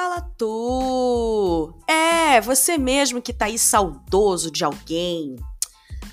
Fala 0.00 0.20
tu! 0.20 1.74
É, 1.88 2.40
você 2.40 2.78
mesmo 2.78 3.20
que 3.20 3.32
tá 3.32 3.46
aí 3.46 3.58
saudoso 3.58 4.48
de 4.48 4.62
alguém, 4.62 5.34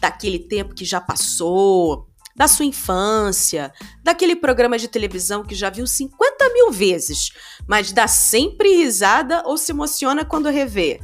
daquele 0.01 0.39
tempo 0.39 0.73
que 0.73 0.83
já 0.83 0.99
passou, 0.99 2.07
da 2.35 2.47
sua 2.47 2.65
infância, 2.65 3.71
daquele 4.03 4.35
programa 4.35 4.79
de 4.79 4.87
televisão 4.87 5.43
que 5.43 5.53
já 5.53 5.69
viu 5.69 5.85
50 5.85 6.49
mil 6.51 6.71
vezes, 6.71 7.29
mas 7.67 7.91
dá 7.91 8.07
sempre 8.07 8.75
risada 8.75 9.43
ou 9.45 9.55
se 9.55 9.71
emociona 9.71 10.25
quando 10.25 10.49
revê. 10.49 10.99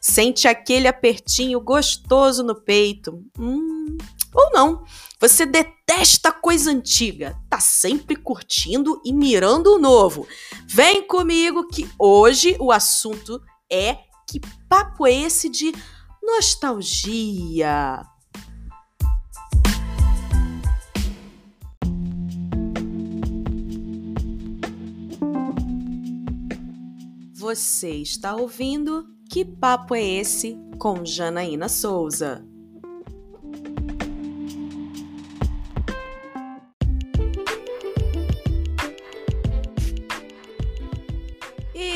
Sente 0.00 0.46
aquele 0.46 0.86
apertinho 0.86 1.60
gostoso 1.60 2.44
no 2.44 2.54
peito. 2.54 3.24
Hum, 3.36 3.98
ou 4.32 4.52
não. 4.52 4.84
Você 5.20 5.44
detesta 5.44 6.32
coisa 6.32 6.70
antiga, 6.70 7.38
tá 7.50 7.60
sempre 7.60 8.16
curtindo 8.16 9.02
e 9.04 9.12
mirando 9.12 9.74
o 9.74 9.78
novo. 9.78 10.26
Vem 10.66 11.06
comigo 11.06 11.68
que 11.68 11.86
hoje 11.98 12.56
o 12.58 12.72
assunto 12.72 13.38
é 13.70 13.98
que 14.26 14.40
papo 14.66 15.06
é 15.06 15.12
esse 15.12 15.50
de 15.50 15.74
nostalgia. 16.22 18.02
Você 27.34 27.90
está 27.90 28.36
ouvindo 28.36 29.06
Que 29.30 29.44
Papo 29.44 29.94
é 29.94 30.02
Esse 30.02 30.58
com 30.78 31.04
Janaína 31.04 31.68
Souza. 31.68 32.49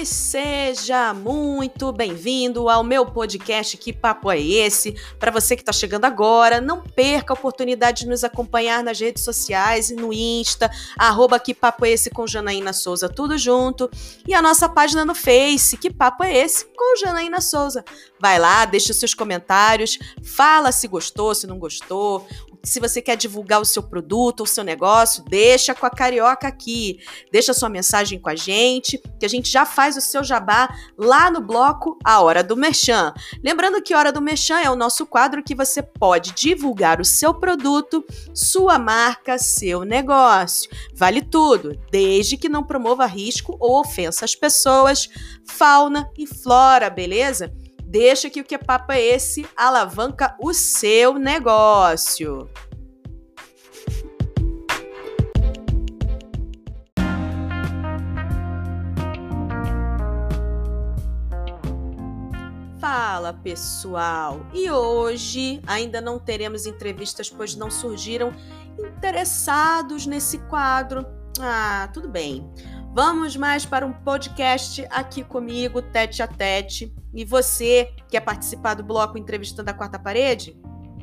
Seja 0.04 1.14
muito 1.14 1.90
bem-vindo 1.92 2.68
ao 2.68 2.84
meu 2.84 3.06
podcast 3.06 3.76
Que 3.76 3.92
Papo 3.92 4.30
é 4.30 4.40
Esse? 4.40 4.94
Para 5.18 5.30
você 5.30 5.56
que 5.56 5.62
está 5.62 5.72
chegando 5.72 6.04
agora, 6.04 6.60
não 6.60 6.82
perca 6.82 7.32
a 7.32 7.36
oportunidade 7.36 8.02
de 8.02 8.08
nos 8.08 8.22
acompanhar 8.22 8.82
nas 8.82 9.00
redes 9.00 9.24
sociais 9.24 9.90
e 9.90 9.94
no 9.94 10.12
Insta, 10.12 10.70
arroba 10.98 11.40
Que 11.40 11.54
Papo 11.54 11.86
é 11.86 11.90
Esse 11.90 12.10
com 12.10 12.26
Janaína 12.26 12.72
Souza, 12.72 13.08
tudo 13.08 13.38
junto. 13.38 13.90
E 14.26 14.34
a 14.34 14.42
nossa 14.42 14.68
página 14.68 15.04
no 15.04 15.14
Face, 15.14 15.76
Que 15.76 15.90
Papo 15.90 16.22
é 16.22 16.36
Esse 16.36 16.66
com 16.66 16.96
Janaína 16.96 17.40
Souza. 17.40 17.84
Vai 18.20 18.38
lá, 18.38 18.64
deixa 18.64 18.92
seus 18.92 19.14
comentários, 19.14 19.98
fala 20.22 20.70
se 20.70 20.86
gostou, 20.86 21.34
se 21.34 21.46
não 21.46 21.58
gostou, 21.58 22.26
se 22.64 22.80
você 22.80 23.02
quer 23.02 23.16
divulgar 23.16 23.60
o 23.60 23.64
seu 23.64 23.82
produto 23.82 24.40
ou 24.40 24.46
seu 24.46 24.64
negócio, 24.64 25.24
deixa 25.24 25.74
com 25.74 25.86
a 25.86 25.90
Carioca 25.90 26.48
aqui. 26.48 26.98
Deixa 27.30 27.52
sua 27.52 27.68
mensagem 27.68 28.18
com 28.18 28.28
a 28.28 28.34
gente, 28.34 29.00
que 29.18 29.26
a 29.26 29.28
gente 29.28 29.50
já 29.50 29.66
faz 29.66 29.96
o 29.96 30.00
seu 30.00 30.24
jabá 30.24 30.68
lá 30.96 31.30
no 31.30 31.40
bloco 31.40 31.98
A 32.02 32.20
Hora 32.20 32.42
do 32.42 32.56
Merchan. 32.56 33.12
Lembrando 33.42 33.82
que 33.82 33.94
Hora 33.94 34.10
do 34.10 34.22
Merchan 34.22 34.60
é 34.60 34.70
o 34.70 34.76
nosso 34.76 35.06
quadro 35.06 35.42
que 35.42 35.54
você 35.54 35.82
pode 35.82 36.32
divulgar 36.32 37.00
o 37.00 37.04
seu 37.04 37.34
produto, 37.34 38.04
sua 38.32 38.78
marca, 38.78 39.38
seu 39.38 39.84
negócio. 39.84 40.70
Vale 40.94 41.22
tudo, 41.22 41.78
desde 41.90 42.36
que 42.36 42.48
não 42.48 42.64
promova 42.64 43.06
risco 43.06 43.56
ou 43.60 43.80
ofensa 43.80 44.24
às 44.24 44.34
pessoas, 44.34 45.08
fauna 45.44 46.10
e 46.16 46.26
flora, 46.26 46.88
beleza? 46.88 47.52
Deixa 47.94 48.28
que 48.28 48.40
o 48.40 48.44
que 48.44 48.58
papo 48.58 48.90
é 48.90 49.00
esse 49.00 49.46
alavanca 49.56 50.36
o 50.40 50.52
seu 50.52 51.14
negócio. 51.16 52.50
Fala 62.80 63.32
pessoal! 63.32 64.44
E 64.52 64.68
hoje 64.68 65.62
ainda 65.64 66.00
não 66.00 66.18
teremos 66.18 66.66
entrevistas, 66.66 67.30
pois 67.30 67.54
não 67.54 67.70
surgiram 67.70 68.32
interessados 68.76 70.04
nesse 70.04 70.38
quadro. 70.48 71.06
Ah, 71.38 71.88
tudo 71.94 72.08
bem. 72.08 72.44
Vamos 72.94 73.34
mais 73.34 73.66
para 73.66 73.84
um 73.84 73.92
podcast 73.92 74.86
aqui 74.88 75.24
comigo, 75.24 75.82
tete 75.82 76.22
a 76.22 76.28
tete. 76.28 76.94
E 77.12 77.24
você, 77.24 77.92
quer 78.08 78.20
participar 78.20 78.74
do 78.74 78.84
bloco 78.84 79.18
Entrevistando 79.18 79.68
a 79.68 79.74
Quarta 79.74 79.98
Parede? 79.98 80.56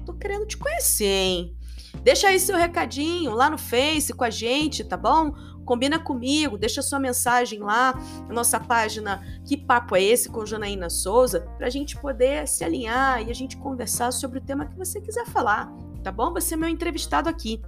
Tô 0.06 0.14
querendo 0.14 0.48
te 0.48 0.56
conhecer, 0.56 1.04
hein? 1.04 1.58
Deixa 2.02 2.30
aí 2.30 2.40
seu 2.40 2.56
recadinho 2.56 3.34
lá 3.34 3.50
no 3.50 3.58
Face 3.58 4.14
com 4.14 4.24
a 4.24 4.30
gente, 4.30 4.86
tá 4.86 4.96
bom? 4.96 5.34
Combina 5.66 6.00
comigo, 6.00 6.58
deixa 6.58 6.82
sua 6.82 6.98
mensagem 6.98 7.60
lá 7.60 7.94
na 8.26 8.36
nossa 8.36 8.58
página 8.58 9.22
Que 9.46 9.58
Papo 9.58 9.94
é 9.94 10.02
Esse 10.02 10.30
com 10.30 10.46
Janaína 10.46 10.90
Souza, 10.90 11.42
pra 11.58 11.70
gente 11.70 11.98
poder 11.98 12.48
se 12.48 12.64
alinhar 12.64 13.22
e 13.22 13.30
a 13.30 13.36
gente 13.36 13.58
conversar 13.58 14.14
sobre 14.14 14.40
o 14.40 14.42
tema 14.42 14.66
que 14.66 14.78
você 14.78 15.02
quiser 15.02 15.26
falar, 15.26 15.70
tá 16.02 16.10
bom? 16.10 16.32
Você 16.32 16.54
é 16.54 16.58
meu 16.58 16.70
entrevistado 16.70 17.28
aqui. 17.28 17.62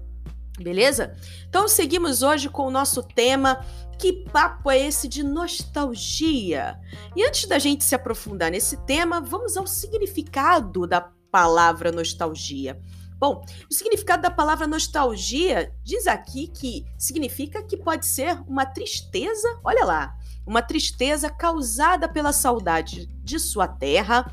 Beleza? 0.57 1.15
Então 1.49 1.67
seguimos 1.67 2.21
hoje 2.21 2.47
com 2.47 2.67
o 2.67 2.71
nosso 2.71 3.01
tema 3.01 3.65
Que 4.03 4.11
papo 4.11 4.69
é 4.69 4.77
esse 4.77 5.07
de 5.07 5.23
nostalgia? 5.23 6.77
E 7.15 7.23
antes 7.25 7.47
da 7.47 7.57
gente 7.57 7.85
se 7.85 7.95
aprofundar 7.95 8.51
nesse 8.51 8.75
tema, 8.85 9.21
vamos 9.21 9.55
ao 9.55 9.65
significado 9.65 10.85
da 10.85 10.99
palavra 11.31 11.89
nostalgia. 11.89 12.77
Bom, 13.17 13.45
o 13.71 13.73
significado 13.73 14.21
da 14.21 14.29
palavra 14.29 14.67
nostalgia 14.67 15.73
diz 15.81 16.05
aqui 16.05 16.47
que 16.47 16.85
significa 16.97 17.63
que 17.63 17.77
pode 17.77 18.05
ser 18.05 18.41
uma 18.45 18.65
tristeza, 18.65 19.47
olha 19.63 19.85
lá, 19.85 20.17
uma 20.45 20.61
tristeza 20.61 21.29
causada 21.29 22.09
pela 22.09 22.33
saudade 22.33 23.05
de 23.23 23.39
sua 23.39 23.69
terra, 23.69 24.29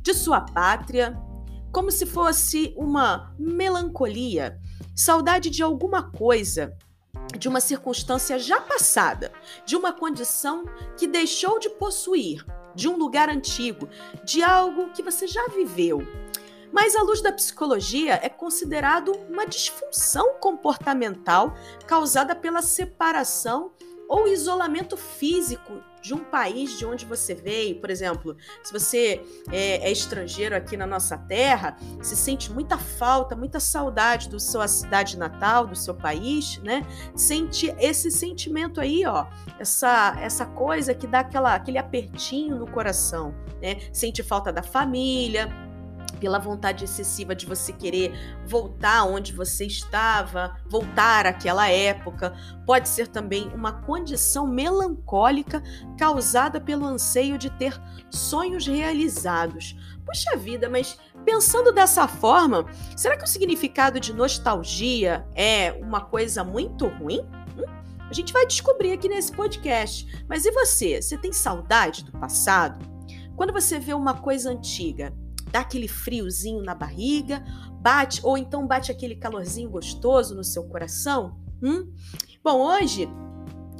de 0.00 0.12
sua 0.12 0.42
pátria, 0.42 1.18
como 1.72 1.90
se 1.90 2.04
fosse 2.04 2.74
uma 2.76 3.34
melancolia 3.38 4.60
Saudade 4.94 5.50
de 5.50 5.60
alguma 5.60 6.04
coisa, 6.04 6.76
de 7.38 7.48
uma 7.48 7.60
circunstância 7.60 8.38
já 8.38 8.60
passada, 8.60 9.32
de 9.64 9.76
uma 9.76 9.92
condição 9.92 10.64
que 10.96 11.06
deixou 11.06 11.58
de 11.58 11.68
possuir, 11.70 12.44
de 12.74 12.88
um 12.88 12.96
lugar 12.96 13.28
antigo, 13.28 13.88
de 14.24 14.42
algo 14.42 14.90
que 14.90 15.02
você 15.02 15.26
já 15.26 15.46
viveu. 15.48 16.06
Mas, 16.72 16.96
à 16.96 17.02
luz 17.02 17.20
da 17.20 17.30
psicologia, 17.30 18.18
é 18.20 18.28
considerado 18.28 19.12
uma 19.28 19.46
disfunção 19.46 20.34
comportamental 20.40 21.56
causada 21.86 22.34
pela 22.34 22.62
separação 22.62 23.70
ou 24.08 24.28
isolamento 24.28 24.96
físico 24.96 25.82
de 26.04 26.12
um 26.12 26.22
país 26.22 26.78
de 26.78 26.84
onde 26.84 27.06
você 27.06 27.34
veio. 27.34 27.80
Por 27.80 27.88
exemplo, 27.88 28.36
se 28.62 28.70
você 28.70 29.22
é, 29.50 29.88
é, 29.88 29.90
estrangeiro 29.90 30.54
aqui 30.54 30.76
na 30.76 30.86
nossa 30.86 31.16
terra, 31.16 31.78
se 32.02 32.14
sente 32.14 32.52
muita 32.52 32.76
falta, 32.76 33.34
muita 33.34 33.58
saudade 33.58 34.28
da 34.28 34.38
sua 34.38 34.68
cidade 34.68 35.18
natal, 35.18 35.66
do 35.66 35.74
seu 35.74 35.94
país, 35.94 36.58
né? 36.58 36.86
Sente 37.16 37.74
esse 37.78 38.10
sentimento 38.10 38.82
aí, 38.82 39.06
ó, 39.06 39.26
essa, 39.58 40.14
essa 40.20 40.44
coisa 40.44 40.94
que 40.94 41.06
dá 41.06 41.20
aquela, 41.20 41.54
aquele 41.54 41.78
apertinho 41.78 42.56
no 42.56 42.70
coração, 42.70 43.34
né? 43.62 43.78
Sente 43.90 44.22
falta 44.22 44.52
da 44.52 44.62
família 44.62 45.48
pela 46.24 46.38
vontade 46.38 46.84
excessiva 46.84 47.34
de 47.34 47.44
você 47.44 47.70
querer 47.70 48.10
voltar 48.46 49.04
onde 49.04 49.30
você 49.30 49.66
estava, 49.66 50.56
voltar 50.66 51.26
àquela 51.26 51.68
época. 51.68 52.32
Pode 52.64 52.88
ser 52.88 53.08
também 53.08 53.48
uma 53.48 53.82
condição 53.82 54.46
melancólica 54.46 55.62
causada 55.98 56.58
pelo 56.58 56.86
anseio 56.86 57.36
de 57.36 57.50
ter 57.50 57.78
sonhos 58.08 58.66
realizados. 58.66 59.76
Puxa 60.06 60.34
vida, 60.34 60.66
mas 60.66 60.98
pensando 61.26 61.70
dessa 61.70 62.08
forma, 62.08 62.64
será 62.96 63.18
que 63.18 63.24
o 63.24 63.28
significado 63.28 64.00
de 64.00 64.14
nostalgia 64.14 65.26
é 65.34 65.72
uma 65.72 66.00
coisa 66.00 66.42
muito 66.42 66.86
ruim? 66.86 67.20
Hum? 67.58 67.64
A 68.08 68.14
gente 68.14 68.32
vai 68.32 68.46
descobrir 68.46 68.92
aqui 68.92 69.10
nesse 69.10 69.30
podcast. 69.30 70.24
Mas 70.26 70.46
e 70.46 70.50
você? 70.52 71.02
Você 71.02 71.18
tem 71.18 71.34
saudade 71.34 72.02
do 72.02 72.12
passado? 72.12 72.82
Quando 73.36 73.52
você 73.52 73.78
vê 73.78 73.92
uma 73.92 74.14
coisa 74.14 74.50
antiga, 74.50 75.12
dá 75.54 75.60
aquele 75.60 75.86
friozinho 75.86 76.64
na 76.64 76.74
barriga, 76.74 77.44
bate 77.80 78.20
ou 78.24 78.36
então 78.36 78.66
bate 78.66 78.90
aquele 78.90 79.14
calorzinho 79.14 79.70
gostoso 79.70 80.34
no 80.34 80.42
seu 80.42 80.64
coração? 80.64 81.38
Hum? 81.62 81.92
Bom, 82.42 82.60
hoje 82.60 83.08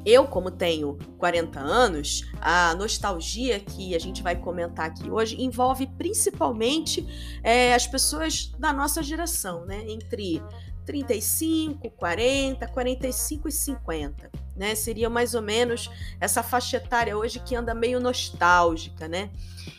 eu, 0.06 0.24
como 0.28 0.52
tenho 0.52 0.96
40 1.18 1.58
anos, 1.58 2.30
a 2.40 2.76
nostalgia 2.76 3.58
que 3.58 3.92
a 3.92 3.98
gente 3.98 4.22
vai 4.22 4.36
comentar 4.36 4.86
aqui 4.86 5.10
hoje 5.10 5.42
envolve 5.42 5.88
principalmente 5.98 7.04
é, 7.42 7.74
as 7.74 7.88
pessoas 7.88 8.52
da 8.56 8.72
nossa 8.72 9.02
geração, 9.02 9.66
né? 9.66 9.82
Entre 9.88 10.40
35, 10.86 11.90
40, 11.90 12.68
45 12.68 13.48
e 13.48 13.52
50, 13.52 14.30
né? 14.56 14.74
Seria 14.74 15.10
mais 15.10 15.34
ou 15.34 15.42
menos 15.42 15.90
essa 16.20 16.42
faixa 16.42 16.76
etária 16.76 17.16
hoje 17.16 17.40
que 17.40 17.54
anda 17.54 17.74
meio 17.74 18.00
nostálgica, 18.00 19.08
né? 19.08 19.30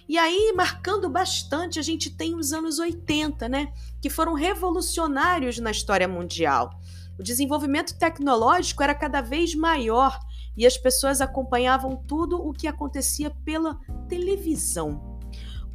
E 0.08 0.18
aí, 0.18 0.54
marcando 0.56 1.10
bastante, 1.10 1.80
a 1.80 1.82
gente 1.82 2.10
tem 2.10 2.36
os 2.36 2.54
anos 2.54 2.80
80, 2.80 3.50
né? 3.50 3.74
Que 4.02 4.10
foram 4.10 4.34
revolucionários 4.34 5.58
na 5.60 5.72
história 5.72 6.08
mundial. 6.08 6.80
O 7.18 7.24
desenvolvimento 7.24 7.98
tecnológico 7.98 8.84
era 8.84 8.94
cada 8.94 9.22
vez 9.22 9.56
maior 9.56 10.20
e 10.56 10.66
as 10.66 10.78
pessoas 10.78 11.22
acompanhavam 11.22 11.96
tudo 11.96 12.38
o 12.38 12.54
que 12.54 12.68
acontecia 12.68 13.30
pela 13.44 13.80
televisão. 14.08 15.15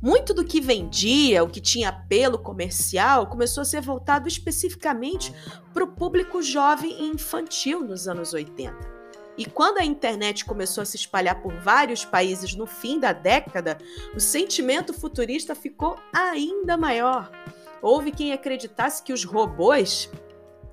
Muito 0.03 0.33
do 0.33 0.45
que 0.45 0.61
vendia, 0.61 1.45
o 1.45 1.49
que 1.49 1.61
tinha 1.61 1.91
apelo 1.91 2.39
comercial, 2.39 3.27
começou 3.27 3.61
a 3.61 3.65
ser 3.67 3.83
voltado 3.83 4.27
especificamente 4.27 5.35
para 5.75 5.85
o 5.85 5.89
público 5.89 6.43
jovem 6.43 7.03
e 7.03 7.09
infantil 7.09 7.85
nos 7.85 8.09
anos 8.09 8.33
80. 8.33 9.01
E 9.37 9.45
quando 9.45 9.79
a 9.79 9.85
internet 9.85 10.45
começou 10.45 10.83
a 10.83 10.85
se 10.87 10.97
espalhar 10.97 11.43
por 11.43 11.55
vários 11.61 12.05
países 12.05 12.55
no 12.55 12.67
fim 12.67 12.99
da 12.99 13.13
década, 13.13 13.77
o 14.15 14.21
sentimento 14.21 14.95
futurista 14.95 15.55
ficou 15.55 15.99
ainda 16.13 16.77
maior. 16.77 17.31
Houve 17.83 18.11
quem 18.11 18.33
acreditasse 18.33 19.03
que 19.03 19.13
os 19.13 19.25
robôs 19.25 20.11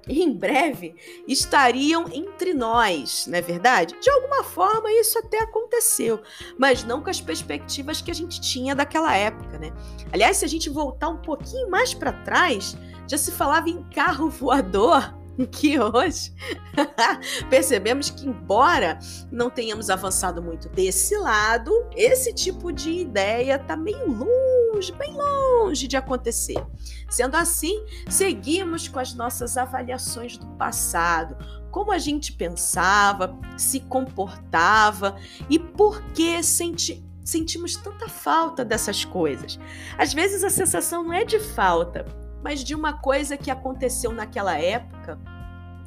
em 0.07 0.33
breve 0.33 0.95
estariam 1.27 2.05
entre 2.11 2.53
nós, 2.53 3.25
não 3.27 3.37
é 3.37 3.41
verdade? 3.41 3.95
De 3.99 4.09
alguma 4.09 4.43
forma 4.43 4.91
isso 4.91 5.17
até 5.19 5.39
aconteceu, 5.39 6.21
mas 6.57 6.83
não 6.83 7.01
com 7.01 7.09
as 7.09 7.21
perspectivas 7.21 8.01
que 8.01 8.11
a 8.11 8.13
gente 8.13 8.39
tinha 8.39 8.75
daquela 8.75 9.15
época, 9.15 9.57
né? 9.57 9.71
Aliás, 10.11 10.37
se 10.37 10.45
a 10.45 10.47
gente 10.47 10.69
voltar 10.69 11.09
um 11.09 11.17
pouquinho 11.17 11.69
mais 11.69 11.93
para 11.93 12.13
trás, 12.13 12.77
já 13.07 13.17
se 13.17 13.31
falava 13.31 13.69
em 13.69 13.83
carro 13.89 14.29
voador 14.29 15.13
que 15.51 15.79
hoje 15.79 16.33
percebemos 17.49 18.09
que, 18.09 18.27
embora 18.27 18.99
não 19.31 19.49
tenhamos 19.49 19.89
avançado 19.89 20.41
muito 20.41 20.67
desse 20.69 21.15
lado, 21.17 21.71
esse 21.95 22.33
tipo 22.33 22.71
de 22.71 22.91
ideia 22.91 23.55
está 23.55 23.75
meio 23.75 24.07
longe, 24.07 24.56
bem 24.97 25.13
longe 25.13 25.87
de 25.87 25.97
acontecer. 25.97 26.63
Sendo 27.09 27.35
assim, 27.35 27.85
seguimos 28.09 28.87
com 28.87 28.99
as 28.99 29.13
nossas 29.13 29.57
avaliações 29.57 30.37
do 30.37 30.45
passado, 30.57 31.37
como 31.71 31.91
a 31.91 31.97
gente 31.97 32.33
pensava, 32.33 33.37
se 33.57 33.79
comportava 33.81 35.17
e 35.49 35.59
por 35.59 36.01
que 36.13 36.41
senti 36.43 37.05
sentimos 37.23 37.75
tanta 37.75 38.07
falta 38.07 38.63
dessas 38.63 39.03
coisas. 39.03 39.59
Às 39.97 40.13
vezes 40.13 40.45
a 40.45 40.49
sensação 40.49 41.03
não 41.03 41.11
é 41.11 41.25
de 41.25 41.39
falta, 41.39 42.05
mas 42.41 42.63
de 42.63 42.73
uma 42.73 42.93
coisa 42.93 43.35
que 43.35 43.51
aconteceu 43.51 44.13
naquela 44.13 44.57
época 44.57 45.19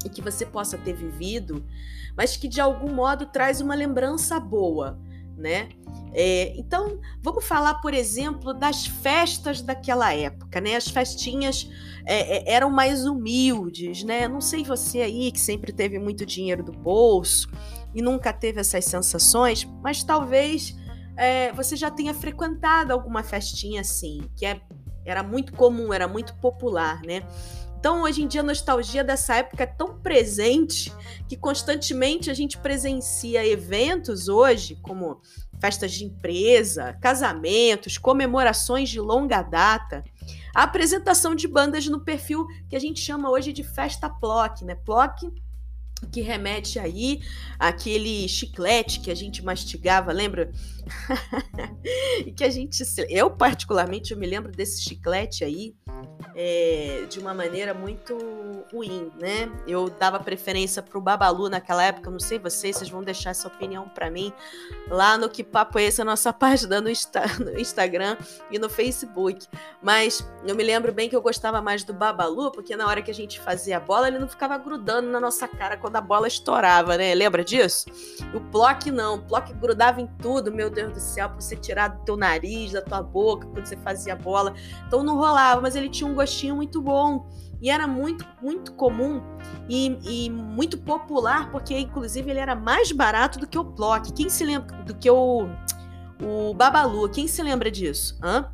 e 0.05 0.11
que 0.11 0.21
você 0.21 0.45
possa 0.45 0.77
ter 0.77 0.93
vivido, 0.93 1.65
mas 2.15 2.37
que 2.37 2.47
de 2.47 2.61
algum 2.61 2.93
modo 2.93 3.25
traz 3.25 3.63
uma 3.63 3.75
lembrança 3.75 4.39
boa, 4.39 4.99
né? 5.41 5.71
É, 6.13 6.55
então, 6.57 7.01
vamos 7.23 7.45
falar, 7.45 7.75
por 7.75 7.95
exemplo, 7.95 8.53
das 8.53 8.87
festas 8.87 9.63
daquela 9.63 10.13
época, 10.13 10.61
né? 10.61 10.77
As 10.77 10.89
festinhas 10.89 11.69
é, 12.05 12.39
é, 12.39 12.55
eram 12.55 12.71
mais 12.71 13.07
humildes, 13.07 14.03
né? 14.05 14.29
Não 14.29 14.41
sei 14.41 14.65
você 14.65 15.01
aí 15.01 15.31
que 15.33 15.41
sempre 15.41 15.73
teve 15.73 15.99
muito 15.99 16.27
dinheiro 16.27 16.63
do 16.63 16.73
bolso 16.73 17.49
e 17.95 18.03
nunca 18.03 18.33
teve 18.33 18.61
essas 18.61 18.85
sensações, 18.85 19.65
mas 19.83 20.03
talvez 20.03 20.77
é, 21.17 21.53
você 21.53 21.77
já 21.77 21.91
tenha 21.91 22.15
frequentado 22.15 22.93
alguma 22.93 23.23
festinha 23.23 23.81
assim, 23.81 24.23
que 24.37 24.47
é 24.47 24.61
era 25.05 25.23
muito 25.23 25.53
comum, 25.55 25.93
era 25.93 26.07
muito 26.07 26.35
popular, 26.37 27.01
né? 27.03 27.23
Então, 27.81 28.03
hoje 28.03 28.23
em 28.23 28.29
dia, 28.29 28.43
a 28.43 28.45
nostalgia 28.45 29.03
dessa 29.03 29.37
época 29.37 29.63
é 29.63 29.67
tão 29.67 29.99
presente 29.99 30.93
que 31.27 31.35
constantemente 31.35 32.31
a 32.31 32.35
gente 32.35 32.59
presencia 32.59 33.45
eventos 33.47 34.29
hoje, 34.29 34.79
como 34.83 35.23
festas 35.59 35.93
de 35.93 36.05
empresa, 36.05 36.93
casamentos, 37.01 37.97
comemorações 37.97 38.91
de 38.91 39.01
longa 39.01 39.41
data, 39.41 40.05
a 40.55 40.65
apresentação 40.65 41.35
de 41.35 41.49
bandas 41.49 41.87
no 41.87 42.01
perfil 42.01 42.47
que 42.69 42.77
a 42.77 42.79
gente 42.79 43.01
chama 43.01 43.31
hoje 43.31 43.51
de 43.51 43.65
festa 43.65 44.11
PLOC, 44.11 44.63
né? 44.63 44.75
PLOC 44.75 45.33
que 46.09 46.21
remete 46.21 46.79
aí 46.79 47.21
aquele 47.59 48.29
chiclete 48.29 49.01
que 49.01 49.11
a 49.11 49.15
gente 49.15 49.45
mastigava, 49.45 50.13
lembra? 50.13 50.51
e 52.27 52.33
que 52.33 52.45
a 52.45 52.51
gente, 52.51 52.83
eu 53.09 53.31
particularmente, 53.31 54.13
eu 54.13 54.19
me 54.19 54.27
lembro 54.27 54.51
desse 54.51 54.83
chiclete 54.83 55.45
aí 55.45 55.75
é, 56.35 57.05
de 57.09 57.19
uma 57.19 57.35
maneira 57.35 57.75
muito 57.75 58.17
ruim, 58.73 59.11
né? 59.21 59.51
Eu 59.67 59.91
dava 59.91 60.19
preferência 60.21 60.83
pro 60.83 61.01
Babalu 61.01 61.49
naquela 61.49 61.83
época, 61.83 62.11
não 62.11 62.19
sei 62.19 62.39
vocês, 62.39 62.77
vocês 62.77 62.91
vão 62.91 63.03
deixar 63.03 63.31
essa 63.31 63.49
opinião 63.49 63.89
para 63.89 64.11
mim 64.11 64.33
lá 64.89 65.19
no 65.19 65.29
Que 65.29 65.45
Papo 65.45 65.79
é 65.79 65.91
nossa 66.05 66.33
página 66.33 66.81
no, 66.81 66.89
Insta, 66.89 67.23
no 67.39 67.59
Instagram 67.59 68.17
e 68.51 68.59
no 68.59 68.69
Facebook. 68.69 69.47
Mas 69.83 70.27
eu 70.47 70.55
me 70.55 70.63
lembro 70.63 70.93
bem 70.93 71.09
que 71.09 71.17
eu 71.17 71.23
gostava 71.23 71.61
mais 71.61 71.85
do 71.85 71.93
Babalu, 71.93 72.51
porque 72.53 72.77
na 72.77 72.87
hora 72.87 73.03
que 73.03 73.11
a 73.11 73.15
gente 73.15 73.41
fazia 73.41 73.77
a 73.77 73.81
bola, 73.81 74.09
ele 74.09 74.19
não 74.19 74.29
ficava 74.29 74.57
grudando 74.57 75.11
na 75.11 75.21
nossa 75.21 75.47
cara 75.47 75.77
quando 75.91 75.97
a 75.97 76.01
bola 76.01 76.29
estourava, 76.29 76.97
né? 76.97 77.13
Lembra 77.15 77.45
disso? 77.45 77.87
O 78.33 78.41
Plock 78.41 78.91
não, 78.91 79.17
o 79.17 79.23
Plock 79.23 79.53
grudava 79.55 80.01
em 80.01 80.07
tudo, 80.23 80.53
meu 80.53 80.71
Deus 80.71 80.93
do 80.93 81.01
céu, 81.01 81.29
pra 81.29 81.41
você 81.41 81.57
tirar 81.57 81.89
do 81.89 82.05
teu 82.05 82.17
nariz, 82.17 82.73
da 82.73 82.81
tua 82.81 83.03
boca, 83.03 83.47
quando 83.49 83.67
você 83.67 83.77
fazia 83.79 84.13
a 84.13 84.17
bola. 84.17 84.55
Então 84.87 85.03
não 85.03 85.17
rolava, 85.17 85.61
mas 85.61 85.75
ele 85.75 85.89
tinha 85.89 86.09
um 86.09 86.15
gostinho 86.15 86.55
muito 86.55 86.81
bom. 86.81 87.29
E 87.61 87.69
era 87.69 87.87
muito, 87.87 88.27
muito 88.41 88.73
comum 88.73 89.21
e, 89.69 89.99
e, 90.03 90.31
muito 90.31 90.79
popular, 90.79 91.51
porque 91.51 91.79
inclusive 91.79 92.31
ele 92.31 92.41
era 92.41 92.55
mais 92.55 92.91
barato 92.91 93.39
do 93.39 93.47
que 93.47 93.59
o 93.59 93.65
Plock. 93.65 94.15
Quem 94.15 94.31
se 94.31 94.45
lembra 94.45 94.75
do 94.85 94.95
que 94.95 95.11
o, 95.11 95.47
o 96.23 96.55
Babalu? 96.55 97.11
Quem 97.11 97.29
se 97.29 97.43
lembra 97.43 97.71
disso? 97.71 98.19
Hã? 98.23 98.51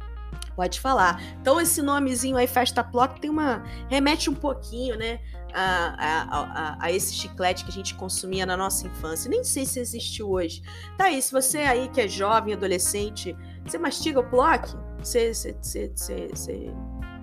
Pode 0.57 0.81
falar. 0.81 1.23
Então, 1.41 1.61
esse 1.61 1.83
nomezinho 1.83 2.37
aí, 2.37 2.47
Festa 2.47 2.83
Plock, 2.83 3.21
tem 3.21 3.31
uma. 3.31 3.63
remete 3.89 4.31
um 4.31 4.35
pouquinho, 4.35 4.97
né? 4.97 5.21
A, 5.59 6.27
a, 6.31 6.77
a, 6.81 6.93
esse 6.93 7.15
chiclete 7.15 7.65
que 7.65 7.71
a 7.71 7.75
gente 7.75 7.95
consumia 7.95 8.45
na 8.45 8.59
nossa 8.59 8.87
infância. 8.87 9.31
Nem 9.31 9.43
sei 9.43 9.65
se 9.65 9.81
existe 9.81 10.23
hoje. 10.23 10.63
Tá 10.99 11.05
aí, 11.05 11.23
se 11.23 11.33
você 11.33 11.59
aí 11.59 11.89
que 11.89 12.03
é 12.03 12.07
jovem, 12.07 12.53
adolescente, 12.53 13.35
você 13.65 13.79
mastiga 13.79 14.21
o 14.21 14.29
Plock? 14.29 14.77
Você, 14.99 15.33
você, 15.33 15.57
você, 15.63 16.29
você 16.29 16.75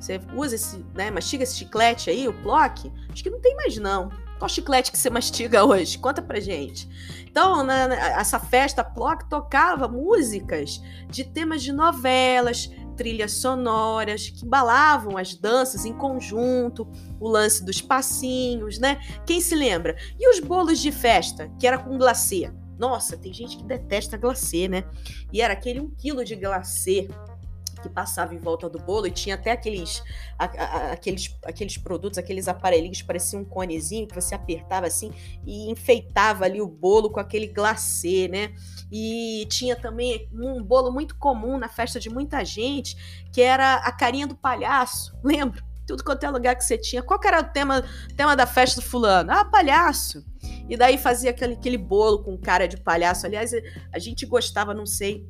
você 0.03 0.19
usa 0.35 0.56
esse, 0.56 0.85
né, 0.94 1.09
mastiga 1.09 1.44
esse 1.44 1.56
chiclete 1.56 2.09
aí, 2.09 2.27
o 2.27 2.33
Plock? 2.41 2.91
Acho 3.09 3.24
que 3.24 3.30
não 3.30 3.39
tem 3.39 3.56
mais 3.56 3.77
não. 3.77 4.09
Qual 4.38 4.50
chiclete 4.50 4.91
que 4.91 4.97
você 4.97 5.09
mastiga 5.09 5.63
hoje? 5.65 5.97
Conta 5.97 6.21
pra 6.21 6.41
gente. 6.41 6.89
Então, 7.25 7.63
na, 7.63 7.94
essa 8.19 8.38
festa 8.38 8.83
Plock 8.83 9.30
tocava 9.30 9.88
músicas 9.88 10.81
de 11.09 11.24
temas 11.24 11.63
de 11.63 11.71
novelas, 11.71 12.69
trilhas 12.94 13.34
sonoras 13.34 14.30
que 14.30 14.45
embalavam 14.45 15.18
as 15.18 15.36
danças 15.36 15.86
em 15.86 15.94
conjunto, 15.94 16.88
o 17.19 17.28
lance 17.28 17.63
dos 17.63 17.81
passinhos, 17.81 18.80
né? 18.80 19.00
Quem 19.25 19.42
se 19.42 19.56
lembra? 19.56 19.95
E 20.19 20.30
os 20.30 20.40
bolos 20.40 20.80
de 20.80 20.92
festa, 20.92 21.50
que 21.59 21.68
era 21.68 21.78
com 21.78 21.97
glacê. 21.97 22.52
Nossa, 22.78 23.16
tem 23.16 23.31
gente 23.33 23.57
que 23.57 23.64
detesta 23.64 24.18
glacê, 24.18 24.68
né? 24.68 24.83
E 25.31 25.42
era 25.42 25.54
aquele 25.54 25.80
um 25.80 25.90
quilo 25.90 26.23
de 26.26 26.35
glacê 26.35 27.07
que 27.83 27.90
passava 27.90 28.33
em 28.33 28.40
volta 28.40 28.69
do 28.69 28.80
bolo 28.80 29.06
e 29.06 29.11
tinha 29.11 29.35
até 29.35 29.52
aqueles, 29.52 30.02
a, 30.40 30.45
a, 30.45 30.92
aqueles, 30.94 31.37
aqueles 31.45 31.78
produtos, 31.78 32.18
aqueles 32.18 32.47
aparelhinhos 32.47 33.02
pareciam 33.02 33.42
um 33.42 33.45
conezinho 33.45 34.07
que 34.07 34.16
você 34.16 34.33
apertava 34.33 34.87
assim 34.87 35.11
e 35.45 35.69
enfeitava 35.69 36.45
ali 36.45 36.61
o 36.61 36.68
bolo 36.68 37.09
com 37.09 37.19
aquele 37.19 37.47
glacê, 37.47 38.28
né? 38.30 38.54
E 38.92 39.45
tinha 39.49 39.75
também 39.75 40.30
um 40.33 40.63
bolo 40.63 40.92
muito 40.92 41.18
comum 41.18 41.57
na 41.57 41.68
festa 41.68 41.99
de 41.99 42.09
muita 42.09 42.44
gente, 42.45 42.95
que 43.31 43.42
era 43.42 43.75
a 43.75 43.92
carinha 43.92 44.25
do 44.25 44.35
palhaço, 44.35 45.16
lembra? 45.23 45.61
Tudo 45.85 46.02
quanto 46.02 46.23
é 46.23 46.30
lugar 46.30 46.56
que 46.56 46.63
você 46.63 46.78
tinha. 46.78 47.04
Qual 47.04 47.19
era 47.25 47.42
o 47.42 47.44
tema, 47.44 47.83
tema 48.16 48.37
da 48.37 48.47
festa 48.47 48.80
do 48.80 48.87
fulano? 48.87 49.30
Ah, 49.33 49.44
palhaço. 49.44 50.23
E 50.69 50.78
daí 50.78 50.97
fazia 50.97 51.31
aquele, 51.31 51.56
aquele 51.56 51.78
bolo 51.78 52.23
com 52.23 52.37
cara 52.37 52.69
de 52.69 52.78
palhaço. 52.78 53.25
Aliás, 53.25 53.52
a 53.92 53.99
gente 53.99 54.25
gostava, 54.25 54.73
não 54.73 54.85
sei 54.85 55.28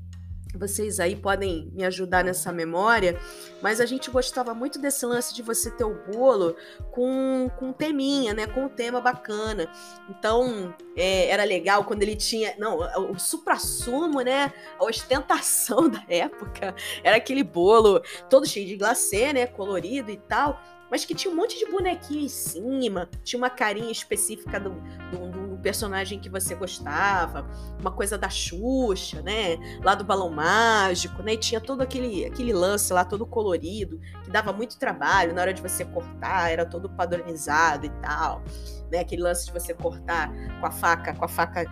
vocês 0.57 0.99
aí 0.99 1.15
podem 1.15 1.71
me 1.73 1.83
ajudar 1.85 2.23
nessa 2.23 2.51
memória, 2.51 3.19
mas 3.61 3.81
a 3.81 3.85
gente 3.85 4.11
gostava 4.11 4.53
muito 4.53 4.79
desse 4.79 5.05
lance 5.05 5.33
de 5.33 5.41
você 5.41 5.71
ter 5.71 5.83
o 5.83 5.95
bolo 6.11 6.55
com, 6.91 7.49
com 7.57 7.73
teminha, 7.73 8.33
né? 8.33 8.45
Com 8.47 8.65
um 8.65 8.69
tema 8.69 9.01
bacana. 9.01 9.67
Então, 10.09 10.73
é, 10.95 11.29
era 11.29 11.43
legal 11.43 11.83
quando 11.83 12.03
ele 12.03 12.15
tinha. 12.15 12.55
Não, 12.57 12.79
o 13.11 13.19
supra-sumo, 13.19 14.21
né? 14.21 14.53
A 14.79 14.85
ostentação 14.85 15.89
da 15.89 16.03
época 16.07 16.75
era 17.03 17.17
aquele 17.17 17.43
bolo 17.43 18.01
todo 18.29 18.45
cheio 18.45 18.67
de 18.67 18.75
glacê, 18.75 19.33
né? 19.33 19.47
Colorido 19.47 20.11
e 20.11 20.17
tal 20.17 20.61
mas 20.93 21.03
que 21.05 21.15
tinha 21.15 21.33
um 21.33 21.35
monte 21.35 21.57
de 21.57 21.65
bonequinho 21.65 22.23
em 22.23 22.29
cima, 22.29 23.09
tinha 23.23 23.39
uma 23.39 23.49
carinha 23.49 23.91
específica 23.91 24.59
do, 24.59 24.75
do, 25.09 25.31
do, 25.31 25.42
personagem 25.63 26.19
que 26.19 26.29
você 26.29 26.53
gostava, 26.53 27.47
uma 27.79 27.91
coisa 27.91 28.17
da 28.17 28.29
Xuxa, 28.29 29.21
né? 29.21 29.57
Lá 29.81 29.95
do 29.95 30.03
Balão 30.03 30.29
Mágico, 30.29 31.23
né? 31.23 31.33
E 31.33 31.37
tinha 31.37 31.61
todo 31.61 31.81
aquele, 31.81 32.25
aquele 32.25 32.53
lance 32.53 32.91
lá, 32.93 33.05
todo 33.05 33.25
colorido, 33.25 33.99
que 34.23 34.29
dava 34.29 34.51
muito 34.51 34.77
trabalho 34.77 35.33
na 35.33 35.41
hora 35.41 35.53
de 35.53 35.61
você 35.61 35.85
cortar, 35.85 36.51
era 36.51 36.65
todo 36.65 36.89
padronizado 36.89 37.85
e 37.85 37.89
tal, 38.01 38.43
né? 38.91 38.99
Aquele 38.99 39.23
lance 39.23 39.45
de 39.45 39.53
você 39.53 39.73
cortar 39.73 40.29
com 40.59 40.65
a 40.65 40.71
faca, 40.71 41.15
com 41.15 41.23
a 41.23 41.29
faca 41.29 41.65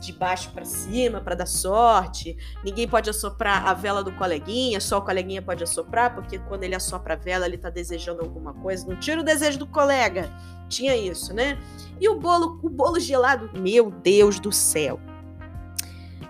de, 0.00 0.12
baixo 0.12 0.50
para 0.50 0.64
cima 0.64 1.20
para 1.20 1.34
dar 1.34 1.46
sorte. 1.46 2.36
Ninguém 2.64 2.88
pode 2.88 3.08
assoprar 3.10 3.66
a 3.66 3.74
vela 3.74 4.02
do 4.02 4.12
coleguinha, 4.12 4.80
só 4.80 4.98
o 4.98 5.02
coleguinha 5.02 5.42
pode 5.42 5.62
assoprar, 5.62 6.14
porque 6.14 6.38
quando 6.38 6.64
ele 6.64 6.74
assopra 6.74 7.14
a 7.14 7.16
vela, 7.16 7.46
ele 7.46 7.56
está 7.56 7.70
desejando 7.70 8.22
alguma 8.22 8.52
coisa. 8.54 8.86
Não 8.86 8.96
tira 8.96 9.20
o 9.20 9.24
desejo 9.24 9.58
do 9.58 9.66
colega. 9.66 10.30
tinha 10.68 10.94
isso, 10.96 11.32
né? 11.32 11.58
E 12.00 12.08
o 12.08 12.18
bolo, 12.18 12.60
o 12.62 12.68
bolo 12.68 13.00
gelado, 13.00 13.50
meu 13.58 13.90
Deus 13.90 14.38
do 14.38 14.52
céu. 14.52 15.00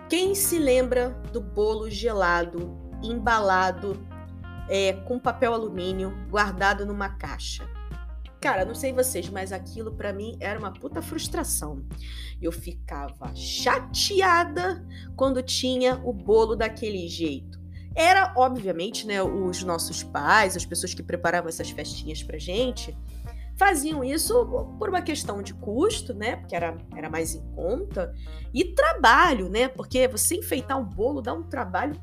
Quem 0.09 0.35
se 0.35 0.59
lembra 0.59 1.11
do 1.33 1.41
bolo 1.41 1.91
gelado, 1.91 2.79
embalado 3.03 4.01
é, 4.69 4.93
com 4.93 5.19
papel 5.19 5.53
alumínio, 5.53 6.17
guardado 6.31 6.87
numa 6.87 7.11
caixa? 7.11 7.69
Cara, 8.41 8.65
não 8.65 8.75
sei 8.75 8.93
vocês, 8.93 9.29
mas 9.29 9.53
aquilo 9.53 9.93
para 9.93 10.13
mim 10.13 10.37
era 10.39 10.59
uma 10.59 10.73
puta 10.73 11.03
frustração. 11.03 11.85
Eu 12.41 12.53
ficava 12.53 13.35
chateada 13.35 14.87
quando 15.17 15.43
tinha 15.43 16.01
o 16.05 16.13
bolo 16.13 16.55
daquele 16.55 17.09
jeito. 17.09 17.59
Era, 17.97 18.33
obviamente, 18.37 19.07
né, 19.07 19.21
os 19.21 19.65
nossos 19.65 20.05
pais, 20.05 20.57
as 20.57 20.65
pessoas 20.65 20.95
que 20.95 21.03
preparavam 21.03 21.49
essas 21.49 21.71
festinhas 21.71 22.23
pra 22.23 22.39
gente, 22.39 22.97
faziam 23.57 24.05
isso 24.05 24.47
por 24.79 24.89
uma 24.89 25.03
questão 25.03 25.43
de 25.43 25.53
custo, 25.53 26.15
né? 26.15 26.37
Porque 26.37 26.55
era, 26.55 26.79
era 26.95 27.11
mais 27.11 27.35
em 27.35 27.43
conta, 27.57 28.15
e 28.55 28.65
trabalho, 28.67 29.49
né? 29.49 29.67
Porque 29.67 30.07
você 30.07 30.37
enfeitar 30.37 30.79
um 30.79 30.85
bolo 30.85 31.21
dá 31.21 31.35
um 31.35 31.43
trabalho 31.43 32.01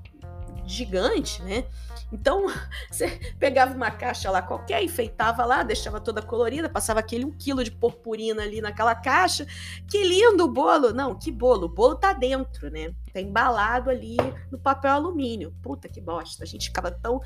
gigante, 0.65 1.41
né? 1.43 1.63
Então, 2.12 2.45
você 2.89 3.07
pegava 3.39 3.74
uma 3.74 3.91
caixa 3.91 4.29
lá 4.29 4.41
qualquer, 4.41 4.83
enfeitava 4.83 5.45
lá, 5.45 5.63
deixava 5.63 6.00
toda 6.00 6.21
colorida, 6.21 6.69
passava 6.69 7.00
aquele 7.00 7.25
um 7.25 7.31
quilo 7.31 7.63
de 7.63 7.71
purpurina 7.71 8.43
ali 8.43 8.62
naquela 8.62 8.95
caixa. 8.95 9.45
Que 9.89 10.03
lindo 10.03 10.45
o 10.45 10.51
bolo! 10.51 10.93
Não, 10.93 11.15
que 11.15 11.31
bolo? 11.31 11.65
O 11.65 11.69
bolo 11.69 11.95
tá 11.95 12.13
dentro, 12.13 12.69
né? 12.69 12.93
Tá 13.13 13.21
embalado 13.21 13.89
ali 13.89 14.17
no 14.51 14.57
papel 14.57 14.91
alumínio. 14.91 15.53
Puta 15.62 15.88
que 15.88 16.01
bosta! 16.01 16.43
A 16.43 16.47
gente 16.47 16.67
ficava 16.67 16.91
tão, 16.91 17.21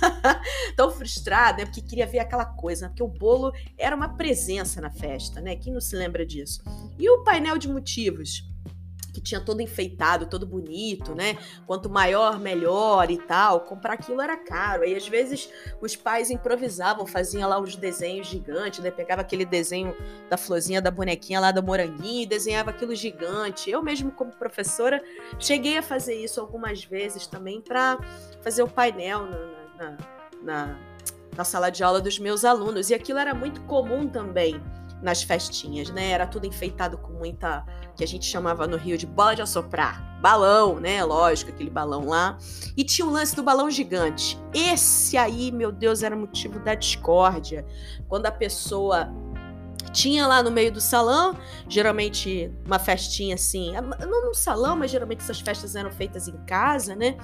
tão 0.76 0.90
frustrado, 0.90 1.58
né? 1.58 1.64
Porque 1.64 1.80
queria 1.80 2.06
ver 2.06 2.20
aquela 2.20 2.44
coisa, 2.44 2.88
porque 2.88 3.02
o 3.02 3.08
bolo 3.08 3.52
era 3.78 3.94
uma 3.94 4.16
presença 4.16 4.80
na 4.80 4.90
festa, 4.90 5.40
né? 5.40 5.56
Quem 5.56 5.72
não 5.72 5.80
se 5.80 5.96
lembra 5.96 6.24
disso? 6.24 6.62
E 6.98 7.08
o 7.08 7.22
painel 7.22 7.58
de 7.58 7.68
motivos? 7.68 8.44
Que 9.16 9.20
tinha 9.22 9.40
todo 9.40 9.62
enfeitado, 9.62 10.26
todo 10.26 10.46
bonito, 10.46 11.14
né? 11.14 11.38
Quanto 11.66 11.88
maior, 11.88 12.38
melhor 12.38 13.10
e 13.10 13.16
tal. 13.16 13.60
Comprar 13.60 13.94
aquilo 13.94 14.20
era 14.20 14.36
caro. 14.36 14.82
Aí 14.82 14.94
às 14.94 15.08
vezes 15.08 15.48
os 15.80 15.96
pais 15.96 16.30
improvisavam, 16.30 17.06
faziam 17.06 17.48
lá 17.48 17.58
os 17.58 17.76
desenhos 17.76 18.26
gigantes, 18.26 18.80
né? 18.80 18.90
Pegava 18.90 19.22
aquele 19.22 19.46
desenho 19.46 19.96
da 20.28 20.36
florzinha, 20.36 20.82
da 20.82 20.90
bonequinha 20.90 21.40
lá 21.40 21.50
da 21.50 21.62
moranguinha 21.62 22.24
e 22.24 22.26
desenhava 22.26 22.70
aquilo 22.70 22.94
gigante. 22.94 23.70
Eu 23.70 23.82
mesmo 23.82 24.12
como 24.12 24.30
professora 24.36 25.02
cheguei 25.38 25.78
a 25.78 25.82
fazer 25.82 26.14
isso 26.14 26.38
algumas 26.38 26.84
vezes 26.84 27.26
também 27.26 27.62
para 27.62 27.98
fazer 28.42 28.62
o 28.62 28.68
painel 28.68 29.22
na, 29.22 29.38
na, 29.78 29.96
na, 30.42 30.78
na 31.34 31.44
sala 31.44 31.70
de 31.70 31.82
aula 31.82 32.02
dos 32.02 32.18
meus 32.18 32.44
alunos. 32.44 32.90
E 32.90 32.94
aquilo 32.94 33.18
era 33.18 33.34
muito 33.34 33.62
comum 33.62 34.06
também 34.06 34.60
nas 35.02 35.22
festinhas, 35.22 35.88
né? 35.88 36.10
Era 36.10 36.26
tudo 36.26 36.46
enfeitado 36.46 36.98
com 36.98 37.12
muita 37.12 37.64
que 37.96 38.04
a 38.04 38.06
gente 38.06 38.26
chamava 38.26 38.66
no 38.66 38.76
Rio 38.76 38.98
de 38.98 39.06
bola 39.06 39.34
de 39.34 39.42
assoprar, 39.42 40.18
balão, 40.20 40.78
né? 40.78 41.02
Lógico, 41.02 41.50
aquele 41.50 41.70
balão 41.70 42.06
lá. 42.06 42.36
E 42.76 42.84
tinha 42.84 43.06
o 43.06 43.10
lance 43.10 43.34
do 43.34 43.42
balão 43.42 43.70
gigante. 43.70 44.38
Esse 44.52 45.16
aí, 45.16 45.50
meu 45.50 45.72
Deus, 45.72 46.02
era 46.02 46.14
motivo 46.14 46.60
da 46.60 46.74
discórdia. 46.74 47.64
Quando 48.08 48.26
a 48.26 48.30
pessoa 48.32 49.08
tinha 49.92 50.26
lá 50.26 50.42
no 50.42 50.50
meio 50.50 50.70
do 50.70 50.80
salão, 50.80 51.34
geralmente 51.68 52.52
uma 52.66 52.78
festinha 52.78 53.34
assim, 53.34 53.72
não 53.72 54.26
no 54.26 54.34
salão, 54.34 54.76
mas 54.76 54.90
geralmente 54.90 55.22
essas 55.22 55.40
festas 55.40 55.74
eram 55.74 55.90
feitas 55.90 56.28
em 56.28 56.36
casa, 56.44 56.94
né? 56.94 57.16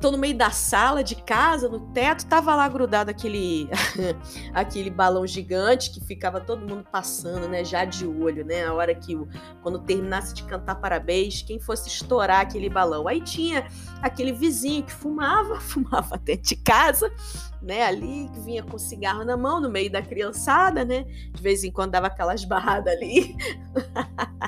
Tô 0.00 0.12
no 0.12 0.18
meio 0.18 0.36
da 0.36 0.50
sala 0.50 1.02
de 1.02 1.16
casa, 1.16 1.68
no 1.68 1.80
teto, 1.92 2.24
tava 2.26 2.54
lá 2.54 2.68
grudado 2.68 3.10
aquele 3.10 3.68
aquele 4.54 4.90
balão 4.90 5.26
gigante 5.26 5.90
que 5.90 6.00
ficava 6.00 6.40
todo 6.40 6.60
mundo 6.60 6.86
passando, 6.90 7.48
né, 7.48 7.64
já 7.64 7.84
de 7.84 8.06
olho, 8.06 8.44
né, 8.44 8.64
a 8.64 8.72
hora 8.72 8.94
que 8.94 9.18
quando 9.60 9.80
terminasse 9.80 10.32
de 10.34 10.44
cantar 10.44 10.76
parabéns, 10.76 11.42
quem 11.42 11.58
fosse 11.58 11.88
estourar 11.88 12.42
aquele 12.42 12.70
balão. 12.70 13.08
Aí 13.08 13.20
tinha 13.20 13.66
aquele 14.00 14.32
vizinho 14.32 14.84
que 14.84 14.92
fumava, 14.92 15.58
fumava 15.60 16.16
dentro 16.16 16.48
de 16.48 16.56
casa, 16.56 17.12
né, 17.60 17.84
ali, 17.84 18.30
que 18.32 18.40
vinha 18.40 18.62
com 18.62 18.78
cigarro 18.78 19.24
na 19.24 19.36
mão, 19.36 19.60
no 19.60 19.68
meio 19.68 19.90
da 19.90 20.00
criançada, 20.00 20.84
né, 20.84 21.02
de 21.32 21.42
vez 21.42 21.64
em 21.64 21.72
quando 21.72 21.90
dava 21.90 22.06
aquelas 22.06 22.44
barradas 22.44 22.94
ali, 22.94 23.36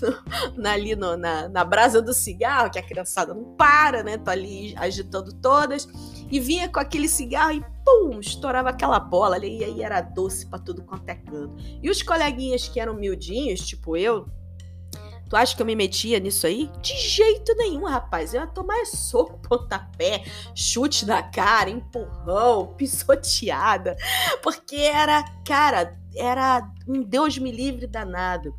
no, 0.56 0.68
ali 0.68 0.94
no, 0.96 1.16
na, 1.16 1.48
na 1.48 1.64
brasa 1.64 2.00
do 2.00 2.12
cigarro, 2.12 2.70
que 2.70 2.78
a 2.78 2.82
criançada 2.82 3.34
não 3.34 3.54
para, 3.56 4.02
né, 4.02 4.18
tô 4.18 4.30
ali 4.30 4.74
agitando 4.76 5.32
todas, 5.34 5.88
e 6.30 6.40
vinha 6.40 6.68
com 6.68 6.80
aquele 6.80 7.08
cigarro 7.08 7.52
e 7.52 7.64
pum, 7.84 8.20
estourava 8.20 8.70
aquela 8.70 9.00
bola 9.00 9.36
ali, 9.36 9.58
e 9.58 9.64
aí 9.64 9.82
era 9.82 10.00
doce 10.00 10.46
para 10.46 10.58
tudo 10.58 10.82
quanto 10.82 11.08
é 11.08 11.14
canto. 11.14 11.54
E 11.82 11.90
os 11.90 12.02
coleguinhas 12.02 12.68
que 12.68 12.80
eram 12.80 12.94
miudinhos, 12.94 13.60
tipo 13.60 13.96
eu, 13.96 14.26
Tu 15.30 15.36
acha 15.36 15.54
que 15.54 15.62
eu 15.62 15.66
me 15.66 15.76
metia 15.76 16.18
nisso 16.18 16.44
aí? 16.44 16.68
De 16.82 16.92
jeito 16.92 17.54
nenhum, 17.54 17.84
rapaz. 17.84 18.34
Eu 18.34 18.40
ia 18.40 18.48
tomar 18.48 18.84
soco, 18.84 19.38
pontapé, 19.48 20.24
chute 20.56 21.06
na 21.06 21.22
cara, 21.22 21.70
empurrão, 21.70 22.74
pisoteada. 22.74 23.96
Porque 24.42 24.74
era, 24.74 25.22
cara, 25.46 25.96
era 26.16 26.68
um 26.84 27.00
Deus 27.04 27.38
me 27.38 27.52
livre 27.52 27.86
danado 27.86 28.52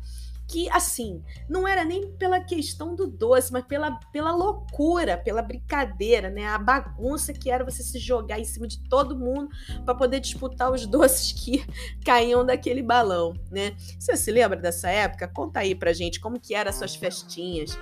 que, 0.52 0.68
assim, 0.68 1.24
não 1.48 1.66
era 1.66 1.82
nem 1.82 2.12
pela 2.12 2.38
questão 2.38 2.94
do 2.94 3.06
doce, 3.06 3.50
mas 3.50 3.64
pela, 3.64 3.92
pela 4.12 4.36
loucura, 4.36 5.16
pela 5.16 5.40
brincadeira, 5.40 6.28
né? 6.28 6.46
A 6.46 6.58
bagunça 6.58 7.32
que 7.32 7.50
era 7.50 7.64
você 7.64 7.82
se 7.82 7.98
jogar 7.98 8.38
em 8.38 8.44
cima 8.44 8.68
de 8.68 8.78
todo 8.86 9.18
mundo 9.18 9.48
para 9.82 9.94
poder 9.94 10.20
disputar 10.20 10.70
os 10.70 10.86
doces 10.86 11.32
que 11.32 11.64
caíam 12.04 12.44
daquele 12.44 12.82
balão, 12.82 13.32
né? 13.50 13.74
Você 13.98 14.14
se 14.14 14.30
lembra 14.30 14.58
dessa 14.60 14.90
época? 14.90 15.26
Conta 15.26 15.60
aí 15.60 15.74
pra 15.74 15.94
gente 15.94 16.20
como 16.20 16.38
que 16.38 16.54
eram 16.54 16.68
as 16.68 16.76
suas 16.76 16.94
festinhas 16.94 17.74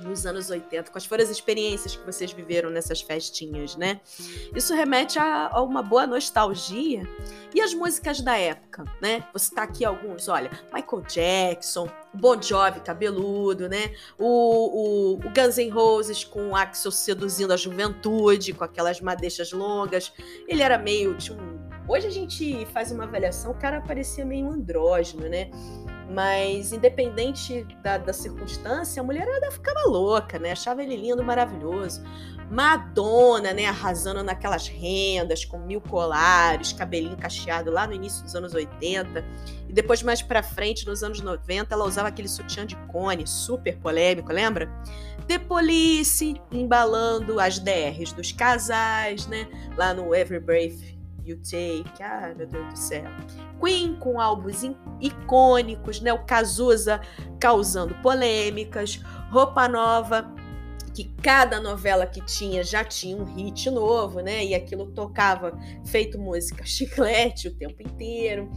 nos 0.00 0.26
anos 0.26 0.50
80, 0.50 0.90
quais 0.90 1.04
foram 1.04 1.22
as 1.22 1.30
experiências 1.30 1.96
que 1.96 2.04
vocês 2.04 2.32
viveram 2.32 2.70
nessas 2.70 3.00
festinhas, 3.00 3.76
né? 3.76 4.00
Isso 4.54 4.74
remete 4.74 5.18
a, 5.18 5.48
a 5.52 5.62
uma 5.62 5.82
boa 5.82 6.06
nostalgia. 6.06 7.08
E 7.54 7.60
as 7.60 7.74
músicas 7.74 8.20
da 8.20 8.36
época, 8.36 8.84
né? 9.00 9.24
Você 9.32 9.54
tá 9.54 9.62
aqui 9.62 9.84
alguns, 9.84 10.28
olha, 10.28 10.50
Michael 10.72 11.02
Jackson, 11.02 11.88
Bon 12.14 12.40
Jovi 12.40 12.80
cabeludo, 12.80 13.68
né? 13.68 13.94
O, 14.18 14.26
o, 14.26 15.14
o 15.14 15.30
Guns 15.30 15.58
N' 15.58 15.70
Roses 15.70 16.24
com 16.24 16.50
o 16.50 16.56
Axel 16.56 16.90
seduzindo 16.90 17.52
a 17.52 17.56
juventude, 17.56 18.52
com 18.52 18.64
aquelas 18.64 19.00
madeixas 19.00 19.52
longas. 19.52 20.12
Ele 20.48 20.62
era 20.62 20.78
meio. 20.78 21.16
Tinha 21.16 21.36
um... 21.36 21.71
Hoje 21.92 22.06
a 22.06 22.10
gente 22.10 22.64
faz 22.72 22.90
uma 22.90 23.04
avaliação, 23.04 23.50
o 23.50 23.54
cara 23.54 23.78
parecia 23.78 24.24
meio 24.24 24.48
andrógeno, 24.48 25.28
né? 25.28 25.50
Mas, 26.08 26.72
independente 26.72 27.66
da, 27.82 27.98
da 27.98 28.14
circunstância, 28.14 29.02
a 29.02 29.04
mulherada 29.04 29.50
ficava 29.50 29.82
louca, 29.86 30.38
né? 30.38 30.52
Achava 30.52 30.82
ele 30.82 30.96
lindo, 30.96 31.22
maravilhoso. 31.22 32.02
Madonna, 32.50 33.52
né? 33.52 33.66
Arrasando 33.66 34.24
naquelas 34.24 34.68
rendas, 34.68 35.44
com 35.44 35.58
mil 35.58 35.82
colares, 35.82 36.72
cabelinho 36.72 37.16
cacheado 37.18 37.70
lá 37.70 37.86
no 37.86 37.92
início 37.92 38.24
dos 38.24 38.34
anos 38.34 38.54
80. 38.54 39.22
E 39.68 39.72
depois, 39.74 40.02
mais 40.02 40.22
pra 40.22 40.42
frente, 40.42 40.86
nos 40.86 41.02
anos 41.02 41.20
90, 41.20 41.74
ela 41.74 41.84
usava 41.84 42.08
aquele 42.08 42.28
sutiã 42.28 42.64
de 42.64 42.74
cone, 42.90 43.26
super 43.26 43.76
polêmico, 43.76 44.32
lembra? 44.32 44.66
The 45.28 45.38
Police 45.38 46.40
embalando 46.50 47.38
as 47.38 47.58
DRs 47.58 48.14
dos 48.14 48.32
casais, 48.32 49.26
né? 49.26 49.46
Lá 49.76 49.92
no 49.92 50.14
Every 50.14 50.40
Brave 50.40 50.91
You 51.24 51.38
Take, 51.38 52.02
ah, 52.02 52.32
meu 52.36 52.46
Deus 52.46 52.68
do 52.72 52.76
céu. 52.76 53.04
Queen 53.62 53.94
com 53.96 54.20
álbuns 54.20 54.62
icônicos, 55.00 56.00
né? 56.00 56.12
O 56.12 56.24
Cazuza 56.24 57.00
causando 57.38 57.94
polêmicas, 57.96 59.00
Roupa 59.30 59.68
Nova, 59.68 60.32
que 60.94 61.04
cada 61.22 61.60
novela 61.60 62.06
que 62.06 62.24
tinha 62.24 62.62
já 62.62 62.84
tinha 62.84 63.16
um 63.16 63.24
hit 63.24 63.70
novo, 63.70 64.20
né? 64.20 64.44
E 64.44 64.54
aquilo 64.54 64.86
tocava 64.86 65.58
feito 65.86 66.18
música 66.18 66.64
chiclete 66.66 67.48
o 67.48 67.54
tempo 67.54 67.82
inteiro. 67.82 68.50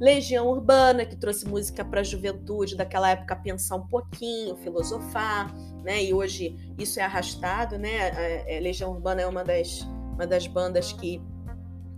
Legião 0.00 0.46
Urbana, 0.48 1.06
que 1.06 1.16
trouxe 1.16 1.48
música 1.48 1.82
para 1.82 2.00
a 2.00 2.04
juventude 2.04 2.76
daquela 2.76 3.10
época 3.10 3.34
pensar 3.34 3.76
um 3.76 3.86
pouquinho, 3.86 4.56
filosofar, 4.56 5.54
né? 5.82 6.04
E 6.04 6.12
hoje 6.12 6.74
isso 6.78 7.00
é 7.00 7.02
arrastado, 7.02 7.78
né? 7.78 8.10
A 8.10 8.20
é, 8.50 8.60
Legião 8.60 8.90
Urbana 8.90 9.22
é 9.22 9.26
uma 9.26 9.42
das, 9.42 9.80
uma 10.12 10.26
das 10.26 10.46
bandas 10.46 10.92
que 10.92 11.22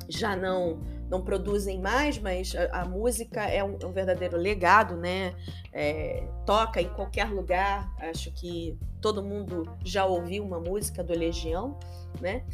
já 0.09 0.35
não 0.35 0.81
não 1.11 1.23
produzem 1.23 1.81
mais, 1.81 2.19
mas 2.19 2.55
a, 2.55 2.83
a 2.83 2.85
música 2.85 3.43
é 3.43 3.65
um, 3.65 3.79
um, 3.83 3.93
verdadeiro 3.93 4.37
legado, 4.37 4.97
né? 4.97 5.35
É, 5.73 6.29
toca 6.45 6.83
em 6.83 6.88
qualquer 6.91 7.31
lugar. 7.31 7.91
Acho 7.99 8.31
que 8.33 8.79
todo 9.00 9.23
mundo 9.23 9.65
já 9.85 10.05
ouviu 10.05 10.45
uma 10.45 10.61
música 10.61 11.03
do 11.03 11.15
Legião, 11.15 11.79
né? 12.21 12.45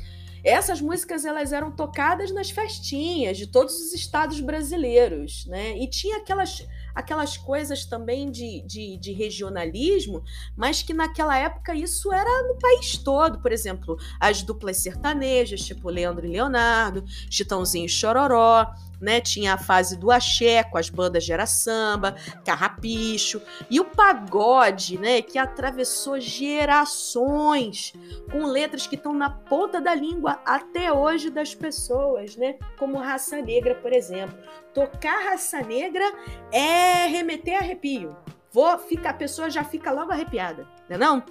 Essas 0.44 0.80
músicas 0.80 1.25
elas 1.25 1.52
eram 1.52 1.73
tocadas 1.73 2.30
nas 2.30 2.50
festinhas 2.50 3.38
de 3.38 3.46
todos 3.46 3.75
os 3.75 3.92
estados 3.94 4.40
brasileiros, 4.40 5.46
né? 5.46 5.76
E 5.76 5.88
tinha 5.88 6.18
aquelas 6.18 6.64
aquelas 6.94 7.36
coisas 7.36 7.84
também 7.84 8.30
de, 8.30 8.62
de, 8.62 8.96
de, 8.96 9.12
regionalismo, 9.12 10.22
mas 10.56 10.82
que 10.82 10.94
naquela 10.94 11.36
época 11.36 11.74
isso 11.74 12.12
era 12.12 12.48
no 12.48 12.56
país 12.58 12.96
todo. 12.96 13.40
Por 13.40 13.52
exemplo, 13.52 13.98
as 14.20 14.42
duplas 14.42 14.78
sertanejas, 14.78 15.60
tipo 15.60 15.90
Leandro 15.90 16.26
e 16.26 16.30
Leonardo, 16.30 17.04
Chitãozinho 17.28 17.86
e 17.86 17.88
Chororó, 17.88 18.66
né? 19.00 19.20
Tinha 19.20 19.54
a 19.54 19.58
fase 19.58 19.96
do 19.96 20.10
axé 20.10 20.62
com 20.64 20.78
as 20.78 20.88
bandas 20.88 21.24
de 21.24 21.46
samba, 21.46 22.16
carrapicho 22.44 23.40
e 23.70 23.80
o 23.80 23.84
pagode, 23.84 24.98
né? 24.98 25.22
Que 25.22 25.38
atravessou 25.38 26.18
gerações 26.20 27.92
com 28.30 28.46
letras 28.46 28.86
que 28.86 28.94
estão 28.94 29.12
na 29.12 29.30
ponta 29.30 29.80
da 29.80 29.94
língua 29.94 30.40
até 30.44 30.92
hoje 30.92 31.30
das 31.30 31.54
pessoas, 31.54 32.36
né? 32.36 32.56
Como 32.78 32.98
raça 32.98 33.40
negra, 33.40 33.74
por 33.74 33.92
exemplo. 33.92 34.36
Tocar 34.72 35.24
raça 35.24 35.60
negra 35.60 36.04
é 36.52 37.06
remeter 37.06 37.58
arrepio. 37.58 38.16
Vou 38.50 38.78
ficar, 38.78 39.10
a 39.10 39.14
pessoa 39.14 39.50
já 39.50 39.64
fica 39.64 39.90
logo 39.90 40.12
arrepiada, 40.12 40.66
né 40.88 40.96
não? 40.96 41.24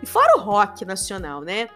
E 0.00 0.06
fora 0.06 0.38
o 0.38 0.40
rock 0.40 0.84
nacional, 0.84 1.40
né? 1.40 1.68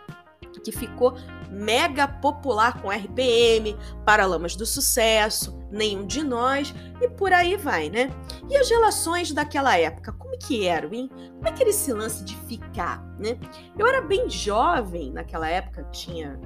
Que 0.63 0.71
ficou 0.71 1.17
mega 1.53 2.09
popular 2.09 2.81
com 2.81 2.91
RPM, 2.91 3.77
Paralamas 4.07 4.57
do 4.57 4.65
Sucesso, 4.65 5.61
Nenhum 5.71 6.07
de 6.07 6.23
Nós 6.23 6.75
e 7.01 7.09
por 7.09 7.33
aí 7.33 7.57
vai, 7.57 7.91
né? 7.91 8.11
E 8.49 8.57
as 8.57 8.69
relações 8.69 9.33
daquela 9.33 9.77
época, 9.79 10.13
como 10.13 10.37
que 10.39 10.67
eram, 10.67 10.93
hein? 10.93 11.11
Como 11.11 11.49
é 11.49 11.53
que 11.53 11.63
era 11.63 11.71
esse 11.71 11.93
lance 11.93 12.25
de 12.25 12.37
ficar, 12.37 13.03
né? 13.19 13.39
Eu 13.79 13.87
era 13.87 14.01
bem 14.01 14.29
jovem 14.29 15.13
naquela 15.13 15.49
época, 15.49 15.85
tinha, 15.93 16.39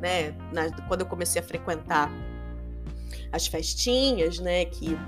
né, 0.00 0.32
na, 0.52 0.70
quando 0.86 1.00
eu 1.00 1.06
comecei 1.06 1.40
a 1.40 1.44
frequentar 1.44 2.10
as 3.32 3.46
festinhas, 3.46 4.38
né, 4.38 4.64
que 4.64 4.98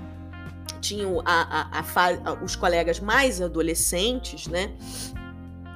tinham 0.79 1.21
a, 1.25 1.69
a, 1.71 1.79
a, 1.79 2.33
os 2.43 2.55
colegas 2.55 2.99
mais 2.99 3.41
adolescentes, 3.41 4.47
né? 4.47 4.73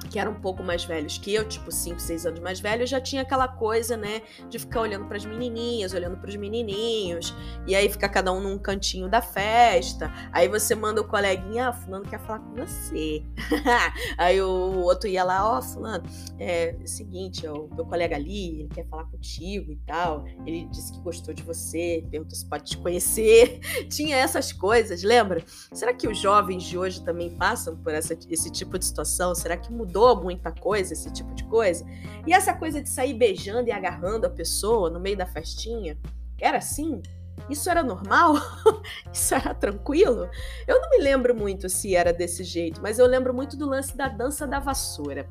Que 0.08 0.18
eram 0.18 0.32
um 0.32 0.40
pouco 0.40 0.62
mais 0.62 0.84
velhos 0.84 1.18
que 1.18 1.34
eu, 1.34 1.46
tipo 1.46 1.70
5, 1.70 2.00
6 2.00 2.26
anos 2.26 2.40
mais 2.40 2.60
velhos, 2.60 2.90
já 2.90 3.00
tinha 3.00 3.22
aquela 3.22 3.48
coisa, 3.48 3.96
né, 3.96 4.22
de 4.48 4.58
ficar 4.58 4.80
olhando 4.80 5.06
para 5.06 5.16
as 5.16 5.24
menininhas, 5.24 5.92
olhando 5.92 6.16
para 6.16 6.28
os 6.28 6.36
menininhos, 6.36 7.34
e 7.66 7.74
aí 7.74 7.88
fica 7.88 8.08
cada 8.08 8.32
um 8.32 8.40
num 8.40 8.58
cantinho 8.58 9.08
da 9.08 9.20
festa. 9.20 10.12
Aí 10.32 10.48
você 10.48 10.74
manda 10.74 11.00
o 11.00 11.04
coleguinha, 11.04 11.68
ah, 11.68 11.72
fulano 11.72 12.04
quer 12.04 12.20
falar 12.20 12.40
com 12.40 12.54
você. 12.54 13.22
aí 14.16 14.40
o 14.40 14.78
outro 14.80 15.08
ia 15.08 15.24
lá, 15.24 15.54
ó, 15.54 15.58
oh, 15.58 15.62
fulano, 15.62 16.04
é, 16.38 16.70
é 16.70 16.76
o 16.82 16.86
seguinte, 16.86 17.46
ó, 17.46 17.54
o 17.54 17.74
meu 17.74 17.84
colega 17.84 18.16
ali, 18.16 18.60
ele 18.60 18.68
quer 18.68 18.86
falar 18.88 19.04
contigo 19.04 19.70
e 19.72 19.76
tal. 19.86 20.24
Ele 20.46 20.66
disse 20.70 20.92
que 20.92 21.00
gostou 21.00 21.34
de 21.34 21.42
você, 21.42 22.04
perguntou 22.10 22.36
se 22.36 22.48
pode 22.48 22.64
te 22.64 22.78
conhecer. 22.78 23.60
tinha 23.90 24.16
essas 24.16 24.52
coisas, 24.52 25.02
lembra? 25.02 25.44
Será 25.72 25.92
que 25.92 26.08
os 26.08 26.18
jovens 26.18 26.64
de 26.64 26.78
hoje 26.78 27.02
também 27.04 27.30
passam 27.36 27.76
por 27.76 27.92
essa, 27.92 28.16
esse 28.28 28.50
tipo 28.50 28.78
de 28.78 28.84
situação? 28.84 29.34
Será 29.34 29.56
que 29.56 29.72
mudou 29.72 29.97
mudou 29.98 30.22
muita 30.22 30.52
coisa, 30.52 30.92
esse 30.92 31.10
tipo 31.12 31.34
de 31.34 31.44
coisa. 31.44 31.84
E 32.26 32.32
essa 32.32 32.54
coisa 32.54 32.80
de 32.80 32.88
sair 32.88 33.14
beijando 33.14 33.68
e 33.68 33.72
agarrando 33.72 34.26
a 34.26 34.30
pessoa 34.30 34.88
no 34.88 35.00
meio 35.00 35.16
da 35.16 35.26
festinha, 35.26 35.98
era 36.40 36.58
assim? 36.58 37.02
Isso 37.50 37.68
era 37.68 37.82
normal? 37.82 38.34
Isso 39.12 39.34
era 39.34 39.54
tranquilo? 39.54 40.28
Eu 40.66 40.80
não 40.80 40.90
me 40.90 40.98
lembro 40.98 41.34
muito 41.34 41.68
se 41.68 41.96
era 41.96 42.12
desse 42.12 42.44
jeito, 42.44 42.80
mas 42.80 42.98
eu 42.98 43.06
lembro 43.06 43.34
muito 43.34 43.56
do 43.56 43.68
lance 43.68 43.96
da 43.96 44.08
dança 44.08 44.46
da 44.46 44.60
vassoura. 44.60 45.28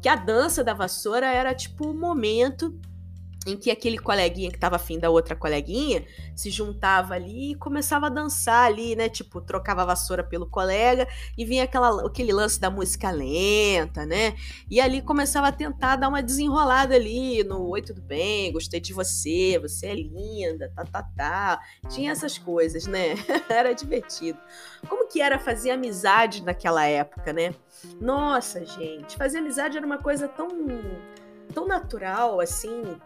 Que 0.00 0.08
a 0.08 0.16
dança 0.16 0.64
da 0.64 0.74
vassoura 0.74 1.26
era 1.26 1.54
tipo 1.54 1.86
o 1.86 1.90
um 1.90 1.98
momento 1.98 2.74
em 3.46 3.56
que 3.56 3.70
aquele 3.70 3.98
coleguinha 3.98 4.50
que 4.50 4.56
estava 4.56 4.76
afim 4.76 4.98
da 4.98 5.08
outra 5.08 5.34
coleguinha 5.34 6.04
se 6.36 6.50
juntava 6.50 7.14
ali 7.14 7.52
e 7.52 7.54
começava 7.54 8.06
a 8.06 8.10
dançar 8.10 8.66
ali, 8.66 8.94
né? 8.94 9.08
Tipo, 9.08 9.40
trocava 9.40 9.82
a 9.82 9.86
vassoura 9.86 10.22
pelo 10.22 10.46
colega 10.46 11.08
e 11.38 11.44
vinha 11.44 11.64
aquela, 11.64 12.06
aquele 12.06 12.32
lance 12.32 12.60
da 12.60 12.70
música 12.70 13.10
lenta, 13.10 14.04
né? 14.04 14.34
E 14.70 14.78
ali 14.78 15.00
começava 15.00 15.48
a 15.48 15.52
tentar 15.52 15.96
dar 15.96 16.08
uma 16.08 16.22
desenrolada 16.22 16.94
ali 16.94 17.42
no 17.42 17.70
Oi, 17.70 17.80
tudo 17.80 18.02
bem? 18.02 18.52
Gostei 18.52 18.78
de 18.78 18.92
você, 18.92 19.58
você 19.58 19.86
é 19.86 19.94
linda, 19.94 20.70
tá, 20.74 20.84
tá, 20.84 21.02
tá. 21.16 21.60
Tinha 21.88 22.12
essas 22.12 22.36
coisas, 22.36 22.86
né? 22.86 23.14
era 23.48 23.72
divertido. 23.72 24.38
Como 24.86 25.08
que 25.08 25.20
era 25.20 25.38
fazer 25.38 25.70
amizade 25.70 26.42
naquela 26.42 26.84
época, 26.84 27.32
né? 27.32 27.54
Nossa, 27.98 28.66
gente, 28.66 29.16
fazer 29.16 29.38
amizade 29.38 29.78
era 29.78 29.86
uma 29.86 29.98
coisa 29.98 30.28
tão 30.28 30.48
tão 31.50 31.66
natural 31.66 32.40
assim, 32.40 32.96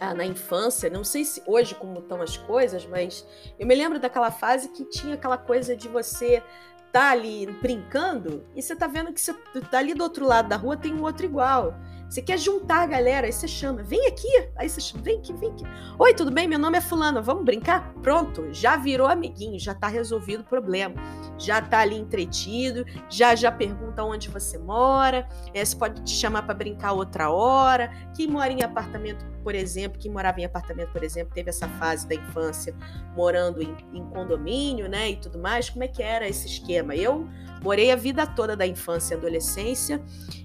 ah, 0.00 0.14
na 0.14 0.24
infância, 0.24 0.90
não 0.90 1.04
sei 1.04 1.24
se 1.24 1.42
hoje 1.46 1.74
como 1.76 2.00
estão 2.00 2.20
as 2.20 2.36
coisas, 2.36 2.84
mas 2.84 3.26
eu 3.58 3.66
me 3.66 3.74
lembro 3.74 4.00
daquela 4.00 4.30
fase 4.30 4.68
que 4.70 4.84
tinha 4.84 5.14
aquela 5.14 5.38
coisa 5.38 5.76
de 5.76 5.88
você 5.88 6.42
tá 6.90 7.10
ali 7.10 7.46
brincando 7.62 8.44
e 8.54 8.60
você 8.60 8.74
tá 8.76 8.86
vendo 8.86 9.12
que 9.12 9.20
você 9.20 9.32
tá 9.70 9.78
ali 9.78 9.94
do 9.94 10.02
outro 10.02 10.26
lado 10.26 10.48
da 10.48 10.56
rua 10.56 10.76
tem 10.76 10.92
um 10.92 11.02
outro 11.02 11.24
igual. 11.24 11.74
Você 12.12 12.20
quer 12.20 12.38
juntar 12.38 12.82
a 12.82 12.86
galera, 12.86 13.26
aí 13.26 13.32
você 13.32 13.48
chama, 13.48 13.82
vem 13.82 14.06
aqui, 14.06 14.28
aí 14.56 14.68
você 14.68 14.82
chama, 14.82 15.02
vem 15.02 15.16
aqui, 15.16 15.32
vem 15.32 15.50
aqui. 15.50 15.64
Oi, 15.98 16.12
tudo 16.12 16.30
bem? 16.30 16.46
Meu 16.46 16.58
nome 16.58 16.76
é 16.76 16.80
fulano, 16.82 17.22
vamos 17.22 17.42
brincar? 17.42 17.90
Pronto, 18.02 18.52
já 18.52 18.76
virou 18.76 19.06
amiguinho, 19.06 19.58
já 19.58 19.74
tá 19.74 19.88
resolvido 19.88 20.40
o 20.40 20.44
problema. 20.44 20.94
Já 21.38 21.62
tá 21.62 21.78
ali 21.78 21.96
entretido, 21.96 22.84
já 23.08 23.34
já 23.34 23.50
pergunta 23.50 24.04
onde 24.04 24.28
você 24.28 24.58
mora, 24.58 25.26
é, 25.54 25.64
você 25.64 25.74
pode 25.74 26.02
te 26.02 26.10
chamar 26.10 26.42
para 26.42 26.54
brincar 26.54 26.92
outra 26.92 27.30
hora. 27.30 27.90
Quem 28.14 28.28
mora 28.28 28.52
em 28.52 28.62
apartamento, 28.62 29.24
por 29.42 29.54
exemplo, 29.54 29.98
quem 29.98 30.10
morava 30.10 30.38
em 30.38 30.44
apartamento, 30.44 30.92
por 30.92 31.02
exemplo, 31.02 31.32
teve 31.32 31.48
essa 31.48 31.66
fase 31.66 32.06
da 32.06 32.14
infância 32.14 32.76
morando 33.16 33.62
em, 33.62 33.74
em 33.90 34.04
condomínio, 34.10 34.86
né, 34.86 35.12
e 35.12 35.16
tudo 35.16 35.38
mais, 35.38 35.70
como 35.70 35.82
é 35.82 35.88
que 35.88 36.02
era 36.02 36.28
esse 36.28 36.46
esquema? 36.46 36.94
Eu 36.94 37.26
morei 37.62 37.90
a 37.90 37.96
vida 37.96 38.26
toda 38.26 38.54
da 38.54 38.66
infância 38.66 39.14
e 39.14 39.16
adolescência 39.16 40.02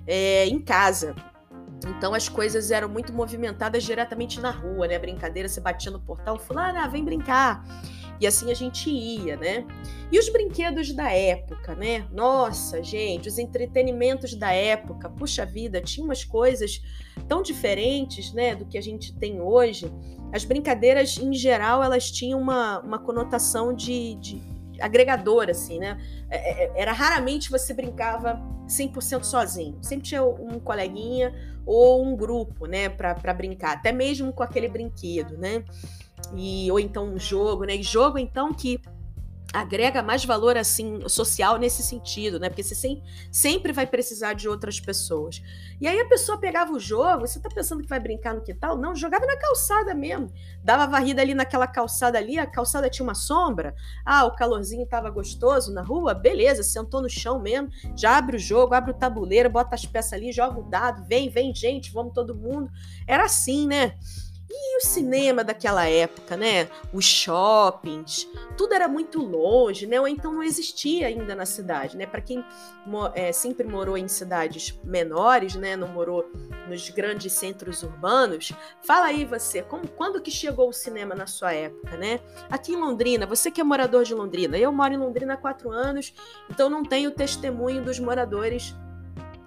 é, 0.08 0.46
em 0.46 0.62
casa. 0.62 1.14
Então 1.90 2.14
as 2.14 2.28
coisas 2.28 2.72
eram 2.72 2.90
muito 2.90 3.14
movimentadas 3.14 3.84
diretamente 3.84 4.40
na 4.40 4.52
rua, 4.52 4.88
né? 4.88 5.00
Brincadeira, 5.00 5.48
você 5.48 5.62
batia 5.62 5.92
no 5.92 6.00
portão, 6.00 6.38
fulana, 6.38 6.88
vem 6.88 7.04
brincar. 7.04 7.64
E 8.20 8.26
assim 8.26 8.50
a 8.52 8.54
gente 8.54 8.90
ia, 8.90 9.38
né? 9.38 9.66
E 10.12 10.18
os 10.18 10.28
brinquedos 10.30 10.92
da 10.92 11.12
época, 11.12 11.76
né? 11.76 12.08
Nossa, 12.12 12.82
gente, 12.82 13.28
os 13.28 13.38
entretenimentos 13.38 14.34
da 14.34 14.52
época, 14.52 15.10
puxa 15.10 15.46
vida, 15.46 15.80
tinha 15.82 16.04
umas 16.04 16.24
coisas 16.24 16.82
tão 17.28 17.42
diferentes, 17.42 18.34
né, 18.34 18.56
do 18.56 18.66
que 18.66 18.78
a 18.78 18.82
gente 18.82 19.14
tem 19.14 19.42
hoje. 19.42 19.92
As 20.34 20.44
brincadeiras, 20.44 21.18
em 21.18 21.34
geral, 21.34 21.84
elas 21.84 22.10
tinham 22.10 22.40
uma, 22.40 22.80
uma 22.80 23.00
conotação 23.00 23.74
de, 23.74 24.16
de 24.16 24.42
agregador, 24.82 25.50
assim, 25.50 25.80
né? 25.80 25.98
É, 26.30 26.66
é, 26.66 26.82
era 26.82 26.92
raramente 26.92 27.50
você 27.50 27.74
brincava 27.74 28.42
100% 28.68 29.24
sozinho. 29.24 29.78
Sempre 29.82 30.08
tinha 30.08 30.24
um 30.24 30.60
coleguinha 30.60 31.34
ou 31.66 32.06
um 32.06 32.16
grupo, 32.16 32.66
né, 32.66 32.88
para 32.88 33.34
brincar, 33.34 33.74
até 33.74 33.92
mesmo 33.92 34.32
com 34.32 34.42
aquele 34.42 34.70
brinquedo, 34.70 35.38
né? 35.38 35.64
E, 36.36 36.72
ou 36.72 36.80
então 36.80 37.06
um 37.06 37.20
jogo, 37.20 37.66
né? 37.66 37.76
E 37.76 37.84
jogo, 37.84 38.18
então, 38.18 38.54
que 38.54 38.80
agrega 39.54 40.04
mais 40.04 40.26
valor 40.26 40.58
assim 40.58 41.08
social 41.08 41.58
nesse 41.58 41.82
sentido, 41.82 42.40
né? 42.40 42.50
Porque 42.50 42.64
você 42.64 42.76
sem, 42.76 43.02
sempre 43.32 43.72
vai 43.72 43.88
precisar 43.88 44.34
de 44.34 44.48
outras 44.48 44.80
pessoas. 44.80 45.42
E 45.80 45.88
aí 45.88 46.00
a 46.00 46.08
pessoa 46.08 46.38
pegava 46.38 46.74
o 46.74 46.80
jogo, 46.80 47.26
você 47.26 47.40
tá 47.40 47.50
pensando 47.50 47.82
que 47.82 47.88
vai 47.88 48.00
brincar 48.00 48.34
no 48.34 48.42
quintal? 48.42 48.78
Não, 48.78 48.96
jogava 48.96 49.26
na 49.26 49.38
calçada 49.38 49.94
mesmo. 49.94 50.32
Dava 50.64 50.86
varrida 50.86 51.22
ali 51.22 51.34
naquela 51.34 51.68
calçada 51.68 52.18
ali, 52.18 52.38
a 52.38 52.46
calçada 52.46 52.90
tinha 52.90 53.06
uma 53.06 53.16
sombra. 53.16 53.74
Ah, 54.06 54.26
o 54.26 54.36
calorzinho 54.36 54.86
tava 54.86 55.10
gostoso 55.10 55.74
na 55.74 55.82
rua, 55.82 56.14
beleza, 56.14 56.62
sentou 56.62 57.02
no 57.02 57.10
chão 57.10 57.40
mesmo, 57.40 57.70
já 57.96 58.18
abre 58.18 58.36
o 58.36 58.40
jogo, 58.40 58.74
abre 58.74 58.92
o 58.92 58.96
tabuleiro, 58.96 59.50
bota 59.50 59.76
as 59.76 59.86
peças 59.86 60.14
ali, 60.14 60.32
joga 60.32 60.60
o 60.60 60.64
dado, 60.64 61.06
vem, 61.08 61.30
vem 61.30 61.56
gente, 61.56 61.92
vamos 61.92 62.14
todo 62.14 62.36
mundo. 62.36 62.70
Era 63.08 63.26
assim, 63.26 63.68
né? 63.68 63.98
E 64.50 64.78
o 64.78 64.82
cinema 64.82 65.44
daquela 65.44 65.88
época, 65.90 66.38
né? 66.38 66.70
Os 66.94 67.04
shoppings, 67.04 68.28
tudo 68.58 68.74
era 68.74 68.88
muito 68.88 69.20
longe, 69.20 69.86
né? 69.86 70.00
Ou 70.00 70.08
então 70.08 70.32
não 70.32 70.44
existia 70.44 71.08
ainda 71.08 71.36
na 71.36 71.46
cidade, 71.46 71.98
né? 71.98 72.06
Para 72.06 72.22
quem 72.22 72.46
é, 73.14 73.32
sempre 73.34 73.68
morou 73.68 73.98
em 73.98 74.08
cidades 74.08 74.80
menores, 74.84 75.56
né? 75.56 75.76
Não 75.76 75.90
morou 75.90 76.32
nos 76.68 76.90
grandes 76.90 77.34
centros 77.34 77.84
urbanos, 77.84 78.52
fala 78.82 79.08
aí 79.08 79.26
você, 79.26 79.62
como, 79.62 79.88
quando 79.88 80.22
que 80.22 80.32
chegou 80.32 80.70
o 80.70 80.74
cinema 80.74 81.16
na 81.16 81.28
sua 81.28 81.54
época, 81.54 81.98
né? 81.98 82.20
Aqui 82.50 82.74
em 82.74 82.78
Londrina, 82.78 83.26
você 83.26 83.50
que 83.50 83.62
é 83.62 83.64
morador 83.64 84.04
de 84.04 84.14
Londrina, 84.14 84.58
eu 84.58 84.72
moro 84.72 84.94
em 84.94 84.98
Londrina 84.98 85.34
há 85.34 85.38
quatro 85.38 85.72
anos, 85.72 86.14
então 86.50 86.70
não 86.70 86.84
tenho 86.84 87.12
testemunho 87.12 87.84
dos 87.84 88.00
moradores 88.00 88.76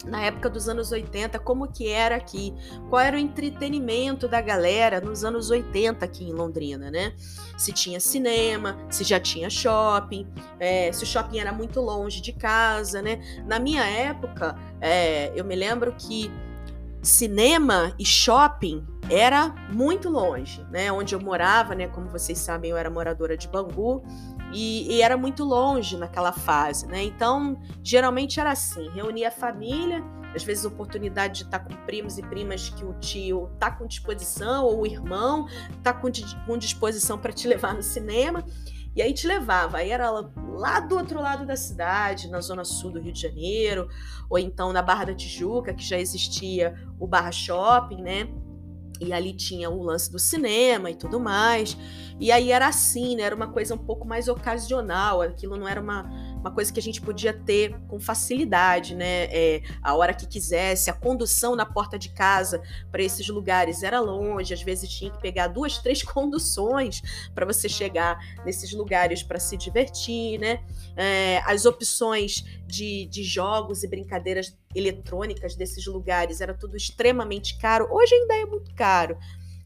na 0.05 0.23
época 0.23 0.49
dos 0.49 0.69
anos 0.69 0.93
80, 0.93 1.39
como 1.41 1.71
que 1.71 1.89
era 1.89 2.17
aqui, 2.17 2.55
qual 2.89 3.01
era 3.01 3.17
o 3.17 3.21
entretenimento 3.21 4.27
da 4.27 4.41
galera 4.41 5.01
nos 5.01 5.25
anos 5.25 5.51
80 5.51 6.05
aqui 6.05 6.25
em 6.25 6.33
Londrina, 6.33 6.91
né? 6.91 7.13
Se 7.59 7.73
tinha 7.73 8.01
cinema, 8.01 8.79
se 8.91 9.05
já 9.05 9.21
tinha 9.21 9.51
shopping, 9.51 10.27
é, 10.59 10.91
se 10.93 11.05
o 11.05 11.07
shopping 11.07 11.39
era 11.39 11.53
muito 11.53 11.81
longe 11.81 12.21
de 12.21 12.33
casa, 12.33 13.03
né? 13.03 13.21
Na 13.47 13.59
minha 13.59 13.85
época, 13.85 14.57
é, 14.81 15.33
eu 15.39 15.45
me 15.45 15.55
lembro 15.55 15.95
que 15.97 16.31
cinema 17.03 17.95
e 17.99 18.05
shopping 18.05 18.87
era 19.11 19.49
muito 19.71 20.09
longe, 20.09 20.65
né? 20.71 20.91
Onde 20.93 21.15
eu 21.15 21.21
morava, 21.21 21.75
né? 21.75 21.89
Como 21.89 22.09
vocês 22.09 22.39
sabem, 22.39 22.71
eu 22.71 22.77
era 22.77 22.89
moradora 22.91 23.37
de 23.37 23.49
Bangu 23.49 24.03
e, 24.53 24.97
e, 24.97 25.03
era 25.03 25.17
muito 25.17 25.45
longe 25.45 25.97
naquela 25.97 26.33
fase, 26.33 26.87
né? 26.87 27.03
Então, 27.03 27.61
geralmente 27.83 28.41
era 28.41 28.51
assim: 28.51 28.89
reunia 28.91 29.29
a 29.29 29.31
família, 29.31 30.03
às 30.35 30.43
vezes 30.43 30.65
oportunidade 30.65 31.41
de 31.41 31.45
estar 31.45 31.61
com 31.61 31.75
primos 31.87 32.19
e 32.19 32.23
primas 32.23 32.69
que 32.69 32.85
o 32.85 32.95
tio 32.95 33.51
tá 33.59 33.71
com 33.71 33.87
disposição 33.87 34.65
ou 34.65 34.83
o 34.83 34.87
irmão 34.87 35.47
tá 35.83 35.93
com, 35.93 36.09
com 36.47 36.59
disposição 36.59 37.19
para 37.19 37.33
te 37.33 37.49
levar 37.49 37.75
no 37.75 37.83
cinema. 37.83 38.45
E 38.95 39.01
aí 39.01 39.15
te 39.15 39.25
levava, 39.25 39.79
aí 39.79 39.91
era 39.91 40.11
lá 40.11 40.81
do 40.81 40.97
outro 40.97 41.21
lado 41.21 41.47
da 41.47 41.55
cidade, 41.55 42.29
na 42.29 42.41
zona 42.41 42.65
sul 42.65 42.91
do 42.91 43.01
Rio 43.01 43.13
de 43.13 43.21
Janeiro, 43.21 43.89
ou 44.29 44.37
então 44.37 44.73
na 44.73 44.83
Barra 44.83 45.05
da 45.05 45.15
Tijuca, 45.15 45.73
que 45.73 45.85
já 45.85 45.97
existia 45.97 46.75
o 46.99 47.07
Barra 47.07 47.31
Shopping, 47.31 48.03
né? 48.03 48.29
E 49.01 49.13
ali 49.13 49.33
tinha 49.33 49.71
o 49.71 49.83
lance 49.83 50.11
do 50.13 50.19
cinema 50.19 50.91
e 50.91 50.95
tudo 50.95 51.19
mais. 51.19 51.77
E 52.21 52.31
aí 52.31 52.53
era 52.53 52.69
assim, 52.69 53.17
né? 53.17 53.23
Era 53.23 53.35
uma 53.35 53.49
coisa 53.49 53.75
um 53.75 53.79
pouco 53.79 54.07
mais 54.07 54.29
ocasional. 54.29 55.23
Aquilo 55.23 55.57
não 55.57 55.67
era 55.67 55.81
uma, 55.81 56.03
uma 56.39 56.51
coisa 56.51 56.71
que 56.71 56.79
a 56.79 56.83
gente 56.83 57.01
podia 57.01 57.33
ter 57.33 57.75
com 57.89 57.99
facilidade, 57.99 58.95
né? 58.95 59.25
É, 59.31 59.63
a 59.83 59.95
hora 59.95 60.13
que 60.13 60.27
quisesse. 60.27 60.91
A 60.91 60.93
condução 60.93 61.57
na 61.57 61.65
porta 61.65 61.99
de 61.99 62.11
casa 62.11 62.63
para 62.93 63.03
esses 63.03 63.27
lugares 63.29 63.83
era 63.83 64.01
longe. 64.01 64.53
Às 64.53 64.63
vezes 64.63 64.91
tinha 64.91 65.11
que 65.11 65.19
pegar 65.19 65.49
duas, 65.49 65.79
três 65.83 66.03
conduções 66.03 67.01
para 67.35 67.47
você 67.47 67.71
chegar 67.71 68.19
nesses 68.45 68.71
lugares 68.73 69.23
para 69.23 69.41
se 69.41 69.57
divertir, 69.57 70.39
né? 70.39 70.63
É, 70.95 71.39
as 71.47 71.65
opções 71.65 72.45
de, 72.67 73.07
de 73.07 73.23
jogos 73.25 73.83
e 73.83 73.89
brincadeiras 73.89 74.55
eletrônicas 74.75 75.55
desses 75.55 75.87
lugares 75.87 76.41
era 76.41 76.55
tudo 76.55 76.77
extremamente 76.77 77.59
caro. 77.59 77.89
Hoje 77.91 78.15
ainda 78.15 78.37
é 78.37 78.47
muito 78.47 78.75
caro, 78.75 79.19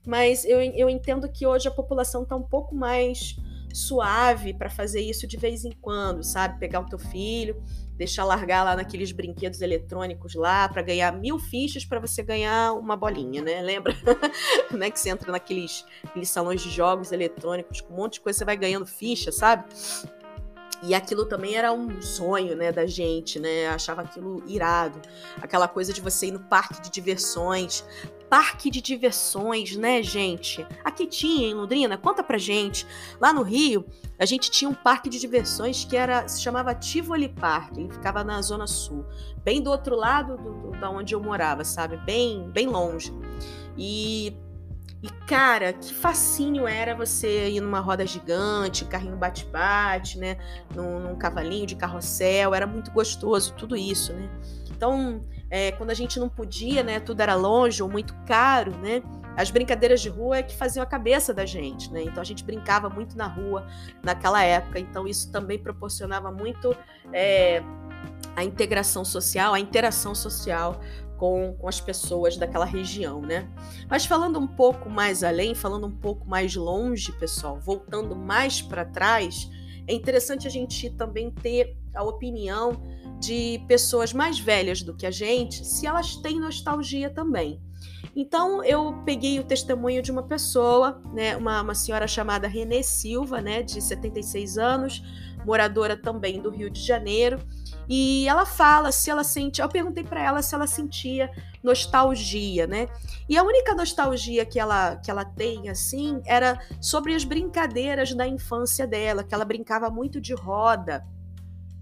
mas 0.07 0.45
eu, 0.45 0.61
eu 0.61 0.88
entendo 0.88 1.31
que 1.31 1.47
hoje 1.47 1.69
a 1.69 1.71
população 1.71 2.23
está 2.23 2.37
um 2.37 2.43
pouco 2.43 2.75
mais 2.75 3.37
suave 3.73 4.55
para 4.55 4.71
fazer 4.71 5.01
isso 5.01 5.27
de 5.27 5.37
vez 5.37 5.64
em 5.64 5.73
quando, 5.73 6.23
sabe? 6.23 6.61
Pegar 6.61 6.81
o 6.81 6.87
teu 6.87 6.99
filho, 6.99 7.61
deixar 7.97 8.25
largar 8.25 8.62
lá 8.62 8.77
naqueles 8.77 9.11
brinquedos 9.11 9.61
eletrônicos 9.61 10.35
lá 10.35 10.69
para 10.69 10.81
ganhar 10.81 11.12
mil 11.12 11.38
fichas 11.38 11.85
para 11.85 11.99
você 11.99 12.23
ganhar 12.23 12.73
uma 12.73 12.97
bolinha, 12.97 13.43
né? 13.43 13.61
Lembra? 13.61 13.95
né? 14.71 14.90
Que 14.90 14.99
você 14.99 15.11
entra 15.11 15.31
naqueles, 15.31 15.85
naqueles 16.05 16.29
salões 16.29 16.62
de 16.62 16.71
jogos 16.71 17.11
eletrônicos 17.11 17.81
com 17.81 17.93
um 17.93 17.97
monte 17.97 18.14
de 18.14 18.21
coisa, 18.21 18.38
você 18.38 18.45
vai 18.45 18.57
ganhando 18.57 18.87
ficha, 18.87 19.33
sabe? 19.33 19.64
E 20.87 20.94
aquilo 20.94 21.25
também 21.25 21.55
era 21.55 21.73
um 21.73 22.03
sonho, 22.03 22.55
né, 22.55 22.70
da 22.70 22.87
gente, 22.87 23.40
né? 23.40 23.68
achava 23.68 24.03
aquilo 24.03 24.42
irado. 24.47 25.01
Aquela 25.40 25.66
coisa 25.66 25.92
de 25.92 26.01
você 26.01 26.27
ir 26.27 26.33
no 26.33 26.40
parque 26.40 26.83
de 26.83 26.90
diversões. 26.90 27.85
Parque 28.29 28.70
de 28.70 28.83
diversões, 28.83 29.77
né, 29.77 30.03
gente? 30.03 30.66
Aqui 30.85 31.07
tinha 31.07 31.49
em 31.49 31.55
Londrina, 31.55 31.97
conta 31.97 32.23
pra 32.23 32.37
gente. 32.37 32.87
Lá 33.18 33.33
no 33.33 33.42
Rio, 33.42 33.87
a 34.18 34.27
gente 34.27 34.51
tinha 34.51 34.68
um 34.68 34.75
parque 34.75 35.09
de 35.09 35.18
diversões 35.18 35.85
que 35.85 35.97
era 35.97 36.29
se 36.29 36.42
chamava 36.42 36.75
Tivoli 36.75 37.29
Park. 37.29 37.79
Ele 37.79 37.90
ficava 37.90 38.23
na 38.23 38.42
zona 38.42 38.66
sul, 38.66 39.07
bem 39.42 39.62
do 39.62 39.70
outro 39.70 39.97
lado 39.97 40.37
do, 40.37 40.53
do, 40.53 40.70
da 40.73 40.90
onde 40.90 41.14
eu 41.14 41.20
morava, 41.20 41.64
sabe? 41.64 41.97
Bem, 41.99 42.51
bem 42.51 42.66
longe. 42.66 43.12
E 43.77 44.37
e, 45.05 45.11
cara, 45.27 45.75
que 45.75 45.93
fascínio 45.93 46.67
era 46.67 46.95
você 46.95 47.51
ir 47.51 47.61
numa 47.61 47.79
roda 47.79 48.07
gigante, 48.07 48.87
carrinho 48.87 49.19
bate-bate, 49.19 50.19
né? 50.19 50.38
Num, 50.75 50.99
num, 50.99 51.14
cavalinho 51.14 51.67
de 51.67 51.77
carrossel, 51.77 52.55
era 52.55 52.67
muito 52.67 52.90
gostoso, 52.90 53.53
tudo 53.53 53.77
isso, 53.77 54.14
né? 54.14 54.31
Então, 54.75 55.23
é, 55.51 55.73
quando 55.73 55.90
a 55.90 55.95
gente 55.95 56.19
não 56.19 56.27
podia, 56.27 56.83
né? 56.83 57.01
Tudo 57.01 57.21
era 57.21 57.35
longe 57.35 57.83
ou 57.83 57.88
muito 57.90 58.14
caro, 58.27 58.71
né? 58.79 59.03
As 59.37 59.51
brincadeiras 59.51 60.01
de 60.01 60.09
rua 60.09 60.38
é 60.38 60.43
que 60.43 60.57
faziam 60.57 60.83
a 60.83 60.87
cabeça 60.87 61.35
da 61.35 61.45
gente, 61.45 61.93
né? 61.93 62.03
Então 62.05 62.23
a 62.23 62.25
gente 62.25 62.43
brincava 62.43 62.88
muito 62.88 63.14
na 63.14 63.27
rua 63.27 63.67
naquela 64.03 64.43
época. 64.43 64.79
Então 64.79 65.07
isso 65.07 65.31
também 65.31 65.59
proporcionava 65.59 66.33
muito 66.33 66.75
é, 67.12 67.62
a 68.35 68.43
integração 68.43 69.05
social, 69.05 69.53
a 69.53 69.61
interação 69.61 70.14
social 70.14 70.81
com, 71.16 71.55
com 71.55 71.68
as 71.68 71.81
pessoas 71.81 72.37
daquela 72.37 72.64
região, 72.64 73.20
né? 73.20 73.48
Mas 73.88 74.05
falando 74.05 74.38
um 74.38 74.46
pouco 74.46 74.88
mais 74.88 75.22
além, 75.22 75.55
falando 75.55 75.87
um 75.87 75.96
pouco 75.96 76.29
mais 76.29 76.55
longe, 76.55 77.12
pessoal, 77.12 77.59
voltando 77.59 78.14
mais 78.14 78.61
para 78.61 78.85
trás, 78.85 79.50
é 79.87 79.92
interessante 79.92 80.46
a 80.46 80.50
gente 80.50 80.90
também 80.90 81.31
ter 81.31 81.77
a 81.94 82.03
opinião 82.03 82.83
de 83.20 83.62
pessoas 83.68 84.12
mais 84.12 84.38
velhas 84.38 84.83
do 84.83 84.94
que 84.94 85.07
a 85.07 85.11
gente, 85.11 85.64
se 85.64 85.87
elas 85.87 86.16
têm 86.16 86.40
nostalgia 86.40 87.11
também. 87.11 87.61
Então 88.16 88.62
eu 88.62 89.03
peguei 89.05 89.40
o 89.40 89.44
testemunho 89.44 90.00
de 90.00 90.11
uma 90.11 90.22
pessoa, 90.22 91.03
né, 91.12 91.37
uma, 91.37 91.62
uma 91.62 91.74
senhora 91.74 92.07
chamada 92.07 92.46
Renê 92.46 92.83
Silva, 92.83 93.40
né, 93.40 93.62
de 93.62 93.81
76 93.83 94.57
anos, 94.57 95.03
moradora 95.44 95.96
também 95.96 96.40
do 96.40 96.50
Rio 96.50 96.70
de 96.70 96.81
Janeiro, 96.81 97.38
e 97.88 98.27
ela 98.29 98.47
fala 98.47 98.90
se 98.90 99.11
ela 99.11 99.25
sente. 99.25 99.61
Eu 99.61 99.68
perguntei 99.68 100.05
para 100.05 100.23
ela 100.23 100.42
se 100.42 100.55
ela 100.55 100.66
sentia 100.66 101.31
nostalgia, 101.62 102.66
né? 102.66 102.88
E 103.29 103.37
a 103.37 103.42
única 103.42 103.75
nostalgia 103.75 104.44
que 104.44 104.59
ela, 104.59 104.97
que 104.97 105.11
ela 105.11 105.25
tem, 105.25 105.68
assim, 105.68 106.20
era 106.27 106.59
sobre 106.81 107.14
as 107.14 107.25
brincadeiras 107.25 108.14
da 108.14 108.27
infância 108.27 108.87
dela, 108.87 109.25
que 109.25 109.35
ela 109.35 109.44
brincava 109.44 109.90
muito 109.90 110.20
de 110.20 110.35
roda, 110.35 111.07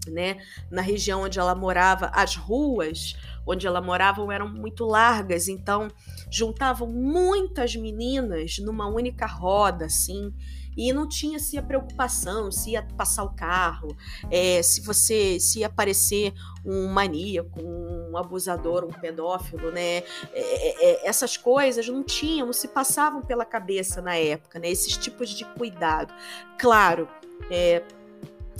né? 0.07 0.37
Na 0.69 0.81
região 0.81 1.23
onde 1.23 1.39
ela 1.39 1.55
morava, 1.55 2.07
as 2.13 2.35
ruas 2.35 3.15
onde 3.45 3.67
ela 3.67 3.81
morava 3.81 4.33
eram 4.33 4.47
muito 4.47 4.85
largas, 4.85 5.47
então 5.49 5.89
juntavam 6.31 6.87
muitas 6.87 7.75
meninas 7.75 8.57
numa 8.59 8.87
única 8.87 9.25
roda, 9.25 9.85
assim 9.85 10.33
e 10.77 10.91
não 10.93 11.07
tinha 11.07 11.39
se 11.39 11.57
a 11.57 11.61
preocupação 11.61 12.51
se 12.51 12.71
ia 12.71 12.83
passar 12.97 13.23
o 13.23 13.33
carro, 13.33 13.95
é, 14.31 14.61
se 14.61 14.81
você 14.81 15.39
se 15.39 15.63
aparecer 15.63 16.33
um 16.65 16.87
maníaco, 16.87 17.61
um 17.61 18.15
abusador, 18.17 18.85
um 18.85 18.91
pedófilo, 18.91 19.71
né? 19.71 19.97
É, 19.97 20.03
é, 20.33 20.85
é, 20.85 21.07
essas 21.07 21.35
coisas 21.35 21.87
não 21.87 22.03
tinham, 22.03 22.45
não 22.45 22.53
se 22.53 22.67
passavam 22.67 23.21
pela 23.21 23.45
cabeça 23.45 24.01
na 24.01 24.15
época, 24.15 24.59
né? 24.59 24.69
Esses 24.69 24.95
tipos 24.95 25.29
de 25.29 25.45
cuidado. 25.45 26.13
Claro, 26.57 27.07
é, 27.49 27.83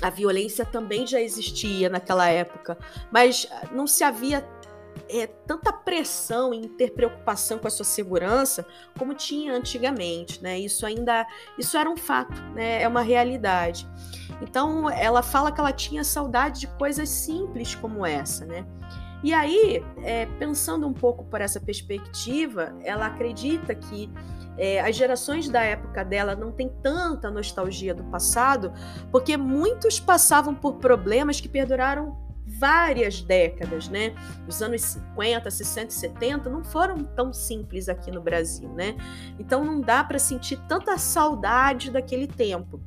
a 0.01 0.09
violência 0.09 0.65
também 0.65 1.07
já 1.07 1.21
existia 1.21 1.89
naquela 1.89 2.27
época, 2.27 2.77
mas 3.11 3.47
não 3.71 3.87
se 3.87 4.03
havia 4.03 4.45
é, 5.09 5.27
tanta 5.27 5.71
pressão 5.71 6.53
em 6.53 6.67
ter 6.67 6.91
preocupação 6.91 7.59
com 7.59 7.67
a 7.67 7.71
sua 7.71 7.85
segurança 7.85 8.65
como 8.97 9.13
tinha 9.13 9.53
antigamente, 9.53 10.41
né? 10.41 10.59
Isso 10.59 10.85
ainda, 10.85 11.25
isso 11.57 11.77
era 11.77 11.89
um 11.89 11.97
fato, 11.97 12.41
né? 12.53 12.81
É 12.81 12.87
uma 12.87 13.01
realidade. 13.01 13.87
Então, 14.41 14.89
ela 14.89 15.21
fala 15.21 15.51
que 15.51 15.59
ela 15.59 15.71
tinha 15.71 16.03
saudade 16.03 16.61
de 16.61 16.67
coisas 16.67 17.09
simples 17.09 17.75
como 17.75 18.05
essa, 18.05 18.45
né? 18.45 18.65
E 19.23 19.33
aí, 19.33 19.81
é, 20.03 20.25
pensando 20.37 20.85
um 20.85 20.93
pouco 20.93 21.23
por 21.23 21.39
essa 21.39 21.59
perspectiva, 21.59 22.75
ela 22.83 23.05
acredita 23.05 23.73
que 23.73 24.11
é, 24.57 24.81
as 24.81 24.95
gerações 24.95 25.49
da 25.49 25.61
época 25.61 26.03
dela 26.03 26.35
não 26.35 26.51
têm 26.51 26.69
tanta 26.81 27.31
nostalgia 27.31 27.93
do 27.93 28.03
passado, 28.05 28.73
porque 29.11 29.37
muitos 29.37 29.99
passavam 29.99 30.53
por 30.53 30.75
problemas 30.75 31.39
que 31.39 31.47
perduraram 31.47 32.17
várias 32.63 33.21
décadas, 33.21 33.89
né? 33.89 34.15
Os 34.47 34.61
anos 34.61 34.81
50, 34.83 35.51
60 35.51 35.89
e 35.89 35.93
70 35.93 36.49
não 36.49 36.63
foram 36.63 37.03
tão 37.03 37.33
simples 37.33 37.89
aqui 37.89 38.09
no 38.09 38.21
Brasil, 38.21 38.69
né? 38.69 38.95
Então 39.37 39.65
não 39.65 39.81
dá 39.81 40.01
para 40.01 40.17
sentir 40.17 40.55
tanta 40.65 40.97
saudade 40.97 41.91
daquele 41.91 42.25
tempo. 42.25 42.79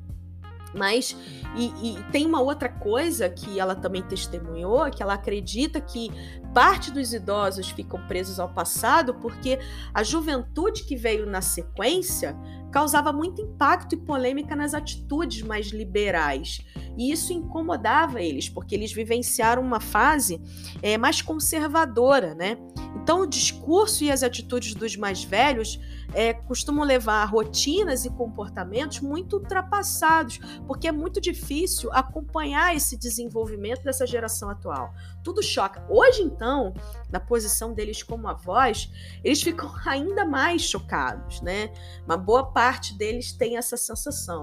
Mas, 0.74 1.14
e, 1.54 1.66
e, 1.82 2.02
tem 2.10 2.24
uma 2.24 2.40
outra 2.40 2.70
coisa 2.70 3.28
que 3.28 3.60
ela 3.60 3.74
também 3.74 4.02
testemunhou, 4.02 4.90
que 4.90 5.02
ela 5.02 5.12
acredita 5.12 5.78
que 5.78 6.10
parte 6.54 6.90
dos 6.90 7.12
idosos 7.12 7.68
ficam 7.68 8.00
presos 8.06 8.40
ao 8.40 8.48
passado 8.48 9.14
porque 9.16 9.58
a 9.92 10.02
juventude 10.02 10.84
que 10.84 10.96
veio 10.96 11.26
na 11.26 11.42
sequência 11.42 12.34
causava 12.76 13.10
muito 13.10 13.40
impacto 13.40 13.94
e 13.94 13.96
polêmica 13.96 14.54
nas 14.54 14.74
atitudes 14.74 15.40
mais 15.40 15.68
liberais. 15.68 16.60
E 16.94 17.10
isso 17.10 17.32
incomodava 17.32 18.20
eles, 18.20 18.50
porque 18.50 18.74
eles 18.74 18.92
vivenciaram 18.92 19.62
uma 19.62 19.80
fase 19.80 20.38
é, 20.82 20.98
mais 20.98 21.22
conservadora, 21.22 22.34
né? 22.34 22.58
Então, 23.02 23.22
o 23.22 23.26
discurso 23.26 24.04
e 24.04 24.10
as 24.10 24.22
atitudes 24.22 24.74
dos 24.74 24.94
mais 24.94 25.24
velhos 25.24 25.80
é, 26.14 26.32
costumam 26.32 26.84
levar 26.84 27.22
a 27.22 27.24
rotinas 27.24 28.04
e 28.04 28.10
comportamentos 28.10 29.00
muito 29.00 29.36
ultrapassados, 29.36 30.38
porque 30.66 30.88
é 30.88 30.92
muito 30.92 31.20
difícil 31.20 31.90
acompanhar 31.92 32.74
esse 32.74 32.96
desenvolvimento 32.96 33.82
dessa 33.82 34.06
geração 34.06 34.50
atual. 34.50 34.94
Tudo 35.22 35.42
choca. 35.42 35.84
Hoje, 35.88 36.22
então, 36.22 36.72
na 37.10 37.20
posição 37.20 37.72
deles 37.72 38.02
como 38.02 38.28
avós, 38.28 38.90
eles 39.22 39.42
ficam 39.42 39.72
ainda 39.86 40.24
mais 40.24 40.62
chocados, 40.62 41.40
né? 41.40 41.72
Uma 42.04 42.16
boa 42.16 42.52
parte 42.52 42.96
deles 42.96 43.32
tem 43.32 43.56
essa 43.56 43.76
sensação. 43.76 44.40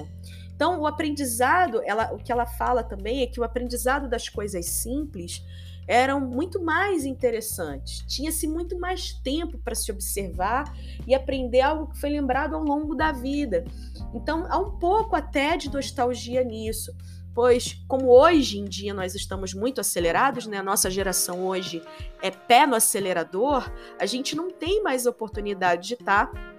Então, 0.56 0.80
o 0.80 0.88
aprendizado, 0.88 1.82
ela, 1.84 2.14
o 2.14 2.18
que 2.18 2.32
ela 2.32 2.46
fala 2.46 2.84
também 2.84 3.22
é 3.22 3.28
que 3.28 3.40
o 3.40 3.44
aprendizado 3.44 4.08
das 4.08 4.30
coisas 4.30 4.66
simples 4.66 5.44
eram 5.88 6.20
muito 6.20 6.62
mais 6.62 7.06
interessantes. 7.06 8.04
Tinha-se 8.08 8.48
muito 8.48 8.78
mais 8.80 9.14
tempo 9.14 9.58
para 9.58 9.76
se 9.76 9.92
observar 9.92 10.74
e 11.06 11.14
aprender 11.14 11.62
algo 11.62 11.88
que 11.88 12.00
foi 12.00 12.10
lembrado 12.10 12.56
ao 12.56 12.64
longo 12.64 12.96
da 12.96 13.12
vida. 13.12 13.66
Então, 14.14 14.46
há 14.50 14.58
um 14.58 14.78
pouco 14.78 15.16
até 15.16 15.58
de 15.58 15.72
nostalgia 15.72 16.44
nisso. 16.44 16.96
pois 17.34 17.84
como 17.88 18.12
hoje 18.12 18.60
em 18.60 18.66
dia 18.66 18.94
nós 18.94 19.16
estamos 19.16 19.56
muito 19.56 19.82
acelerados, 19.82 20.46
né? 20.46 20.60
A 20.60 20.64
nossa 20.64 20.90
geração 20.90 21.48
hoje 21.48 21.82
é 22.22 22.30
pé 22.30 22.68
no 22.68 22.76
acelerador, 22.76 23.72
a 24.00 24.06
gente 24.06 24.36
não 24.36 24.52
tem 24.52 24.84
mais 24.84 25.08
oportunidade 25.08 25.88
de 25.88 25.94
estar 25.96 26.28
tá 26.28 26.53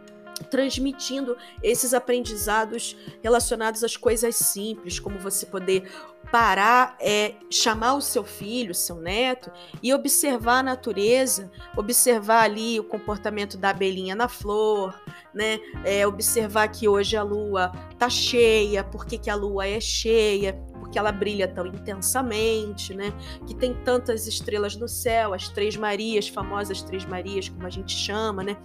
transmitindo 0.50 1.36
esses 1.62 1.94
aprendizados 1.94 2.96
relacionados 3.22 3.84
às 3.84 3.96
coisas 3.96 4.36
simples, 4.36 4.98
como 4.98 5.18
você 5.18 5.46
poder 5.46 5.90
parar, 6.30 6.96
é, 7.00 7.34
chamar 7.50 7.94
o 7.94 8.00
seu 8.00 8.24
filho, 8.24 8.74
seu 8.74 8.96
neto 8.96 9.52
e 9.82 9.92
observar 9.92 10.58
a 10.58 10.62
natureza, 10.62 11.50
observar 11.76 12.42
ali 12.42 12.80
o 12.80 12.84
comportamento 12.84 13.56
da 13.56 13.70
abelhinha 13.70 14.14
na 14.14 14.28
flor, 14.28 14.98
né? 15.32 15.60
É, 15.84 16.06
observar 16.06 16.68
que 16.68 16.88
hoje 16.88 17.16
a 17.16 17.22
lua 17.22 17.70
tá 17.98 18.08
cheia, 18.08 18.82
por 18.82 19.06
que, 19.06 19.18
que 19.18 19.30
a 19.30 19.34
lua 19.34 19.66
é 19.66 19.80
cheia, 19.80 20.54
que 20.94 20.98
ela 21.00 21.10
brilha 21.10 21.48
tão 21.48 21.66
intensamente, 21.66 22.94
né? 22.94 23.12
Que 23.48 23.52
tem 23.52 23.74
tantas 23.74 24.28
estrelas 24.28 24.76
no 24.76 24.86
céu, 24.86 25.34
as 25.34 25.48
Três 25.48 25.76
Marias, 25.76 26.28
famosas 26.28 26.82
Três 26.82 27.04
Marias, 27.04 27.48
como 27.48 27.66
a 27.66 27.70
gente 27.70 27.92
chama, 27.92 28.44
né? 28.44 28.56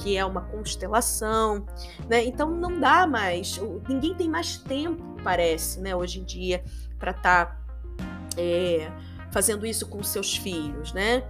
Que 0.00 0.16
é 0.16 0.24
uma 0.24 0.40
constelação, 0.40 1.64
né? 2.08 2.24
Então 2.24 2.50
não 2.50 2.80
dá 2.80 3.06
mais, 3.06 3.60
ninguém 3.88 4.16
tem 4.16 4.28
mais 4.28 4.58
tempo, 4.58 5.00
parece, 5.22 5.80
né? 5.80 5.94
Hoje 5.94 6.18
em 6.18 6.24
dia, 6.24 6.64
para 6.98 7.12
estar 7.12 7.46
tá, 7.46 7.60
é, 8.36 8.90
fazendo 9.30 9.64
isso 9.64 9.86
com 9.86 10.02
seus 10.02 10.36
filhos, 10.36 10.92
né? 10.92 11.22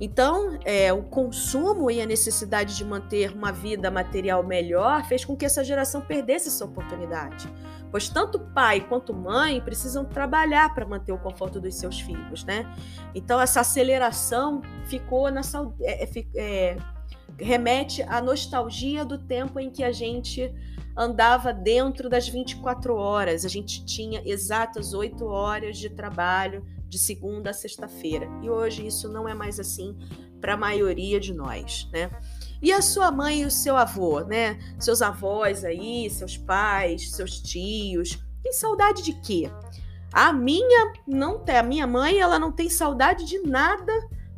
Então, 0.00 0.60
é, 0.64 0.92
o 0.92 1.02
consumo 1.02 1.90
e 1.90 2.00
a 2.00 2.06
necessidade 2.06 2.76
de 2.76 2.84
manter 2.84 3.32
uma 3.32 3.50
vida 3.50 3.90
material 3.90 4.44
melhor 4.44 5.04
fez 5.06 5.24
com 5.24 5.36
que 5.36 5.44
essa 5.44 5.64
geração 5.64 6.00
perdesse 6.00 6.46
essa 6.46 6.64
oportunidade 6.64 7.50
pois 7.90 8.08
tanto 8.08 8.38
pai 8.38 8.80
quanto 8.80 9.14
mãe 9.14 9.60
precisam 9.60 10.04
trabalhar 10.04 10.74
para 10.74 10.86
manter 10.86 11.12
o 11.12 11.18
conforto 11.18 11.60
dos 11.60 11.74
seus 11.74 12.00
filhos, 12.00 12.44
né? 12.44 12.66
Então 13.14 13.40
essa 13.40 13.60
aceleração 13.60 14.62
ficou 14.84 15.30
na 15.30 15.40
é, 15.80 16.04
é, 16.04 16.26
é, 16.36 16.76
remete 17.38 18.02
à 18.02 18.20
nostalgia 18.20 19.04
do 19.04 19.18
tempo 19.18 19.58
em 19.58 19.70
que 19.70 19.82
a 19.82 19.92
gente 19.92 20.52
andava 20.96 21.52
dentro 21.52 22.08
das 22.08 22.28
24 22.28 22.96
horas, 22.96 23.44
a 23.44 23.48
gente 23.48 23.84
tinha 23.84 24.20
exatas 24.24 24.92
8 24.92 25.24
horas 25.24 25.78
de 25.78 25.88
trabalho 25.88 26.64
de 26.88 26.98
segunda 26.98 27.50
a 27.50 27.52
sexta-feira. 27.52 28.28
E 28.42 28.50
hoje 28.50 28.86
isso 28.86 29.08
não 29.08 29.28
é 29.28 29.34
mais 29.34 29.60
assim 29.60 29.96
para 30.40 30.54
a 30.54 30.56
maioria 30.56 31.20
de 31.20 31.32
nós, 31.32 31.88
né? 31.92 32.10
E 32.60 32.72
a 32.72 32.82
sua 32.82 33.10
mãe 33.10 33.42
e 33.42 33.44
o 33.44 33.50
seu 33.50 33.76
avô, 33.76 34.20
né? 34.20 34.58
Seus 34.78 35.00
avós 35.00 35.64
aí, 35.64 36.10
seus 36.10 36.36
pais, 36.36 37.10
seus 37.12 37.40
tios. 37.40 38.18
Tem 38.42 38.52
saudade 38.52 39.02
de 39.02 39.12
quê? 39.12 39.50
A 40.12 40.32
minha 40.32 40.92
não 41.06 41.38
tem, 41.38 41.56
a 41.56 41.62
minha 41.62 41.86
mãe, 41.86 42.18
ela 42.18 42.38
não 42.38 42.50
tem 42.50 42.68
saudade 42.68 43.24
de 43.24 43.38
nada 43.40 43.92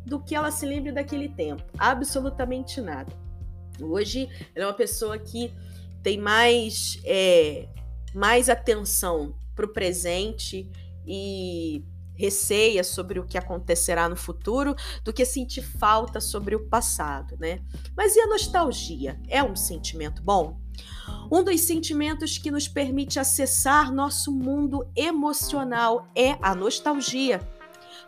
do 0.05 0.19
que 0.19 0.35
ela 0.35 0.51
se 0.51 0.65
lembre 0.65 0.91
daquele 0.91 1.29
tempo, 1.29 1.63
absolutamente 1.77 2.81
nada. 2.81 3.11
Hoje 3.81 4.29
ela 4.53 4.65
é 4.65 4.67
uma 4.67 4.73
pessoa 4.73 5.17
que 5.17 5.53
tem 6.03 6.17
mais 6.17 6.99
é, 7.05 7.67
mais 8.13 8.49
atenção 8.49 9.33
para 9.55 9.65
o 9.65 9.73
presente 9.73 10.69
e 11.05 11.83
receia 12.21 12.83
sobre 12.83 13.19
o 13.19 13.25
que 13.25 13.37
acontecerá 13.37 14.07
no 14.07 14.15
futuro 14.15 14.75
do 15.03 15.11
que 15.11 15.25
sentir 15.25 15.63
falta 15.63 16.21
sobre 16.21 16.55
o 16.55 16.67
passado, 16.67 17.35
né? 17.39 17.59
Mas 17.97 18.15
e 18.15 18.21
a 18.21 18.27
nostalgia? 18.27 19.19
É 19.27 19.43
um 19.43 19.55
sentimento 19.55 20.21
bom? 20.21 20.59
Um 21.31 21.43
dos 21.43 21.61
sentimentos 21.61 22.37
que 22.37 22.51
nos 22.51 22.67
permite 22.67 23.19
acessar 23.19 23.91
nosso 23.91 24.31
mundo 24.31 24.87
emocional 24.95 26.07
é 26.15 26.37
a 26.41 26.53
nostalgia. 26.53 27.39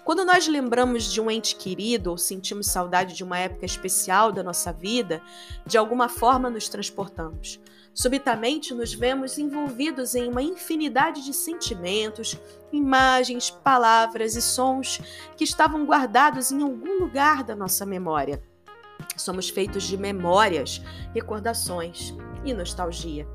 Quando 0.06 0.26
nós 0.26 0.47
lembramos 0.47 1.12
de 1.12 1.19
um 1.19 1.32
ente 1.32 1.56
querido 1.56 2.12
ou 2.12 2.17
sentimos 2.17 2.67
saudade 2.67 3.15
de 3.15 3.23
uma 3.23 3.39
época 3.39 3.65
especial 3.65 4.32
da 4.32 4.43
nossa 4.43 4.71
vida, 4.71 5.21
de 5.65 5.78
alguma 5.78 6.08
forma 6.08 6.49
nos 6.49 6.69
transportamos. 6.69 7.60
Subitamente 7.93 8.73
nos 8.73 8.93
vemos 8.93 9.38
envolvidos 9.38 10.15
em 10.15 10.27
uma 10.27 10.41
infinidade 10.41 11.23
de 11.23 11.32
sentimentos, 11.32 12.36
imagens, 12.71 13.51
palavras 13.51 14.36
e 14.36 14.41
sons 14.41 14.99
que 15.38 15.43
estavam 15.43 15.86
guardados 15.86 16.51
em 16.51 16.63
algum 16.63 16.99
lugar 16.99 17.43
da 17.43 17.56
nossa 17.56 17.86
memória. 17.86 18.41
Somos 19.15 19.47
feitos 19.49 19.84
de 19.84 19.95
memórias, 19.95 20.82
recordações 21.13 22.15
e 22.43 22.51
nostalgia. 22.51 23.27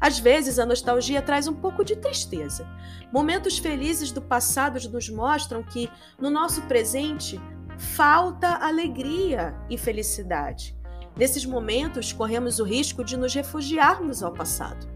Às 0.00 0.18
vezes, 0.18 0.58
a 0.58 0.66
nostalgia 0.66 1.22
traz 1.22 1.46
um 1.46 1.54
pouco 1.54 1.84
de 1.84 1.94
tristeza. 1.94 2.66
Momentos 3.12 3.58
felizes 3.58 4.10
do 4.10 4.20
passado 4.20 4.80
nos 4.90 5.08
mostram 5.08 5.62
que, 5.62 5.88
no 6.18 6.30
nosso 6.30 6.62
presente, 6.62 7.40
falta 7.78 8.56
alegria 8.56 9.54
e 9.70 9.78
felicidade. 9.78 10.79
Nesses 11.20 11.44
momentos, 11.44 12.14
corremos 12.14 12.60
o 12.60 12.64
risco 12.64 13.04
de 13.04 13.14
nos 13.14 13.34
refugiarmos 13.34 14.22
ao 14.22 14.32
passado. 14.32 14.88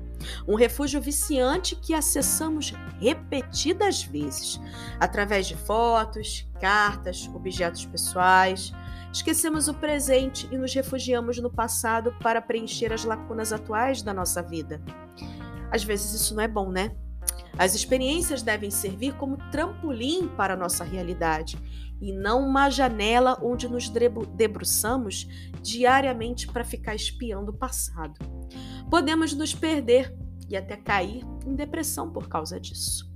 Um 0.48 0.54
refúgio 0.54 0.98
viciante 0.98 1.76
que 1.76 1.92
acessamos 1.92 2.72
repetidas 2.98 4.02
vezes, 4.02 4.58
através 4.98 5.46
de 5.46 5.54
fotos, 5.54 6.48
cartas, 6.58 7.28
objetos 7.34 7.84
pessoais. 7.84 8.72
Esquecemos 9.12 9.68
o 9.68 9.74
presente 9.74 10.48
e 10.50 10.56
nos 10.56 10.72
refugiamos 10.72 11.36
no 11.36 11.50
passado 11.50 12.16
para 12.22 12.40
preencher 12.40 12.90
as 12.90 13.04
lacunas 13.04 13.52
atuais 13.52 14.00
da 14.00 14.14
nossa 14.14 14.42
vida. 14.42 14.80
Às 15.70 15.84
vezes 15.84 16.14
isso 16.14 16.34
não 16.34 16.42
é 16.42 16.48
bom, 16.48 16.70
né? 16.70 16.96
As 17.58 17.74
experiências 17.74 18.40
devem 18.40 18.70
servir 18.70 19.12
como 19.16 19.36
trampolim 19.50 20.26
para 20.28 20.54
a 20.54 20.56
nossa 20.56 20.84
realidade 20.84 21.58
e 22.00 22.12
não 22.12 22.46
uma 22.46 22.68
janela 22.68 23.38
onde 23.42 23.68
nos 23.68 23.88
debruçamos 23.88 25.28
diariamente 25.62 26.46
para 26.46 26.64
ficar 26.64 26.94
espiando 26.94 27.50
o 27.50 27.56
passado. 27.56 28.14
Podemos 28.90 29.32
nos 29.32 29.54
perder 29.54 30.14
e 30.48 30.56
até 30.56 30.76
cair 30.76 31.24
em 31.46 31.54
depressão 31.54 32.10
por 32.10 32.28
causa 32.28 32.60
disso. 32.60 33.10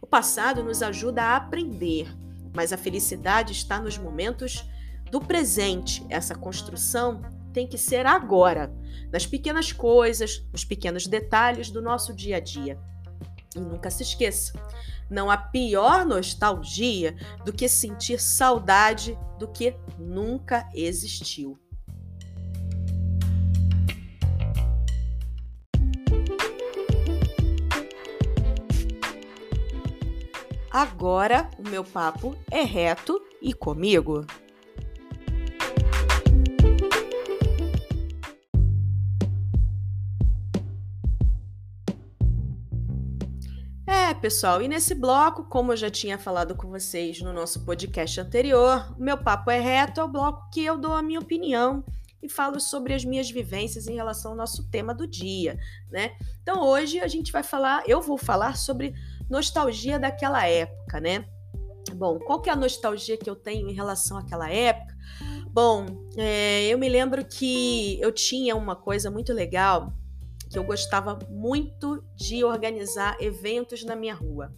O 0.00 0.06
passado 0.06 0.62
nos 0.62 0.82
ajuda 0.82 1.22
a 1.22 1.36
aprender, 1.36 2.08
mas 2.54 2.72
a 2.72 2.76
felicidade 2.76 3.52
está 3.52 3.80
nos 3.80 3.98
momentos 3.98 4.64
do 5.10 5.20
presente. 5.20 6.04
Essa 6.08 6.34
construção 6.34 7.22
tem 7.52 7.66
que 7.66 7.78
ser 7.78 8.06
agora, 8.06 8.72
nas 9.12 9.26
pequenas 9.26 9.72
coisas, 9.72 10.46
nos 10.52 10.64
pequenos 10.64 11.06
detalhes 11.06 11.70
do 11.70 11.82
nosso 11.82 12.14
dia 12.14 12.36
a 12.36 12.40
dia. 12.40 12.78
E 13.56 13.60
nunca 13.60 13.90
se 13.90 14.02
esqueça: 14.02 14.52
não 15.10 15.30
há 15.30 15.36
pior 15.36 16.04
nostalgia 16.04 17.16
do 17.44 17.52
que 17.52 17.68
sentir 17.68 18.20
saudade 18.20 19.18
do 19.38 19.48
que 19.48 19.74
nunca 19.98 20.68
existiu. 20.74 21.58
Agora 30.70 31.50
o 31.58 31.68
meu 31.68 31.82
papo 31.82 32.36
é 32.50 32.62
reto 32.62 33.20
e 33.40 33.54
comigo. 33.54 34.26
Pessoal, 44.18 44.60
e 44.60 44.68
nesse 44.68 44.94
bloco, 44.94 45.44
como 45.44 45.72
eu 45.72 45.76
já 45.76 45.88
tinha 45.88 46.18
falado 46.18 46.54
com 46.56 46.68
vocês 46.68 47.20
no 47.22 47.32
nosso 47.32 47.64
podcast 47.64 48.20
anterior, 48.20 48.92
o 48.98 49.02
meu 49.02 49.16
papo 49.16 49.50
é 49.50 49.60
reto, 49.60 50.00
é 50.00 50.04
o 50.04 50.08
bloco 50.08 50.50
que 50.50 50.64
eu 50.64 50.76
dou 50.76 50.92
a 50.92 51.02
minha 51.02 51.20
opinião 51.20 51.84
e 52.20 52.28
falo 52.28 52.58
sobre 52.58 52.94
as 52.94 53.04
minhas 53.04 53.30
vivências 53.30 53.86
em 53.86 53.94
relação 53.94 54.32
ao 54.32 54.36
nosso 54.36 54.68
tema 54.70 54.92
do 54.92 55.06
dia, 55.06 55.56
né? 55.88 56.16
Então 56.42 56.66
hoje 56.66 56.98
a 56.98 57.06
gente 57.06 57.30
vai 57.30 57.44
falar, 57.44 57.84
eu 57.86 58.02
vou 58.02 58.18
falar 58.18 58.56
sobre 58.56 58.92
nostalgia 59.30 60.00
daquela 60.00 60.44
época, 60.46 61.00
né? 61.00 61.24
Bom, 61.94 62.18
qual 62.18 62.42
que 62.42 62.50
é 62.50 62.52
a 62.52 62.56
nostalgia 62.56 63.16
que 63.16 63.30
eu 63.30 63.36
tenho 63.36 63.68
em 63.68 63.72
relação 63.72 64.18
àquela 64.18 64.50
época? 64.50 64.96
Bom, 65.52 65.86
é, 66.16 66.66
eu 66.66 66.76
me 66.76 66.88
lembro 66.88 67.24
que 67.24 68.00
eu 68.00 68.10
tinha 68.10 68.56
uma 68.56 68.74
coisa 68.74 69.10
muito 69.12 69.32
legal 69.32 69.92
que 70.50 70.58
eu 70.58 70.64
gostava 70.64 71.18
muito 71.30 72.02
de 72.16 72.44
organizar 72.44 73.16
eventos 73.20 73.84
na 73.84 73.94
minha 73.94 74.14
rua. 74.14 74.54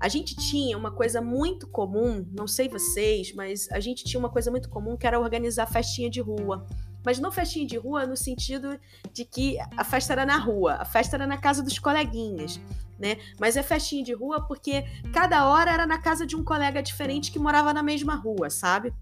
A 0.00 0.08
gente 0.08 0.36
tinha 0.36 0.78
uma 0.78 0.92
coisa 0.92 1.20
muito 1.20 1.66
comum, 1.66 2.24
não 2.32 2.46
sei 2.46 2.68
vocês, 2.68 3.32
mas 3.34 3.68
a 3.72 3.80
gente 3.80 4.04
tinha 4.04 4.18
uma 4.18 4.28
coisa 4.28 4.50
muito 4.50 4.68
comum 4.68 4.96
que 4.96 5.06
era 5.06 5.18
organizar 5.18 5.66
festinha 5.66 6.08
de 6.08 6.20
rua. 6.20 6.64
Mas 7.04 7.18
não 7.18 7.32
festinha 7.32 7.66
de 7.66 7.76
rua 7.76 8.06
no 8.06 8.16
sentido 8.16 8.78
de 9.12 9.24
que 9.24 9.56
a 9.76 9.84
festa 9.84 10.12
era 10.12 10.26
na 10.26 10.36
rua, 10.36 10.74
a 10.74 10.84
festa 10.84 11.16
era 11.16 11.26
na 11.26 11.36
casa 11.36 11.62
dos 11.62 11.78
coleguinhas, 11.78 12.60
né? 12.98 13.16
Mas 13.40 13.56
é 13.56 13.62
festinha 13.62 14.04
de 14.04 14.12
rua 14.12 14.46
porque 14.46 14.84
cada 15.12 15.48
hora 15.48 15.72
era 15.72 15.86
na 15.86 15.98
casa 15.98 16.26
de 16.26 16.36
um 16.36 16.44
colega 16.44 16.82
diferente 16.82 17.32
que 17.32 17.38
morava 17.38 17.72
na 17.72 17.82
mesma 17.82 18.14
rua, 18.14 18.50
sabe? 18.50 18.92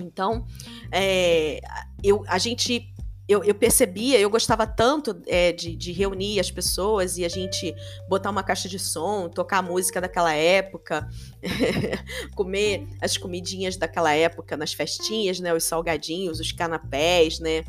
Então, 0.00 0.46
é, 0.90 1.60
eu, 2.02 2.24
a 2.28 2.38
gente 2.38 2.92
eu, 3.28 3.42
eu, 3.42 3.54
percebia, 3.54 4.18
eu 4.20 4.30
gostava 4.30 4.66
tanto 4.66 5.20
é, 5.26 5.50
de, 5.50 5.74
de, 5.74 5.90
reunir 5.90 6.38
as 6.38 6.50
pessoas 6.50 7.18
e 7.18 7.24
a 7.24 7.28
gente 7.28 7.74
botar 8.08 8.30
uma 8.30 8.42
caixa 8.42 8.68
de 8.68 8.78
som, 8.78 9.28
tocar 9.28 9.58
a 9.58 9.62
música 9.62 10.00
daquela 10.00 10.32
época, 10.32 11.08
comer 12.36 12.86
as 13.00 13.16
comidinhas 13.16 13.76
daquela 13.76 14.12
época 14.12 14.56
nas 14.56 14.72
festinhas, 14.72 15.40
né? 15.40 15.52
Os 15.52 15.64
salgadinhos, 15.64 16.38
os 16.38 16.52
canapés, 16.52 17.40
né? 17.40 17.64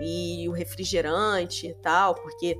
E 0.00 0.48
o 0.48 0.52
refrigerante 0.52 1.66
e 1.66 1.74
tal, 1.74 2.14
porque 2.14 2.56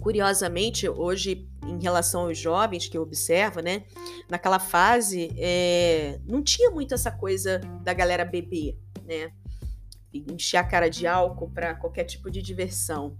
curiosamente, 0.00 0.86
hoje, 0.88 1.48
em 1.66 1.82
relação 1.82 2.26
aos 2.26 2.38
jovens 2.38 2.86
que 2.86 2.98
eu 2.98 3.02
observo, 3.02 3.60
né? 3.60 3.84
Naquela 4.28 4.58
fase, 4.58 5.32
é, 5.38 6.20
não 6.26 6.42
tinha 6.42 6.70
muito 6.70 6.94
essa 6.94 7.10
coisa 7.10 7.60
da 7.82 7.94
galera 7.94 8.24
beber, 8.26 8.78
né? 9.06 9.32
Encher 10.30 10.58
a 10.58 10.64
cara 10.64 10.88
de 10.88 11.06
álcool 11.06 11.50
para 11.50 11.74
qualquer 11.74 12.04
tipo 12.04 12.30
de 12.30 12.40
diversão. 12.40 13.16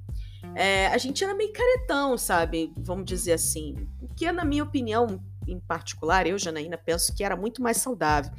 É, 0.55 0.87
a 0.89 0.99
gente 0.99 1.25
era 1.25 1.35
meio 1.35 1.53
caretão, 1.53 2.17
sabe? 2.17 2.73
Vamos 2.77 3.05
dizer 3.05 3.33
assim. 3.33 3.75
O 4.01 4.09
que, 4.09 4.31
na 4.31 4.45
minha 4.45 4.63
opinião, 4.63 5.21
em 5.47 5.59
particular, 5.59 6.27
eu, 6.27 6.39
Janaína, 6.39 6.79
penso 6.79 7.15
que 7.15 7.25
era 7.25 7.37
muito 7.37 7.63
mais 7.63 7.79
saudável 7.79 8.33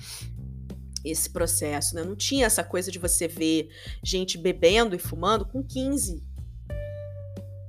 esse 1.04 1.30
processo, 1.30 1.96
né? 1.96 2.04
Não 2.04 2.16
tinha 2.16 2.46
essa 2.46 2.64
coisa 2.64 2.92
de 2.92 3.00
você 3.00 3.28
ver 3.28 3.70
gente 4.04 4.38
bebendo 4.38 4.96
e 4.96 5.00
fumando 5.00 5.46
com 5.46 5.64
15, 5.64 6.24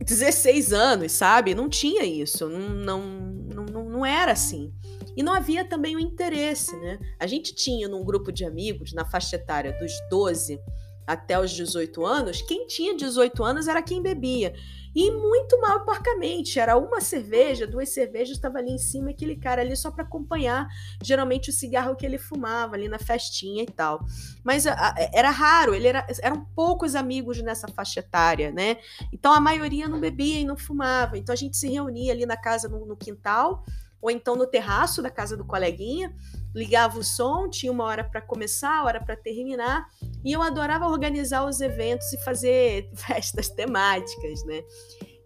16 0.04 0.72
anos, 0.72 1.12
sabe? 1.12 1.54
Não 1.54 1.68
tinha 1.68 2.04
isso, 2.04 2.48
não, 2.48 2.68
não, 2.70 3.64
não, 3.66 3.84
não 3.84 4.06
era 4.06 4.32
assim. 4.32 4.72
E 5.18 5.22
não 5.24 5.34
havia 5.34 5.64
também 5.64 5.96
o 5.96 5.98
interesse, 5.98 6.76
né? 6.76 6.96
A 7.18 7.26
gente 7.26 7.52
tinha 7.52 7.88
num 7.88 8.04
grupo 8.04 8.30
de 8.30 8.44
amigos, 8.44 8.92
na 8.92 9.04
faixa 9.04 9.34
etária 9.34 9.76
dos 9.76 9.92
12 10.08 10.60
até 11.04 11.36
os 11.40 11.50
18 11.50 12.06
anos, 12.06 12.40
quem 12.42 12.68
tinha 12.68 12.94
18 12.94 13.42
anos 13.42 13.66
era 13.66 13.82
quem 13.82 14.00
bebia. 14.00 14.54
E 14.94 15.10
muito 15.10 15.60
mal 15.60 15.84
porcamente. 15.84 16.60
Era 16.60 16.76
uma 16.76 17.00
cerveja, 17.00 17.66
duas 17.66 17.88
cervejas, 17.88 18.36
estava 18.36 18.58
ali 18.58 18.70
em 18.70 18.78
cima, 18.78 19.10
aquele 19.10 19.34
cara 19.34 19.60
ali 19.60 19.76
só 19.76 19.90
para 19.90 20.04
acompanhar, 20.04 20.68
geralmente, 21.02 21.50
o 21.50 21.52
cigarro 21.52 21.96
que 21.96 22.06
ele 22.06 22.16
fumava 22.16 22.76
ali 22.76 22.88
na 22.88 22.98
festinha 23.00 23.64
e 23.64 23.66
tal. 23.66 24.04
Mas 24.44 24.68
a, 24.68 24.72
a, 24.72 24.94
era 25.12 25.30
raro, 25.30 25.74
ele 25.74 25.88
era, 25.88 26.06
eram 26.22 26.44
poucos 26.54 26.94
amigos 26.94 27.42
nessa 27.42 27.66
faixa 27.66 27.98
etária, 27.98 28.52
né? 28.52 28.76
Então 29.12 29.32
a 29.32 29.40
maioria 29.40 29.88
não 29.88 29.98
bebia 29.98 30.38
e 30.38 30.44
não 30.44 30.56
fumava. 30.56 31.18
Então 31.18 31.32
a 31.32 31.36
gente 31.36 31.56
se 31.56 31.68
reunia 31.68 32.12
ali 32.12 32.24
na 32.24 32.36
casa, 32.36 32.68
no, 32.68 32.86
no 32.86 32.96
quintal, 32.96 33.64
ou 34.00 34.10
então 34.10 34.36
no 34.36 34.46
terraço 34.46 35.02
da 35.02 35.10
casa 35.10 35.36
do 35.36 35.44
coleguinha, 35.44 36.14
ligava 36.54 36.98
o 36.98 37.04
som, 37.04 37.48
tinha 37.48 37.70
uma 37.70 37.84
hora 37.84 38.04
para 38.04 38.20
começar, 38.20 38.84
hora 38.84 39.00
para 39.00 39.16
terminar, 39.16 39.86
e 40.24 40.32
eu 40.32 40.42
adorava 40.42 40.86
organizar 40.86 41.44
os 41.44 41.60
eventos 41.60 42.12
e 42.12 42.18
fazer 42.18 42.90
festas 42.94 43.48
temáticas, 43.48 44.44
né? 44.44 44.62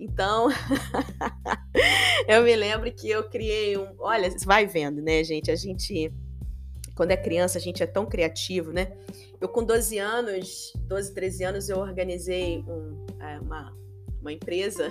Então, 0.01 0.49
eu 2.27 2.43
me 2.43 2.57
lembro 2.57 2.93
que 2.93 3.09
eu 3.09 3.29
criei 3.29 3.77
um. 3.77 3.95
Olha, 3.99 4.29
vai 4.45 4.67
vendo, 4.67 5.01
né, 5.01 5.23
gente? 5.23 5.49
A 5.49 5.55
gente, 5.55 6.13
quando 6.97 7.13
é 7.13 7.17
criança, 7.17 7.57
a 7.57 7.61
gente 7.61 7.83
é 7.83 7.87
tão 7.87 8.05
criativo, 8.05 8.73
né? 8.73 8.93
Eu, 9.41 9.49
com 9.49 9.63
12 9.63 9.99
anos, 9.99 10.73
12, 10.89 11.15
13 11.15 11.45
anos, 11.45 11.69
eu 11.69 11.79
organizei 11.79 12.65
um, 12.67 13.07
é, 13.21 13.39
uma, 13.39 13.73
uma 14.21 14.33
empresa, 14.33 14.89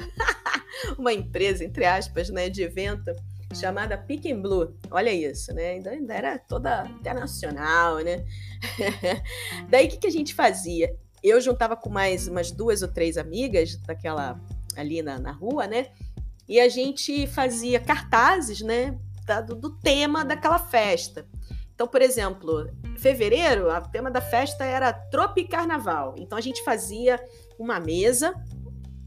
uma 0.98 1.12
empresa, 1.12 1.66
entre 1.66 1.84
aspas, 1.84 2.30
né, 2.30 2.50
de 2.50 2.64
evento 2.64 3.12
chamada 3.56 3.98
Pick 3.98 4.26
and 4.26 4.42
Blue. 4.42 4.76
Olha 4.90 5.12
isso, 5.12 5.54
né? 5.54 5.72
Ainda, 5.72 5.92
ainda 5.92 6.14
era 6.14 6.40
toda 6.40 6.86
internacional, 7.00 8.00
né? 8.00 8.26
Daí 9.70 9.88
o 9.88 9.90
que, 9.90 9.98
que 9.98 10.08
a 10.08 10.12
gente 10.12 10.34
fazia? 10.34 10.96
Eu 11.24 11.40
juntava 11.40 11.76
com 11.76 11.90
mais 11.90 12.28
umas 12.28 12.52
duas 12.52 12.82
ou 12.82 12.88
três 12.88 13.18
amigas 13.18 13.76
daquela 13.78 14.40
ali 14.76 15.02
na, 15.02 15.20
na 15.20 15.32
rua, 15.32 15.68
né? 15.68 15.88
E 16.48 16.60
a 16.60 16.68
gente 16.68 17.28
fazia 17.28 17.80
cartazes, 17.80 18.62
né? 18.62 18.98
Do, 19.48 19.56
do 19.56 19.70
tema 19.78 20.26
daquela 20.26 20.60
festa. 20.60 21.26
Então, 21.74 21.88
por 21.88 22.02
exemplo, 22.02 22.70
fevereiro, 22.98 23.70
o 23.70 23.90
tema 23.90 24.12
da 24.12 24.22
festa 24.22 24.66
era 24.66 24.92
Tropicarnaval. 24.92 26.16
Então 26.18 26.38
a 26.38 26.42
gente 26.42 26.64
fazia 26.64 27.20
uma 27.58 27.80
mesa 27.80 28.34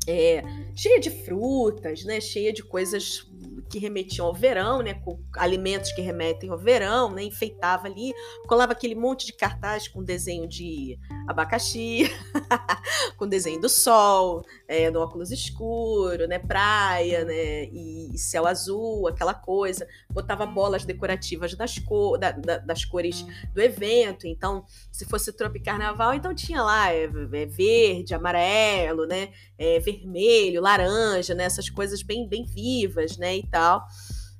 é, 0.07 0.43
cheia 0.75 1.01
de 1.01 1.11
frutas, 1.11 2.05
né? 2.05 2.21
Cheia 2.21 2.53
de 2.53 2.63
coisas 2.63 3.31
que 3.69 3.79
remetiam 3.79 4.27
ao 4.27 4.35
verão, 4.35 4.83
né, 4.83 4.95
com 4.95 5.19
alimentos 5.37 5.93
que 5.93 6.01
remetem 6.01 6.51
ao 6.51 6.59
verão, 6.59 7.11
né, 7.11 7.23
enfeitava 7.23 7.87
ali, 7.87 8.13
colava 8.47 8.73
aquele 8.73 8.95
monte 8.95 9.27
de 9.27 9.33
cartaz 9.33 9.89
com 9.89 10.03
desenho 10.03 10.49
de 10.49 10.99
abacaxi, 11.29 12.11
com 13.17 13.27
desenho 13.27 13.61
do 13.61 13.69
sol, 13.69 14.45
é, 14.69 14.91
do 14.91 15.01
óculos 15.01 15.31
escuro, 15.31 16.27
né, 16.27 16.39
praia, 16.39 17.25
né, 17.25 17.65
e, 17.65 18.17
céu 18.19 18.47
azul, 18.47 19.09
aquela 19.09 19.35
coisa, 19.35 19.87
botava 20.11 20.47
bolas 20.47 20.85
decorativas 20.85 21.55
das, 21.55 21.79
cor, 21.79 22.19
da, 22.19 22.33
da, 22.33 22.59
das 22.59 22.85
cores 22.85 23.25
do 23.53 23.61
evento, 23.61 24.27
então, 24.27 24.65
se 24.93 25.05
fosse 25.05 25.33
Tropicarnaval, 25.33 26.15
então 26.15 26.35
tinha 26.35 26.63
lá 26.63 26.93
é, 26.93 27.05
é 27.05 27.47
verde, 27.47 28.15
amarelo, 28.15 29.07
né, 29.07 29.31
é, 29.59 29.79
vermelho, 29.79 30.61
laranja, 30.61 31.35
né, 31.35 31.45
essas 31.45 31.69
coisas 31.71 32.03
bem, 32.03 32.29
bem 32.29 32.45
vivas, 32.45 33.17
né, 33.17 33.37
e 33.37 33.47
tal. 33.47 33.85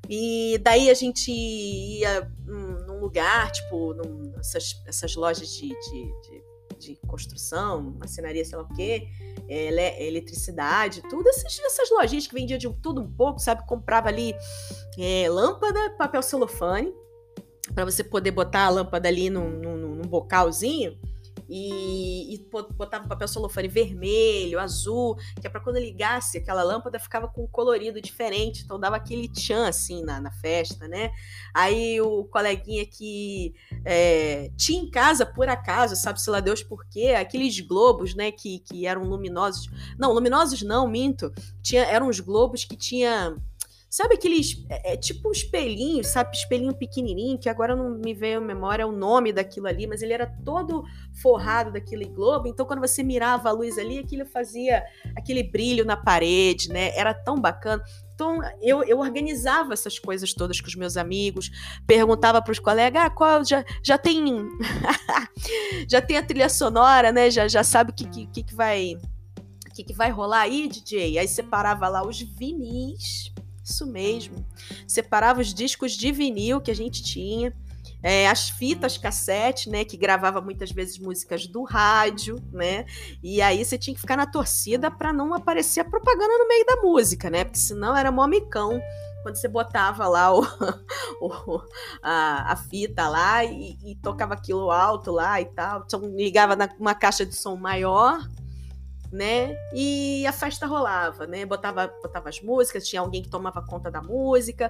E 0.09 0.59
daí 0.63 0.91
a 0.91 0.95
gente 0.95 1.31
ia 1.31 2.31
num 2.47 3.01
lugar, 3.01 3.51
tipo, 3.51 3.95
num, 3.95 4.33
essas, 4.39 4.83
essas 4.87 5.15
lojas 5.15 5.49
de, 5.49 5.69
de, 5.69 6.13
de, 6.23 6.45
de 6.79 6.97
construção, 7.07 7.95
marcenaria, 7.99 8.45
sei 8.45 8.59
lá 8.59 8.65
o 8.65 8.75
quê, 8.75 9.09
é, 9.49 10.07
eletricidade, 10.07 11.03
tudo, 11.09 11.29
essas, 11.29 11.59
essas 11.59 11.91
lojinhas 11.91 12.27
que 12.27 12.35
vendiam 12.35 12.59
de 12.59 12.71
tudo 12.83 13.01
um 13.01 13.11
pouco, 13.11 13.39
sabe? 13.39 13.67
Comprava 13.67 14.09
ali 14.09 14.35
é, 14.99 15.29
lâmpada, 15.29 15.91
papel 15.97 16.23
celofane, 16.23 16.93
para 17.75 17.85
você 17.85 18.05
poder 18.05 18.31
botar 18.31 18.67
a 18.67 18.71
lâmpada 18.71 19.09
ali 19.09 19.31
num, 19.31 19.49
num, 19.49 19.77
num 19.77 20.03
bocalzinho 20.03 20.99
e, 21.57 22.35
e 22.35 22.49
botava 22.77 23.07
papel 23.07 23.29
celofane 23.29 23.69
vermelho, 23.69 24.59
azul, 24.59 25.15
que 25.41 25.47
é 25.47 25.51
para 25.51 25.61
quando 25.61 25.79
ligasse 25.79 26.37
aquela 26.37 26.65
lâmpada 26.65 26.99
ficava 26.99 27.29
com 27.29 27.45
um 27.45 27.47
colorido 27.47 28.01
diferente, 28.01 28.65
então 28.65 28.79
dava 28.79 28.97
aquele 28.97 29.29
tchan 29.29 29.69
assim 29.69 30.03
na, 30.03 30.21
na 30.21 30.33
festa, 30.33 30.89
né? 30.89 31.13
Aí 31.55 32.01
o 32.01 32.25
coleguinha 32.25 32.85
que 32.85 33.55
é, 33.85 34.51
tinha 34.57 34.83
em 34.83 34.91
casa, 34.91 35.25
por 35.25 35.49
acaso, 35.49 35.95
sabe-se 35.95 36.29
lá 36.29 36.41
Deus 36.41 36.61
por 36.61 36.85
quê, 36.89 37.11
aqueles 37.17 37.61
globos, 37.61 38.17
né, 38.17 38.33
que, 38.33 38.59
que 38.59 38.85
eram 38.85 39.05
luminosos. 39.05 39.71
Não, 39.97 40.13
luminosos 40.13 40.61
não, 40.63 40.89
minto. 40.89 41.33
Tinha, 41.63 41.85
eram 41.85 42.09
os 42.09 42.19
globos 42.19 42.65
que 42.65 42.77
tinha 42.77 43.37
Sabe 43.95 44.17
aqueles. 44.17 44.67
É, 44.69 44.95
é, 44.95 44.97
tipo 44.97 45.29
um 45.29 45.31
espelhinho, 45.31 46.03
sabe? 46.03 46.37
Espelhinho 46.37 46.75
pequenininho, 46.75 47.39
que 47.39 47.49
agora 47.49 47.77
não 47.77 47.91
me 47.91 48.13
veio 48.13 48.39
a 48.39 48.41
memória 48.41 48.85
o 48.85 48.91
nome 48.91 49.33
daquilo 49.33 49.69
ali, 49.69 49.87
mas 49.87 50.03
ele 50.03 50.13
era 50.13 50.27
todo 50.45 50.83
forrado 51.23 51.71
daquele 51.71 52.05
globo. 52.07 52.49
Então, 52.49 52.67
quando 52.67 52.81
você 52.81 53.05
mirava 53.05 53.51
a 53.51 53.53
luz 53.53 53.79
ali, 53.79 54.01
aquilo 54.01 54.27
fazia 54.27 54.83
aquele 55.17 55.45
brilho 55.45 55.85
na 55.85 55.97
parede, 55.97 56.71
né? 56.71 56.91
Era 56.97 57.15
tão 57.15 57.37
bacana. 57.37 57.85
Então, 58.13 58.41
eu, 58.61 58.83
eu 58.83 58.99
organizava 58.99 59.73
essas 59.73 59.97
coisas 59.97 60.35
todas 60.35 60.61
com 60.61 60.67
os 60.67 60.75
meus 60.75 60.97
amigos, 60.97 61.49
perguntava 61.87 62.43
para 62.43 62.51
os 62.51 62.59
colegas: 62.59 63.01
ah, 63.01 63.11
qual 63.11 63.45
já, 63.45 63.65
já 63.81 63.97
tem. 63.97 64.45
já 65.89 66.03
tem 66.03 66.17
a 66.17 66.27
trilha 66.27 66.49
sonora, 66.49 67.13
né? 67.13 67.31
Já, 67.31 67.47
já 67.47 67.63
sabe 67.63 67.93
o 67.93 67.95
que, 67.95 68.27
que, 68.27 68.43
que 68.43 68.55
vai. 68.57 68.97
Que, 69.73 69.85
que 69.85 69.95
vai 69.95 70.11
rolar 70.11 70.41
aí, 70.41 70.69
DJ? 70.69 71.17
Aí 71.17 71.29
separava 71.29 71.87
lá 71.87 72.05
os 72.05 72.21
vinis 72.21 73.33
isso 73.65 73.87
mesmo. 73.87 74.45
Separava 74.87 75.41
os 75.41 75.55
discos 75.55 75.93
de 75.93 76.13
vinil 76.13 76.61
que 76.61 76.71
a 76.71 76.75
gente 76.75 77.03
tinha, 77.03 77.53
é, 78.03 78.29
as 78.29 78.51
fitas 78.51 78.99
cassete, 78.99 79.71
né, 79.71 79.83
que 79.83 79.97
gravava 79.97 80.39
muitas 80.43 80.71
vezes 80.71 80.99
músicas 80.99 81.47
do 81.47 81.63
rádio, 81.63 82.37
né? 82.53 82.85
E 83.23 83.41
aí 83.41 83.65
você 83.65 83.79
tinha 83.79 83.95
que 83.95 84.01
ficar 84.01 84.17
na 84.17 84.27
torcida 84.27 84.91
para 84.91 85.11
não 85.11 85.33
aparecer 85.33 85.81
a 85.81 85.85
propaganda 85.85 86.37
no 86.39 86.47
meio 86.47 86.67
da 86.67 86.77
música, 86.83 87.31
né? 87.31 87.45
Porque 87.45 87.59
senão 87.59 87.97
era 87.97 88.13
momicão 88.13 88.79
quando 89.23 89.37
você 89.37 89.49
botava 89.49 90.07
lá 90.07 90.35
o, 90.35 90.43
o 91.23 91.63
a, 92.03 92.53
a, 92.53 92.57
fita 92.57 93.09
lá 93.09 93.43
e, 93.43 93.79
e, 93.83 93.97
tocava 93.97 94.35
aquilo 94.35 94.71
alto 94.71 95.11
lá 95.11 95.41
e 95.41 95.47
tal. 95.47 95.83
Então 95.87 96.01
ligava 96.15 96.55
numa 96.79 96.95
caixa 96.95 97.25
de 97.25 97.35
som 97.35 97.57
maior 97.57 98.19
né? 99.15 99.57
E 99.73 100.27
a 100.27 100.33
festa 100.33 100.67
rolava, 100.67 101.27
né? 101.27 101.47
Botava, 101.47 101.87
botava 102.03 102.29
as 102.29 102.41
músicas, 102.43 102.87
tinha 102.87 103.01
alguém 103.01 103.23
que 103.23 103.29
tomava 103.29 103.65
conta 103.65 103.91
da 103.91 104.03
música, 104.03 104.69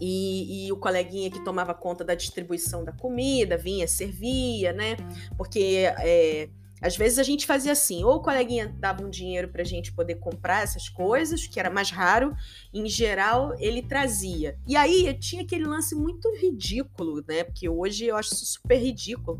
e, 0.00 0.66
e, 0.66 0.72
o 0.72 0.76
coleguinha 0.76 1.30
que 1.30 1.44
tomava 1.44 1.74
conta 1.74 2.04
da 2.04 2.14
distribuição 2.14 2.84
da 2.84 2.92
comida 2.92 3.56
vinha, 3.56 3.86
servia, 3.86 4.72
né? 4.72 4.96
Porque 5.36 5.84
é, 5.98 6.48
às 6.80 6.96
vezes 6.96 7.20
a 7.20 7.22
gente 7.22 7.46
fazia 7.46 7.70
assim, 7.70 8.02
ou 8.02 8.16
o 8.16 8.20
coleguinha 8.20 8.74
dava 8.78 9.04
um 9.04 9.10
dinheiro 9.10 9.48
para 9.48 9.62
a 9.62 9.64
gente 9.64 9.92
poder 9.92 10.16
comprar 10.16 10.62
essas 10.62 10.88
coisas, 10.88 11.46
que 11.46 11.60
era 11.60 11.70
mais 11.70 11.90
raro, 11.90 12.34
em 12.74 12.88
geral 12.88 13.54
ele 13.60 13.82
trazia. 13.82 14.58
E 14.66 14.74
aí 14.74 15.14
tinha 15.14 15.42
aquele 15.42 15.64
lance 15.64 15.94
muito 15.94 16.28
ridículo, 16.36 17.22
né? 17.26 17.44
Porque 17.44 17.68
hoje 17.68 18.06
eu 18.06 18.16
acho 18.16 18.34
isso 18.34 18.46
super 18.46 18.78
ridículo 18.78 19.38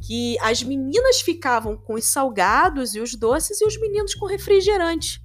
que 0.00 0.38
as 0.40 0.62
meninas 0.62 1.20
ficavam 1.20 1.76
com 1.76 1.94
os 1.94 2.04
salgados 2.04 2.94
e 2.94 3.00
os 3.00 3.14
doces 3.14 3.60
e 3.60 3.66
os 3.66 3.78
meninos 3.80 4.14
com 4.14 4.26
refrigerante. 4.26 5.22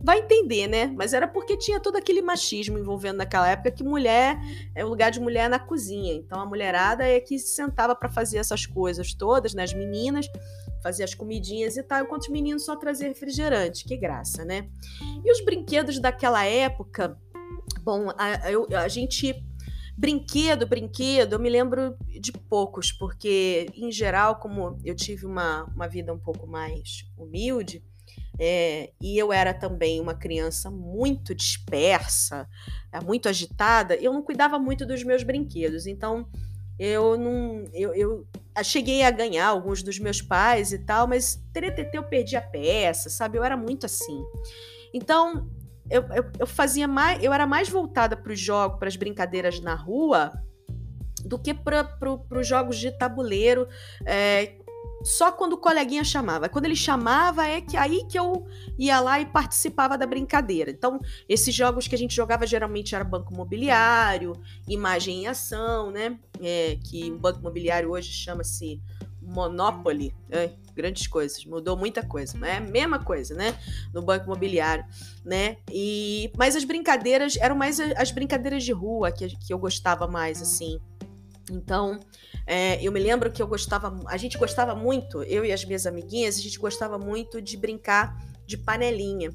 Vai 0.00 0.20
entender, 0.20 0.68
né? 0.68 0.86
Mas 0.96 1.12
era 1.12 1.26
porque 1.26 1.56
tinha 1.56 1.80
todo 1.80 1.96
aquele 1.96 2.22
machismo 2.22 2.78
envolvendo 2.78 3.16
naquela 3.16 3.48
época 3.48 3.72
que 3.72 3.82
mulher 3.82 4.38
é 4.74 4.84
o 4.84 4.88
lugar 4.88 5.10
de 5.10 5.18
mulher 5.18 5.50
na 5.50 5.58
cozinha. 5.58 6.14
Então 6.14 6.40
a 6.40 6.46
mulherada 6.46 7.06
é 7.06 7.18
que 7.20 7.38
se 7.38 7.54
sentava 7.54 7.96
para 7.96 8.08
fazer 8.08 8.38
essas 8.38 8.64
coisas 8.64 9.12
todas, 9.12 9.54
né? 9.54 9.64
As 9.64 9.74
meninas 9.74 10.26
fazia 10.82 11.04
as 11.04 11.14
comidinhas 11.14 11.76
e 11.76 11.82
tal, 11.82 12.04
enquanto 12.04 12.22
os 12.22 12.28
meninos 12.28 12.64
só 12.64 12.76
traziam 12.76 13.08
refrigerante. 13.08 13.84
Que 13.84 13.96
graça, 13.96 14.44
né? 14.44 14.68
E 15.24 15.32
os 15.32 15.44
brinquedos 15.44 15.98
daquela 15.98 16.44
época, 16.44 17.18
bom, 17.82 18.10
a, 18.10 18.76
a, 18.76 18.82
a 18.84 18.88
gente 18.88 19.34
Brinquedo, 19.98 20.64
brinquedo, 20.64 21.32
eu 21.32 21.40
me 21.40 21.50
lembro 21.50 21.96
de 22.20 22.30
poucos, 22.30 22.92
porque, 22.92 23.66
em 23.74 23.90
geral, 23.90 24.36
como 24.36 24.78
eu 24.84 24.94
tive 24.94 25.26
uma, 25.26 25.64
uma 25.74 25.88
vida 25.88 26.14
um 26.14 26.18
pouco 26.20 26.46
mais 26.46 27.04
humilde, 27.16 27.82
é, 28.38 28.92
e 29.00 29.18
eu 29.18 29.32
era 29.32 29.52
também 29.52 30.00
uma 30.00 30.14
criança 30.14 30.70
muito 30.70 31.34
dispersa, 31.34 32.48
é, 32.92 33.00
muito 33.00 33.28
agitada, 33.28 33.96
eu 33.96 34.12
não 34.12 34.22
cuidava 34.22 34.56
muito 34.56 34.86
dos 34.86 35.02
meus 35.02 35.24
brinquedos. 35.24 35.84
Então, 35.84 36.28
eu 36.78 37.18
não. 37.18 37.64
Eu, 37.74 37.92
eu 37.92 38.26
cheguei 38.62 39.02
a 39.02 39.10
ganhar 39.10 39.48
alguns 39.48 39.82
dos 39.82 39.98
meus 39.98 40.22
pais 40.22 40.72
e 40.72 40.78
tal, 40.78 41.08
mas 41.08 41.42
TTT 41.52 41.90
eu 41.98 42.04
perdi 42.04 42.36
a 42.36 42.40
peça, 42.40 43.10
sabe? 43.10 43.36
Eu 43.36 43.42
era 43.42 43.56
muito 43.56 43.84
assim. 43.84 44.22
Então, 44.94 45.50
eu, 45.90 46.02
eu, 46.14 46.24
eu 46.40 46.46
fazia 46.46 46.86
mais, 46.86 47.22
eu 47.22 47.32
era 47.32 47.46
mais 47.46 47.68
voltada 47.68 48.16
para 48.16 48.32
os 48.32 48.40
jogos, 48.40 48.78
para 48.78 48.88
as 48.88 48.96
brincadeiras 48.96 49.60
na 49.60 49.74
rua, 49.74 50.32
do 51.24 51.38
que 51.38 51.52
para 51.52 51.84
pro, 51.84 52.24
os 52.30 52.46
jogos 52.46 52.76
de 52.78 52.90
tabuleiro. 52.90 53.66
É, 54.04 54.56
só 55.02 55.30
quando 55.30 55.52
o 55.52 55.58
coleguinha 55.58 56.02
chamava. 56.02 56.48
Quando 56.48 56.64
ele 56.64 56.74
chamava, 56.76 57.46
é 57.46 57.60
que 57.60 57.76
aí 57.76 58.04
que 58.08 58.18
eu 58.18 58.46
ia 58.78 59.00
lá 59.00 59.20
e 59.20 59.26
participava 59.26 59.96
da 59.96 60.06
brincadeira. 60.06 60.70
Então, 60.70 61.00
esses 61.28 61.54
jogos 61.54 61.86
que 61.86 61.94
a 61.94 61.98
gente 61.98 62.14
jogava 62.14 62.46
geralmente 62.46 62.94
era 62.94 63.04
banco 63.04 63.32
imobiliário, 63.32 64.32
imagem 64.66 65.22
em 65.22 65.26
ação, 65.26 65.90
né? 65.90 66.18
É, 66.40 66.76
que 66.82 67.10
o 67.12 67.18
banco 67.18 67.38
imobiliário 67.38 67.90
hoje 67.90 68.10
chama-se 68.10 68.80
Monopoly, 69.28 70.14
grandes 70.74 71.06
coisas, 71.06 71.44
mudou 71.44 71.76
muita 71.76 72.02
coisa, 72.02 72.36
mas 72.38 72.50
é 72.50 72.56
a 72.56 72.60
mesma 72.60 72.98
coisa, 72.98 73.34
né? 73.34 73.58
No 73.92 74.00
banco 74.00 74.26
imobiliário, 74.26 74.84
né? 75.24 75.56
E 75.70 76.32
mas 76.36 76.56
as 76.56 76.64
brincadeiras 76.64 77.36
eram 77.36 77.56
mais 77.56 77.78
as 77.80 78.10
brincadeiras 78.10 78.64
de 78.64 78.72
rua 78.72 79.10
que, 79.12 79.28
que 79.36 79.52
eu 79.52 79.58
gostava 79.58 80.06
mais, 80.06 80.40
assim. 80.40 80.80
Então, 81.50 81.98
é, 82.46 82.82
eu 82.82 82.92
me 82.92 83.00
lembro 83.00 83.30
que 83.30 83.42
eu 83.42 83.46
gostava, 83.46 83.94
a 84.06 84.16
gente 84.16 84.38
gostava 84.38 84.74
muito, 84.74 85.22
eu 85.22 85.44
e 85.44 85.52
as 85.52 85.64
minhas 85.64 85.86
amiguinhas, 85.86 86.36
a 86.36 86.40
gente 86.40 86.58
gostava 86.58 86.98
muito 86.98 87.40
de 87.40 87.56
brincar 87.56 88.16
de 88.46 88.56
panelinha. 88.56 89.30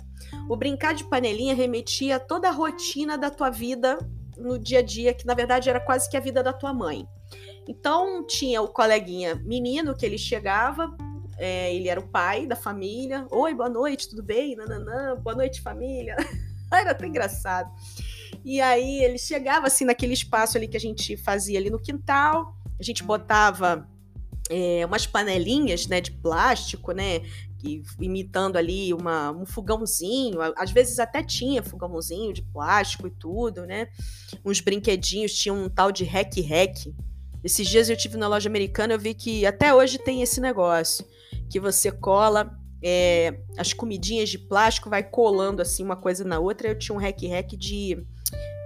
O 0.50 0.56
brincar 0.56 0.94
de 0.94 1.04
panelinha 1.04 1.54
remetia 1.54 2.16
a 2.16 2.20
toda 2.20 2.50
a 2.50 2.52
rotina 2.52 3.18
da 3.18 3.30
tua 3.30 3.50
vida 3.50 3.98
no 4.38 4.58
dia 4.58 4.80
a 4.80 4.82
dia, 4.82 5.14
que 5.14 5.26
na 5.26 5.34
verdade 5.34 5.70
era 5.70 5.80
quase 5.80 6.10
que 6.10 6.18
a 6.18 6.20
vida 6.20 6.42
da 6.42 6.54
tua 6.54 6.74
mãe. 6.74 7.08
Então 7.68 8.26
tinha 8.26 8.62
o 8.62 8.68
coleguinha 8.68 9.36
menino 9.36 9.96
que 9.96 10.06
ele 10.06 10.18
chegava, 10.18 10.96
é, 11.38 11.74
ele 11.74 11.88
era 11.88 12.00
o 12.00 12.08
pai 12.08 12.46
da 12.46 12.56
família. 12.56 13.26
Oi, 13.32 13.54
boa 13.54 13.70
noite, 13.70 14.10
tudo 14.10 14.24
bem? 14.24 14.56
Nananã, 14.56 15.16
boa 15.16 15.36
noite, 15.36 15.62
família. 15.62 16.16
era 16.72 16.94
tão 16.94 17.08
engraçado. 17.08 17.72
E 18.44 18.60
aí 18.60 19.04
ele 19.04 19.18
chegava 19.18 19.68
assim 19.68 19.86
naquele 19.86 20.14
espaço 20.14 20.58
ali 20.58 20.68
que 20.68 20.78
a 20.78 20.80
gente 20.80 21.16
fazia 21.18 21.60
ali 21.60 21.70
no 21.70 21.80
quintal. 21.80 22.56
A 22.80 22.84
gente 22.84 23.04
botava 23.04 23.88
é, 24.50 24.86
umas 24.86 25.08
panelinhas 25.08 25.88
né, 25.88 26.02
de 26.02 26.12
plástico, 26.12 26.92
né? 26.92 27.22
imitando 27.98 28.58
ali 28.58 28.94
uma, 28.94 29.32
um 29.32 29.46
fogãozinho, 29.46 30.40
às 30.58 30.72
vezes 30.72 31.00
até 31.00 31.24
tinha 31.24 31.64
fogãozinho 31.64 32.34
de 32.34 32.42
plástico 32.42 33.08
e 33.08 33.12
tudo, 33.12 33.66
né? 33.66 33.88
Uns 34.44 34.60
brinquedinhos, 34.60 35.34
tinha 35.34 35.54
um 35.54 35.70
tal 35.70 35.90
de 35.90 36.04
rec-rec, 36.04 36.94
esses 37.44 37.68
dias 37.68 37.90
eu 37.90 37.98
tive 37.98 38.18
na 38.18 38.28
loja 38.28 38.50
americana, 38.50 38.94
eu 38.94 39.00
vi 39.00 39.14
que 39.14 39.46
até 39.46 39.74
hoje 39.74 39.98
tem 39.98 40.22
esse 40.22 40.40
negócio, 40.40 41.06
que 41.50 41.60
você 41.60 41.92
cola 41.92 42.58
é, 42.84 43.40
as 43.58 43.72
comidinhas 43.72 44.30
de 44.30 44.38
plástico, 44.38 44.90
vai 44.90 45.02
colando 45.02 45.62
assim 45.62 45.84
uma 45.84 45.96
coisa 45.96 46.26
na 46.26 46.38
outra. 46.40 46.68
Eu 46.68 46.78
tinha 46.78 46.94
um 46.94 47.00
rec-rec 47.00 47.56
de, 47.56 48.06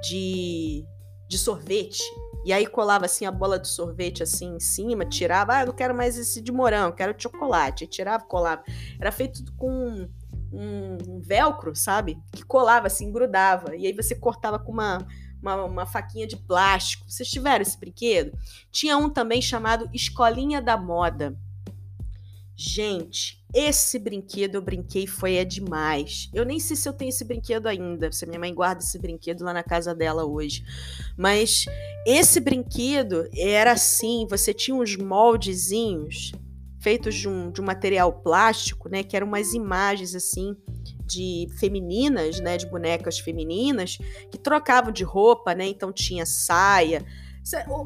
de, 0.01 0.83
de 1.29 1.37
sorvete. 1.37 2.01
E 2.43 2.51
aí 2.51 2.65
colava 2.65 3.05
assim 3.05 3.25
a 3.25 3.31
bola 3.31 3.59
de 3.59 3.67
sorvete 3.67 4.23
assim 4.23 4.55
em 4.55 4.59
cima, 4.59 5.05
tirava, 5.05 5.53
ah, 5.53 5.61
eu 5.61 5.67
não 5.67 5.73
quero 5.73 5.93
mais 5.93 6.17
esse 6.17 6.41
de 6.41 6.51
morango, 6.51 6.95
quero 6.95 7.13
chocolate. 7.17 7.83
E 7.83 7.87
tirava, 7.87 8.23
colava. 8.23 8.63
Era 8.99 9.11
feito 9.11 9.43
com 9.55 9.69
um, 9.69 10.07
um 10.51 11.21
velcro, 11.21 11.75
sabe? 11.75 12.17
Que 12.31 12.43
colava 12.43 12.87
assim, 12.87 13.11
grudava. 13.11 13.75
E 13.75 13.85
aí 13.85 13.93
você 13.93 14.15
cortava 14.15 14.57
com 14.57 14.71
uma 14.71 15.05
uma, 15.41 15.63
uma 15.63 15.85
faquinha 15.85 16.27
de 16.27 16.37
plástico. 16.37 17.09
Vocês 17.09 17.29
tiveram 17.29 17.61
esse 17.61 17.79
brinquedo? 17.79 18.37
Tinha 18.71 18.97
um 18.97 19.09
também 19.09 19.41
chamado 19.41 19.89
Escolinha 19.93 20.61
da 20.61 20.77
Moda. 20.77 21.37
Gente, 22.59 23.45
esse 23.53 23.99
brinquedo 23.99 24.55
eu 24.55 24.61
brinquei 24.63 25.05
foi 25.05 25.35
é 25.35 25.45
demais. 25.45 26.27
Eu 26.33 26.43
nem 26.43 26.59
sei 26.59 26.75
se 26.75 26.89
eu 26.89 26.93
tenho 26.93 27.09
esse 27.09 27.23
brinquedo 27.23 27.67
ainda, 27.67 28.11
se 28.11 28.25
minha 28.25 28.39
mãe 28.39 28.51
guarda 28.53 28.81
esse 28.81 28.97
brinquedo 28.97 29.43
lá 29.43 29.53
na 29.53 29.63
casa 29.63 29.93
dela 29.93 30.25
hoje. 30.25 30.63
Mas 31.15 31.65
esse 32.05 32.39
brinquedo 32.39 33.29
era 33.31 33.73
assim, 33.73 34.25
você 34.27 34.55
tinha 34.55 34.75
uns 34.75 34.95
moldezinhos 34.95 36.31
feitos 36.79 37.13
de 37.15 37.27
um, 37.27 37.51
de 37.51 37.61
um 37.61 37.65
material 37.65 38.11
plástico, 38.21 38.89
né, 38.89 39.03
que 39.03 39.15
eram 39.15 39.27
umas 39.27 39.53
imagens 39.53 40.15
assim 40.15 40.55
de 41.07 41.47
femininas, 41.57 42.39
né, 42.39 42.57
de 42.57 42.67
bonecas 42.67 43.17
femininas, 43.17 43.97
que 44.29 44.37
trocavam 44.37 44.91
de 44.91 45.03
roupa, 45.03 45.55
né? 45.55 45.65
Então 45.65 45.91
tinha 45.91 46.25
saia. 46.25 47.05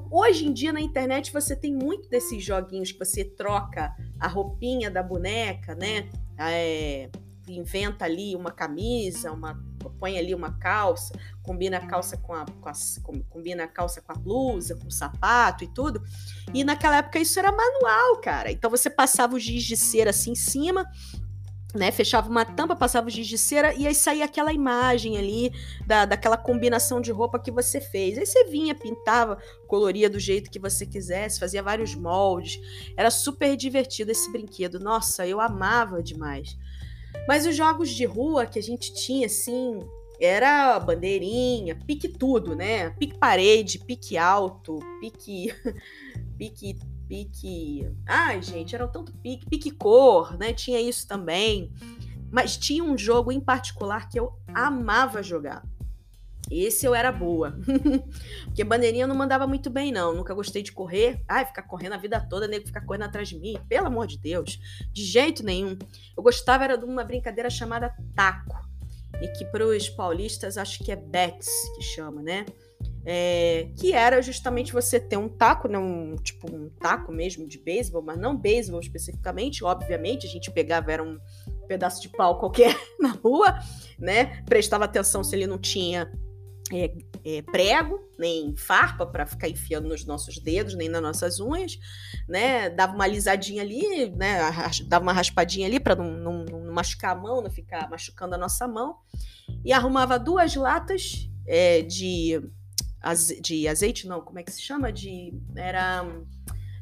Hoje 0.09 0.47
em 0.47 0.53
dia 0.53 0.74
na 0.74 0.82
internet 0.82 1.32
você 1.32 1.55
tem 1.55 1.74
muito 1.74 2.09
desses 2.09 2.43
joguinhos 2.43 2.91
que 2.91 2.99
você 2.99 3.24
troca 3.24 3.95
a 4.19 4.28
roupinha 4.28 4.89
da 4.89 5.03
boneca, 5.03 5.76
né? 5.76 6.09
É, 6.38 7.09
inventa 7.47 8.05
ali 8.05 8.36
uma 8.36 8.51
camisa, 8.51 9.32
uma 9.32 9.53
põe 9.89 10.17
ali 10.17 10.34
uma 10.36 10.51
calça, 10.59 11.13
combina 11.41 11.78
a 11.78 11.88
calça 11.88 12.17
com 12.17 12.34
a, 12.34 12.45
com 12.45 12.69
a, 12.69 12.74
combina 13.30 13.63
a 13.63 13.67
calça 13.67 14.01
com 14.01 14.11
a 14.11 14.15
blusa, 14.15 14.76
com 14.76 14.88
o 14.88 14.91
sapato 14.91 15.63
e 15.63 15.67
tudo. 15.67 16.01
E 16.53 16.63
naquela 16.63 16.97
época 16.97 17.19
isso 17.19 17.39
era 17.39 17.51
manual, 17.51 18.17
cara. 18.22 18.51
Então 18.51 18.69
você 18.69 18.89
passava 18.89 19.36
o 19.36 19.39
giz 19.39 19.63
de 19.63 19.78
cera 19.78 20.09
assim 20.11 20.32
em 20.32 20.36
cima, 20.36 20.86
né, 21.74 21.91
fechava 21.91 22.30
uma 22.30 22.43
tampa, 22.43 22.76
passava 22.76 23.07
o 23.07 23.09
giz 23.09 23.28
de 23.28 23.38
cera 23.38 23.74
e 23.74 23.88
aí 23.88 23.95
saía 23.95 24.26
aquela 24.26 24.51
imagem 24.51 25.17
ali 25.17 25.51
da, 25.86 26.05
daquela 26.05 26.38
combinação 26.38 26.99
de 26.99 27.11
roupa 27.11 27.39
que 27.39 27.51
você 27.51 27.80
fez. 27.80 28.17
Aí 28.17 28.26
você 28.26 28.45
vinha, 28.45 28.76
pintava, 28.76 29.38
coloria 29.67 30.09
do 30.09 30.19
jeito 30.19 30.51
que 30.51 30.59
você 30.59 30.86
quisesse, 30.86 31.39
fazia 31.39 31.63
vários 31.63 31.95
moldes. 31.95 32.59
Era 32.97 33.09
super 33.09 33.55
divertido 33.55 34.11
esse 34.11 34.32
brinquedo. 34.32 34.80
Nossa, 34.80 35.26
eu 35.26 35.39
amava 35.39 36.03
demais. 36.03 36.57
Mas 37.28 37.45
os 37.45 37.55
jogos 37.55 37.89
de 37.89 38.05
rua 38.05 38.45
que 38.45 38.59
a 38.59 38.63
gente 38.63 38.93
tinha, 38.93 39.26
assim, 39.28 39.80
era 40.19 40.80
bandeirinha, 40.80 41.76
pique 41.88 42.07
tudo, 42.07 42.55
né? 42.55 42.91
Pique 42.91 43.17
parede, 43.17 43.80
pique 43.80 44.17
alto, 44.17 44.80
pique. 44.99 45.53
pique 46.38 46.78
pique. 47.12 47.86
Ai, 48.07 48.41
gente, 48.41 48.74
era 48.74 48.88
tanto 48.88 49.12
pique, 49.12 49.45
pique 49.45 49.70
cor, 49.70 50.38
né? 50.38 50.53
Tinha 50.53 50.80
isso 50.80 51.05
também. 51.05 51.70
Mas 52.32 52.55
tinha 52.55 52.82
um 52.82 52.97
jogo 52.97 53.34
em 53.34 53.39
particular 53.41 54.07
que 54.07 54.18
eu 54.18 54.32
amava 54.53 55.22
jogar. 55.22 55.62
Esse 56.49 56.86
eu 56.86 56.95
era 56.95 57.12
boa. 57.12 57.59
Porque 58.47 58.64
bandeirinha 58.64 59.05
não 59.05 59.16
mandava 59.16 59.45
muito 59.45 59.70
bem, 59.70 59.91
não. 59.91 60.16
Nunca 60.16 60.34
gostei 60.34 60.64
de 60.64 60.72
correr. 60.72 61.22
Ai, 61.28 61.45
ficar 61.45 61.64
correndo 61.64 61.93
a 61.93 61.97
vida 61.97 62.20
toda, 62.30 62.47
nego 62.47 62.66
ficar 62.66 62.86
correndo 62.86 63.03
atrás 63.03 63.28
de 63.28 63.38
mim. 63.38 63.57
Pelo 63.68 63.88
amor 63.88 64.07
de 64.07 64.18
Deus. 64.18 64.57
De 64.93 65.03
jeito 65.03 65.43
nenhum. 65.43 65.78
Eu 66.16 66.24
gostava 66.24 66.64
era 66.64 66.78
de 66.78 66.86
uma 66.86 67.03
brincadeira 67.03 67.49
chamada 67.49 67.93
taco. 68.16 68.55
E 69.22 69.28
que 69.28 69.43
para 69.45 69.66
os 69.66 69.89
paulistas 69.89 70.57
acho 70.57 70.82
que 70.82 70.93
é 70.93 70.95
bets 70.95 71.49
que 71.76 71.84
chama, 71.84 72.22
né? 72.22 72.45
É, 73.03 73.69
que 73.79 73.93
era 73.93 74.21
justamente 74.21 74.71
você 74.71 74.99
ter 74.99 75.17
um 75.17 75.27
taco, 75.27 75.67
né, 75.67 75.77
um, 75.77 76.15
tipo 76.17 76.53
um 76.55 76.69
taco 76.69 77.11
mesmo 77.11 77.47
de 77.47 77.57
beisebol, 77.57 78.03
mas 78.03 78.19
não 78.19 78.37
beisebol 78.37 78.79
especificamente, 78.79 79.63
obviamente, 79.63 80.27
a 80.27 80.29
gente 80.29 80.51
pegava, 80.51 80.91
era 80.91 81.01
um 81.01 81.17
pedaço 81.67 81.99
de 81.99 82.09
pau 82.09 82.37
qualquer 82.37 82.75
na 83.01 83.09
rua, 83.13 83.57
né, 83.97 84.43
prestava 84.43 84.85
atenção 84.85 85.23
se 85.23 85.35
ele 85.35 85.47
não 85.47 85.57
tinha 85.57 86.11
é, 86.73 86.91
é, 87.23 87.41
prego, 87.41 87.99
nem 88.17 88.55
farpa 88.55 89.05
para 89.05 89.25
ficar 89.25 89.49
enfiando 89.49 89.89
nos 89.89 90.05
nossos 90.05 90.39
dedos, 90.39 90.73
nem 90.73 90.87
nas 90.87 91.01
nossas 91.01 91.39
unhas, 91.39 91.77
né? 92.27 92.69
Dava 92.69 92.93
uma 92.93 93.03
alisadinha 93.03 93.61
ali, 93.61 94.09
né? 94.11 94.39
Dava 94.87 95.03
uma 95.03 95.13
raspadinha 95.13 95.67
ali 95.67 95.79
para 95.79 95.95
não, 95.95 96.11
não, 96.11 96.45
não, 96.45 96.73
machucar 96.73 97.11
a 97.11 97.19
mão, 97.19 97.41
não 97.41 97.51
ficar 97.51 97.89
machucando 97.89 98.35
a 98.35 98.37
nossa 98.37 98.67
mão. 98.67 98.95
E 99.65 99.73
arrumava 99.73 100.17
duas 100.17 100.55
latas 100.55 101.29
é, 101.45 101.81
de 101.81 102.41
de 103.41 103.67
azeite, 103.67 104.07
não, 104.07 104.21
como 104.21 104.39
é 104.39 104.43
que 104.43 104.51
se 104.51 104.61
chama? 104.61 104.91
De. 104.91 105.33
Era. 105.55 106.05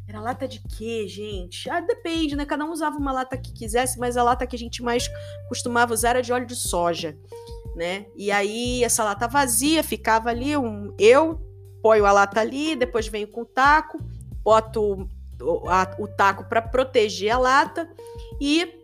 Era 0.07 0.21
lata 0.21 0.47
de 0.47 0.59
quê, 0.75 1.07
gente? 1.07 1.69
Ah, 1.69 1.81
depende, 1.81 2.35
né? 2.35 2.43
Cada 2.43 2.65
um 2.65 2.71
usava 2.71 2.97
uma 2.97 3.11
lata 3.11 3.37
que 3.37 3.53
quisesse, 3.53 3.99
mas 3.99 4.17
a 4.17 4.23
lata 4.23 4.47
que 4.47 4.55
a 4.55 4.59
gente 4.59 4.81
mais 4.81 5.07
costumava 5.47 5.93
usar 5.93 6.09
era 6.09 6.23
de 6.23 6.33
óleo 6.33 6.47
de 6.47 6.55
soja, 6.55 7.15
né? 7.75 8.07
E 8.15 8.31
aí 8.31 8.83
essa 8.83 9.03
lata 9.03 9.27
vazia 9.27 9.83
ficava 9.83 10.29
ali, 10.29 10.57
um, 10.57 10.95
eu 10.97 11.39
ponho 11.83 12.07
a 12.07 12.11
lata 12.11 12.39
ali, 12.39 12.75
depois 12.75 13.07
venho 13.07 13.27
com 13.27 13.41
o 13.41 13.45
taco, 13.45 13.99
boto 14.43 15.07
o, 15.39 15.69
a, 15.69 15.95
o 15.99 16.07
taco 16.07 16.43
para 16.45 16.61
proteger 16.61 17.31
a 17.31 17.37
lata 17.37 17.87
e 18.41 18.78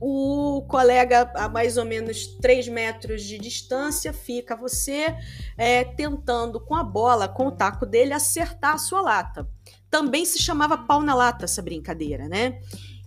o 0.00 0.62
colega 0.66 1.30
a 1.34 1.46
mais 1.46 1.76
ou 1.76 1.84
menos 1.84 2.26
3 2.26 2.68
metros 2.68 3.22
de 3.22 3.36
distância 3.36 4.14
fica 4.14 4.56
você 4.56 5.14
é, 5.58 5.84
tentando 5.84 6.58
com 6.58 6.74
a 6.74 6.82
bola, 6.82 7.28
com 7.28 7.48
o 7.48 7.52
taco 7.52 7.84
dele, 7.84 8.14
acertar 8.14 8.74
a 8.74 8.78
sua 8.78 9.02
lata. 9.02 9.46
Também 9.90 10.24
se 10.24 10.38
chamava 10.38 10.78
pau 10.78 11.02
na 11.02 11.14
lata 11.14 11.44
essa 11.44 11.60
brincadeira, 11.60 12.28
né? 12.28 12.60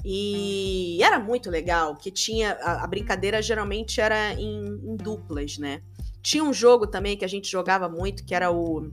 E 0.05 1.01
era 1.01 1.17
muito 1.17 1.49
legal, 1.49 1.95
que 1.95 2.11
tinha. 2.11 2.53
A, 2.61 2.83
a 2.83 2.87
brincadeira 2.87 3.41
geralmente 3.41 3.99
era 3.99 4.33
em, 4.33 4.65
em, 4.65 4.95
duplas, 4.95 5.57
né? 5.57 5.81
Tinha 6.21 6.43
um 6.43 6.53
jogo 6.53 6.85
também 6.85 7.17
que 7.17 7.25
a 7.25 7.27
gente 7.27 7.49
jogava 7.49 7.89
muito, 7.89 8.23
que 8.23 8.35
era 8.35 8.51
o 8.51 8.91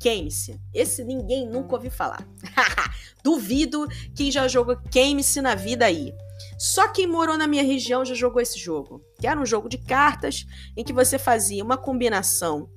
Keynes. 0.00 0.50
Esse 0.74 1.04
ninguém 1.04 1.46
nunca 1.46 1.74
ouviu 1.74 1.90
falar. 1.90 2.26
Duvido 3.22 3.86
quem 4.14 4.30
já 4.32 4.48
jogou 4.48 4.76
Keynes 4.90 5.36
na 5.36 5.54
vida 5.54 5.84
aí. 5.84 6.12
Só 6.58 6.88
quem 6.88 7.06
morou 7.06 7.36
na 7.36 7.46
minha 7.46 7.62
região 7.62 8.04
já 8.04 8.14
jogou 8.14 8.40
esse 8.40 8.58
jogo, 8.58 9.02
que 9.20 9.26
era 9.26 9.38
um 9.38 9.46
jogo 9.46 9.68
de 9.68 9.78
cartas 9.78 10.44
em 10.76 10.82
que 10.82 10.92
você 10.92 11.18
fazia 11.18 11.62
uma 11.62 11.76
combinação 11.76 12.68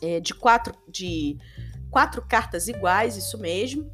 é, 0.00 0.20
de 0.20 0.34
quatro 0.34 0.74
de 0.88 1.36
quatro 1.90 2.22
cartas 2.22 2.68
iguais, 2.68 3.16
isso 3.16 3.36
mesmo, 3.36 3.90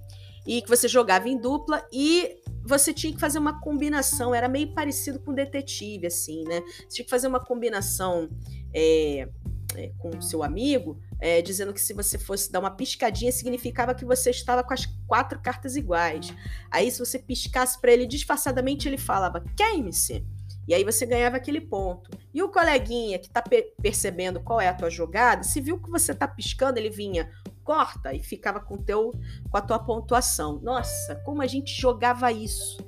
e 0.47 0.61
que 0.61 0.69
você 0.69 0.87
jogava 0.87 1.29
em 1.29 1.39
dupla 1.39 1.87
e 1.91 2.37
você 2.63 2.93
tinha 2.93 3.13
que 3.13 3.21
fazer 3.21 3.39
uma 3.39 3.61
combinação, 3.61 4.35
era 4.35 4.49
meio 4.49 4.75
parecido 4.75 5.19
com 5.21 5.33
detetive, 5.33 6.07
assim, 6.07 6.45
né? 6.45 6.61
Você 6.61 6.97
tinha 6.97 7.05
que 7.05 7.11
fazer 7.11 7.27
uma 7.27 7.41
combinação 7.41 8.29
é, 8.75 9.29
é, 9.75 9.91
com 9.99 10.21
seu 10.21 10.43
amigo, 10.43 11.01
é, 11.21 11.43
dizendo 11.43 11.73
que 11.73 11.81
se 11.81 11.93
você 11.93 12.19
fosse 12.19 12.51
dar 12.51 12.61
uma 12.61 12.71
piscadinha, 12.71 13.33
significava 13.33 13.95
que 13.95 14.05
você 14.05 14.31
estava 14.31 14.63
com 14.63 14.75
as 14.75 14.87
quatro 15.07 15.41
cartas 15.41 15.77
iguais. 15.77 16.33
Aí, 16.71 16.91
se 16.91 16.99
você 16.99 17.19
piscasse 17.19 17.81
para 17.81 17.93
ele 17.93 18.07
disfarçadamente, 18.07 18.89
ele 18.89 18.99
falava: 18.99 19.45
queime-se. 19.57 20.25
E 20.69 20.75
aí 20.75 20.83
você 20.83 21.07
ganhava 21.07 21.37
aquele 21.37 21.61
ponto. 21.61 22.11
E 22.35 22.43
o 22.43 22.49
coleguinha 22.49 23.19
que 23.19 23.27
está 23.27 23.41
pe 23.41 23.73
percebendo 23.81 24.41
qual 24.41 24.61
é 24.61 24.69
a 24.69 24.75
tua 24.75 24.91
jogada, 24.91 25.45
se 25.45 25.61
viu 25.61 25.81
que 25.81 25.91
você 25.91 26.11
está 26.11 26.27
piscando, 26.27 26.79
ele 26.79 26.91
vinha, 26.91 27.31
corta, 27.63 28.13
e 28.13 28.21
ficava 28.21 28.59
com, 28.59 28.77
teu, 28.77 29.13
com 29.49 29.57
a 29.57 29.61
tua 29.61 29.79
pontuação. 29.79 30.59
Nossa, 30.61 31.15
como 31.25 31.41
a 31.41 31.47
gente 31.47 31.81
jogava 31.81 32.33
isso. 32.33 32.79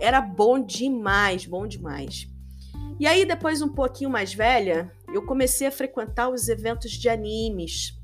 Era 0.00 0.20
bom 0.20 0.58
demais, 0.58 1.44
bom 1.44 1.66
demais. 1.66 2.28
E 2.98 3.06
aí, 3.06 3.26
depois, 3.26 3.60
um 3.60 3.68
pouquinho 3.68 4.10
mais 4.10 4.32
velha, 4.32 4.90
eu 5.12 5.24
comecei 5.24 5.66
a 5.66 5.72
frequentar 5.72 6.28
os 6.28 6.48
eventos 6.48 6.92
de 6.92 7.08
animes. 7.08 7.98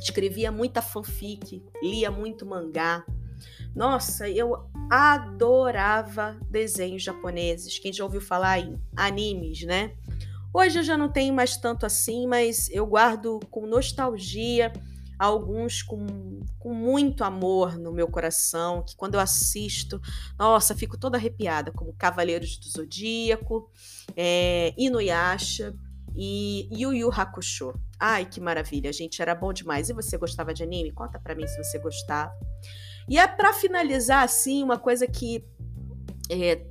Escrevia 0.00 0.50
muita 0.50 0.82
fanfic, 0.82 1.62
lia 1.82 2.10
muito 2.10 2.44
mangá. 2.44 3.04
Nossa, 3.74 4.28
eu 4.28 4.68
adorava 4.90 6.38
desenhos 6.50 7.02
japoneses. 7.02 7.78
Quem 7.78 7.92
já 7.92 8.04
ouviu 8.04 8.20
falar 8.20 8.58
em 8.58 8.80
animes, 8.96 9.62
né? 9.62 9.94
Hoje 10.52 10.80
eu 10.80 10.82
já 10.82 10.98
não 10.98 11.10
tenho 11.10 11.32
mais 11.32 11.56
tanto 11.56 11.86
assim, 11.86 12.26
mas 12.26 12.68
eu 12.70 12.84
guardo 12.86 13.40
com 13.50 13.66
nostalgia 13.66 14.72
alguns 15.18 15.82
com, 15.82 16.40
com 16.58 16.74
muito 16.74 17.22
amor 17.22 17.78
no 17.78 17.92
meu 17.92 18.08
coração, 18.08 18.82
que 18.84 18.96
quando 18.96 19.14
eu 19.14 19.20
assisto, 19.20 20.00
nossa, 20.36 20.74
fico 20.74 20.98
toda 20.98 21.16
arrepiada, 21.16 21.70
como 21.70 21.92
Cavaleiros 21.92 22.56
do 22.56 22.68
Zodíaco, 22.68 23.70
é, 24.16 24.74
Inuyasha 24.76 25.74
e 26.14 26.68
Yu 26.72 26.92
Yu 26.92 27.10
Hakusho. 27.10 27.74
Ai, 27.98 28.26
que 28.26 28.40
maravilha, 28.40 28.92
gente, 28.92 29.22
era 29.22 29.34
bom 29.34 29.52
demais. 29.52 29.88
E 29.88 29.92
você 29.92 30.16
gostava 30.16 30.52
de 30.52 30.62
anime? 30.62 30.92
Conta 30.92 31.18
para 31.18 31.34
mim 31.34 31.46
se 31.46 31.56
você 31.62 31.78
gostava. 31.78 32.32
E 33.08 33.18
é 33.18 33.26
para 33.26 33.52
finalizar, 33.52 34.22
assim, 34.22 34.62
uma 34.62 34.78
coisa 34.78 35.06
que 35.06 35.44
é, 36.30 36.64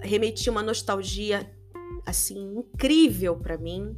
remetia 0.00 0.50
uma 0.50 0.62
nostalgia, 0.62 1.50
assim, 2.06 2.38
incrível 2.56 3.36
para 3.36 3.58
mim, 3.58 3.96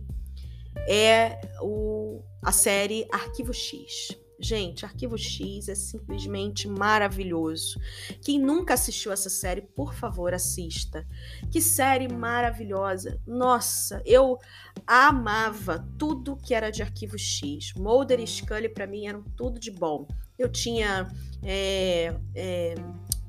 é 0.88 1.40
o, 1.62 2.22
a 2.42 2.52
série 2.52 3.06
Arquivo 3.12 3.52
X. 3.52 4.08
Gente, 4.40 4.86
Arquivo 4.86 5.18
X 5.18 5.68
é 5.68 5.74
simplesmente 5.74 6.66
maravilhoso. 6.66 7.78
Quem 8.22 8.38
nunca 8.38 8.72
assistiu 8.72 9.12
essa 9.12 9.28
série, 9.28 9.60
por 9.60 9.92
favor, 9.92 10.32
assista. 10.32 11.06
Que 11.50 11.60
série 11.60 12.08
maravilhosa. 12.08 13.20
Nossa, 13.26 14.02
eu 14.06 14.38
amava 14.86 15.86
tudo 15.98 16.38
que 16.38 16.54
era 16.54 16.70
de 16.70 16.82
Arquivo 16.82 17.18
X. 17.18 17.74
Mulder 17.76 18.18
e 18.18 18.26
Scully, 18.26 18.70
para 18.70 18.86
mim, 18.86 19.06
eram 19.06 19.22
tudo 19.36 19.60
de 19.60 19.70
bom. 19.70 20.08
Eu 20.38 20.50
tinha. 20.50 21.06
É, 21.42 22.14
é, 22.34 22.74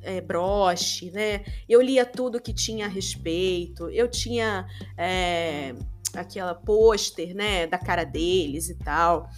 é, 0.03 0.22
broche, 0.22 1.12
né? 1.12 1.43
Eu 1.68 1.82
lia 1.82 2.05
tudo 2.05 2.41
que 2.41 2.53
tinha 2.53 2.86
a 2.86 2.89
respeito. 2.89 3.89
Eu 3.89 4.07
tinha 4.07 4.66
é, 4.97 5.76
aquela 6.16 6.55
pôster, 6.55 7.36
né, 7.36 7.68
da 7.68 7.78
cara 7.78 8.03
deles 8.03 8.70
e 8.70 8.76
tal. 8.76 9.30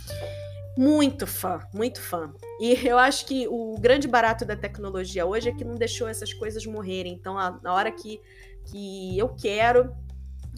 Muito 0.77 1.27
fã, 1.27 1.59
muito 1.73 2.01
fã. 2.01 2.33
E 2.59 2.87
eu 2.87 2.97
acho 2.97 3.25
que 3.25 3.47
o 3.47 3.77
grande 3.79 4.07
barato 4.07 4.43
da 4.43 4.55
tecnologia 4.55 5.25
hoje 5.25 5.49
é 5.49 5.53
que 5.53 5.63
não 5.63 5.75
deixou 5.75 6.07
essas 6.07 6.33
coisas 6.33 6.65
morrerem. 6.65 7.13
Então, 7.13 7.35
na 7.61 7.73
hora 7.73 7.91
que, 7.91 8.19
que 8.65 9.17
eu 9.17 9.29
quero, 9.29 9.95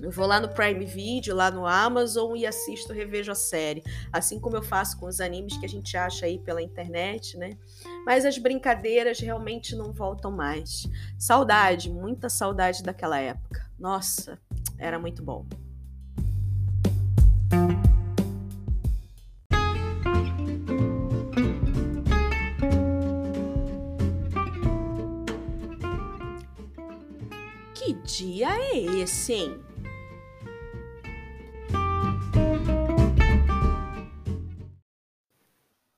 eu 0.01 0.11
vou 0.11 0.25
lá 0.25 0.39
no 0.39 0.49
Prime 0.49 0.85
Video, 0.85 1.35
lá 1.35 1.51
no 1.51 1.65
Amazon 1.65 2.35
e 2.35 2.45
assisto, 2.45 2.93
revejo 2.93 3.31
a 3.31 3.35
série. 3.35 3.83
Assim 4.11 4.39
como 4.39 4.55
eu 4.55 4.63
faço 4.63 4.97
com 4.97 5.05
os 5.05 5.19
animes 5.19 5.57
que 5.57 5.65
a 5.65 5.69
gente 5.69 5.95
acha 5.97 6.25
aí 6.25 6.37
pela 6.39 6.61
internet, 6.61 7.37
né? 7.37 7.57
Mas 8.05 8.25
as 8.25 8.37
brincadeiras 8.37 9.19
realmente 9.19 9.75
não 9.75 9.91
voltam 9.91 10.31
mais. 10.31 10.87
Saudade, 11.17 11.89
muita 11.89 12.29
saudade 12.29 12.83
daquela 12.83 13.19
época. 13.19 13.69
Nossa, 13.77 14.39
era 14.77 14.99
muito 14.99 15.23
bom. 15.23 15.45
Dia 28.17 28.47
é 28.47 28.77
esse, 28.77 29.33
hein? 29.33 29.61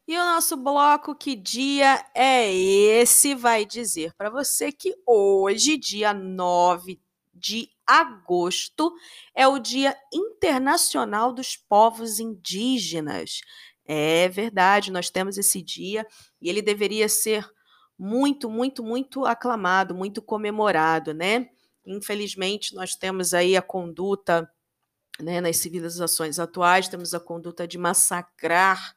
E 0.07 0.17
o 0.17 0.25
nosso 0.25 0.57
bloco 0.57 1.13
Que 1.13 1.35
Dia 1.35 2.03
é 2.15 2.51
Esse 2.51 3.35
vai 3.35 3.65
dizer 3.65 4.13
para 4.15 4.31
você 4.31 4.71
que 4.71 4.95
hoje, 5.05 5.77
dia 5.77 6.11
9 6.11 6.99
de 7.33 7.69
agosto, 7.85 8.91
é 9.35 9.47
o 9.47 9.59
Dia 9.59 9.95
Internacional 10.11 11.31
dos 11.31 11.55
Povos 11.55 12.19
Indígenas. 12.19 13.41
É 13.85 14.27
verdade, 14.27 14.91
nós 14.91 15.11
temos 15.11 15.37
esse 15.37 15.61
dia 15.61 16.05
e 16.41 16.49
ele 16.49 16.63
deveria 16.63 17.07
ser 17.07 17.47
muito, 17.97 18.49
muito, 18.49 18.83
muito 18.83 19.23
aclamado, 19.23 19.93
muito 19.93 20.19
comemorado, 20.19 21.13
né? 21.13 21.49
Infelizmente, 21.87 22.75
nós 22.75 22.95
temos 22.95 23.33
aí 23.33 23.55
a 23.55 23.61
conduta, 23.61 24.49
né, 25.19 25.41
nas 25.41 25.57
civilizações 25.57 26.37
atuais, 26.37 26.89
temos 26.89 27.13
a 27.13 27.19
conduta 27.19 27.67
de 27.67 27.77
massacrar 27.77 28.95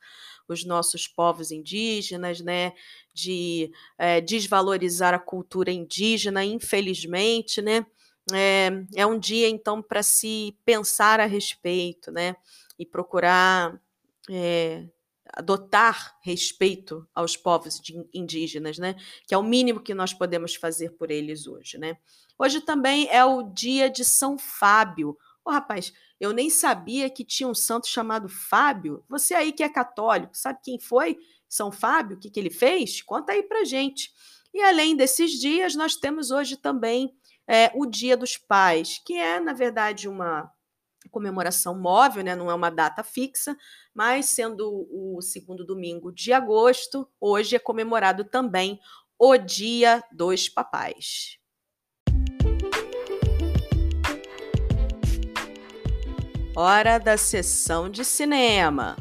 os 0.48 0.64
nossos 0.64 1.06
povos 1.06 1.52
indígenas, 1.52 2.40
né, 2.40 2.72
de 3.14 3.70
é, 3.96 4.20
desvalorizar 4.20 5.14
a 5.14 5.18
cultura 5.18 5.70
indígena, 5.70 6.44
infelizmente, 6.44 7.62
né? 7.62 7.86
É, 8.32 8.70
é 8.96 9.06
um 9.06 9.18
dia, 9.18 9.48
então, 9.48 9.82
para 9.82 10.02
se 10.02 10.56
pensar 10.64 11.20
a 11.20 11.26
respeito, 11.26 12.10
né? 12.10 12.36
E 12.78 12.84
procurar 12.84 13.80
é, 14.28 14.84
adotar 15.32 16.16
respeito 16.22 17.06
aos 17.14 17.36
povos 17.36 17.80
indígenas, 18.12 18.78
né? 18.78 18.96
Que 19.26 19.34
é 19.34 19.38
o 19.38 19.42
mínimo 19.42 19.80
que 19.80 19.94
nós 19.94 20.12
podemos 20.12 20.54
fazer 20.54 20.90
por 20.90 21.10
eles 21.10 21.46
hoje, 21.46 21.78
né? 21.78 21.96
Hoje 22.38 22.60
também 22.60 23.08
é 23.10 23.24
o 23.24 23.42
dia 23.42 23.90
de 23.90 24.04
São 24.04 24.38
Fábio. 24.38 25.16
Oh, 25.44 25.50
rapaz, 25.50 25.92
eu 26.18 26.32
nem 26.32 26.50
sabia 26.50 27.08
que 27.08 27.24
tinha 27.24 27.48
um 27.48 27.54
santo 27.54 27.86
chamado 27.86 28.28
Fábio. 28.28 29.04
Você 29.08 29.34
aí 29.34 29.52
que 29.52 29.62
é 29.62 29.68
católico, 29.68 30.36
sabe 30.36 30.60
quem 30.62 30.78
foi 30.78 31.18
São 31.48 31.70
Fábio? 31.70 32.16
O 32.16 32.20
que, 32.20 32.30
que 32.30 32.40
ele 32.40 32.50
fez? 32.50 33.02
Conta 33.02 33.32
aí 33.32 33.42
pra 33.42 33.64
gente. 33.64 34.12
E 34.52 34.60
além 34.60 34.96
desses 34.96 35.32
dias, 35.32 35.74
nós 35.74 35.96
temos 35.96 36.30
hoje 36.30 36.56
também 36.56 37.14
é, 37.46 37.70
o 37.74 37.86
Dia 37.86 38.16
dos 38.16 38.36
Pais, 38.36 39.00
que 39.04 39.14
é, 39.14 39.40
na 39.40 39.52
verdade, 39.52 40.08
uma, 40.08 40.50
comemoração 41.08 41.78
móvel, 41.80 42.22
né? 42.22 42.34
Não 42.36 42.50
é 42.50 42.54
uma 42.54 42.70
data 42.70 43.02
fixa, 43.02 43.56
mas 43.94 44.26
sendo 44.26 44.86
o 44.90 45.20
segundo 45.22 45.64
domingo 45.64 46.12
de 46.12 46.32
agosto, 46.32 47.08
hoje 47.20 47.56
é 47.56 47.58
comemorado 47.58 48.24
também 48.24 48.78
o 49.18 49.36
Dia 49.36 50.02
dos 50.12 50.48
Papais. 50.48 51.38
Hora 56.56 56.98
da 56.98 57.16
sessão 57.16 57.88
de 57.88 58.04
cinema. 58.04 58.96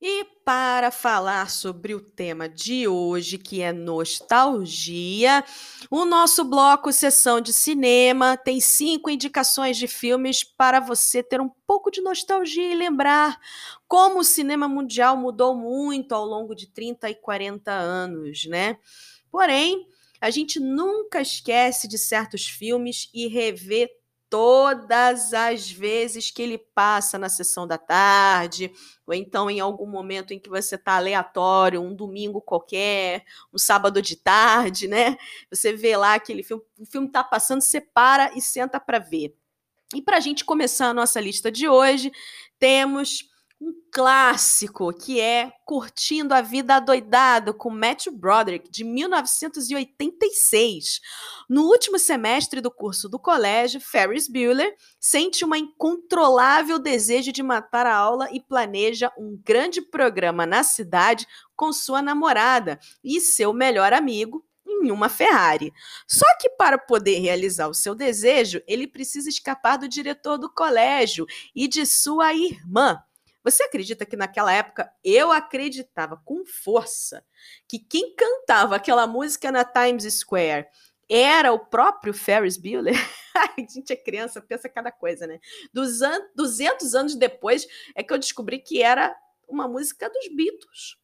E 0.00 0.35
para 0.46 0.92
falar 0.92 1.50
sobre 1.50 1.92
o 1.92 2.00
tema 2.00 2.48
de 2.48 2.86
hoje, 2.86 3.36
que 3.36 3.62
é 3.62 3.72
nostalgia, 3.72 5.44
o 5.90 6.04
nosso 6.04 6.44
bloco 6.44 6.92
Sessão 6.92 7.40
de 7.40 7.52
Cinema 7.52 8.36
tem 8.36 8.60
cinco 8.60 9.10
indicações 9.10 9.76
de 9.76 9.88
filmes 9.88 10.44
para 10.44 10.78
você 10.78 11.20
ter 11.20 11.40
um 11.40 11.50
pouco 11.66 11.90
de 11.90 12.00
nostalgia 12.00 12.72
e 12.72 12.76
lembrar 12.76 13.40
como 13.88 14.20
o 14.20 14.24
cinema 14.24 14.68
mundial 14.68 15.16
mudou 15.16 15.52
muito 15.52 16.14
ao 16.14 16.24
longo 16.24 16.54
de 16.54 16.68
30 16.68 17.10
e 17.10 17.16
40 17.16 17.72
anos, 17.72 18.44
né? 18.46 18.78
Porém, 19.32 19.84
a 20.20 20.30
gente 20.30 20.60
nunca 20.60 21.20
esquece 21.20 21.88
de 21.88 21.98
certos 21.98 22.46
filmes 22.46 23.10
e 23.12 23.26
revê 23.26 23.90
todas 24.28 25.32
as 25.32 25.70
vezes 25.70 26.30
que 26.30 26.42
ele 26.42 26.58
passa 26.58 27.18
na 27.18 27.28
sessão 27.28 27.66
da 27.66 27.78
tarde, 27.78 28.72
ou 29.06 29.14
então 29.14 29.48
em 29.48 29.60
algum 29.60 29.86
momento 29.86 30.32
em 30.32 30.38
que 30.38 30.48
você 30.48 30.74
está 30.74 30.96
aleatório, 30.96 31.80
um 31.80 31.94
domingo 31.94 32.40
qualquer, 32.40 33.24
um 33.52 33.58
sábado 33.58 34.02
de 34.02 34.16
tarde, 34.16 34.88
né? 34.88 35.16
Você 35.50 35.72
vê 35.72 35.96
lá 35.96 36.14
aquele 36.14 36.42
filme, 36.42 36.62
o 36.78 36.86
filme 36.86 37.06
está 37.06 37.22
passando, 37.22 37.60
você 37.60 37.80
para 37.80 38.36
e 38.36 38.40
senta 38.40 38.80
para 38.80 38.98
ver. 38.98 39.34
E 39.94 40.02
para 40.02 40.16
a 40.16 40.20
gente 40.20 40.44
começar 40.44 40.88
a 40.88 40.94
nossa 40.94 41.20
lista 41.20 41.50
de 41.50 41.68
hoje, 41.68 42.10
temos 42.58 43.30
clássico 43.96 44.92
que 44.92 45.18
é 45.18 45.50
Curtindo 45.64 46.34
a 46.34 46.42
Vida 46.42 46.76
Adoidado 46.76 47.54
com 47.54 47.70
Matthew 47.70 48.12
Broderick, 48.12 48.70
de 48.70 48.84
1986. 48.84 51.00
No 51.48 51.62
último 51.62 51.98
semestre 51.98 52.60
do 52.60 52.70
curso 52.70 53.08
do 53.08 53.18
colégio, 53.18 53.80
Ferris 53.80 54.28
Bueller 54.28 54.76
sente 55.00 55.46
uma 55.46 55.56
incontrolável 55.56 56.78
desejo 56.78 57.32
de 57.32 57.42
matar 57.42 57.86
a 57.86 57.96
aula 57.96 58.28
e 58.30 58.38
planeja 58.38 59.10
um 59.16 59.40
grande 59.42 59.80
programa 59.80 60.44
na 60.44 60.62
cidade 60.62 61.26
com 61.56 61.72
sua 61.72 62.02
namorada 62.02 62.78
e 63.02 63.18
seu 63.18 63.54
melhor 63.54 63.94
amigo, 63.94 64.44
em 64.66 64.90
uma 64.90 65.08
Ferrari. 65.08 65.72
Só 66.06 66.26
que 66.38 66.50
para 66.50 66.76
poder 66.76 67.18
realizar 67.20 67.66
o 67.66 67.72
seu 67.72 67.94
desejo, 67.94 68.60
ele 68.68 68.86
precisa 68.86 69.30
escapar 69.30 69.78
do 69.78 69.88
diretor 69.88 70.36
do 70.36 70.52
colégio 70.52 71.24
e 71.54 71.66
de 71.66 71.86
sua 71.86 72.34
irmã, 72.34 73.02
você 73.46 73.62
acredita 73.62 74.04
que 74.04 74.16
naquela 74.16 74.52
época 74.52 74.92
eu 75.04 75.30
acreditava 75.30 76.20
com 76.24 76.44
força 76.44 77.24
que 77.68 77.78
quem 77.78 78.12
cantava 78.16 78.74
aquela 78.74 79.06
música 79.06 79.52
na 79.52 79.64
Times 79.64 80.02
Square 80.18 80.66
era 81.08 81.52
o 81.52 81.60
próprio 81.60 82.12
Ferris 82.12 82.56
Bueller? 82.56 82.96
a 83.56 83.60
gente 83.60 83.92
é 83.92 83.96
criança, 83.96 84.42
pensa 84.42 84.68
cada 84.68 84.90
coisa, 84.90 85.28
né? 85.28 85.38
Dos 85.72 86.02
an 86.02 86.18
200 86.34 86.96
anos 86.96 87.14
depois 87.14 87.68
é 87.94 88.02
que 88.02 88.12
eu 88.12 88.18
descobri 88.18 88.58
que 88.58 88.82
era 88.82 89.16
uma 89.46 89.68
música 89.68 90.10
dos 90.10 90.26
Beatles. 90.34 90.98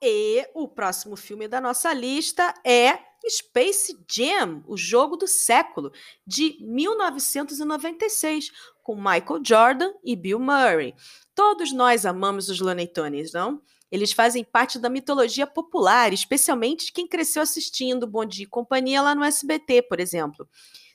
E 0.00 0.48
o 0.54 0.68
próximo 0.68 1.16
filme 1.16 1.48
da 1.48 1.60
nossa 1.60 1.92
lista 1.92 2.54
é 2.64 2.98
Space 3.28 3.98
Jam, 4.08 4.62
o 4.66 4.76
jogo 4.76 5.16
do 5.16 5.26
século, 5.26 5.92
de 6.26 6.56
1996, 6.60 8.52
com 8.82 8.94
Michael 8.94 9.42
Jordan 9.44 9.92
e 10.04 10.14
Bill 10.14 10.38
Murray. 10.38 10.94
Todos 11.34 11.72
nós 11.72 12.06
amamos 12.06 12.48
os 12.48 12.60
Looney 12.60 12.86
Tunes, 12.86 13.32
não? 13.32 13.60
Eles 13.90 14.12
fazem 14.12 14.44
parte 14.44 14.78
da 14.78 14.88
mitologia 14.88 15.46
popular, 15.46 16.12
especialmente 16.12 16.92
quem 16.92 17.06
cresceu 17.06 17.42
assistindo 17.42 18.06
Bom 18.06 18.24
Dia 18.24 18.44
e 18.44 18.48
Companhia 18.48 19.02
lá 19.02 19.14
no 19.14 19.24
SBT, 19.24 19.82
por 19.82 19.98
exemplo. 19.98 20.48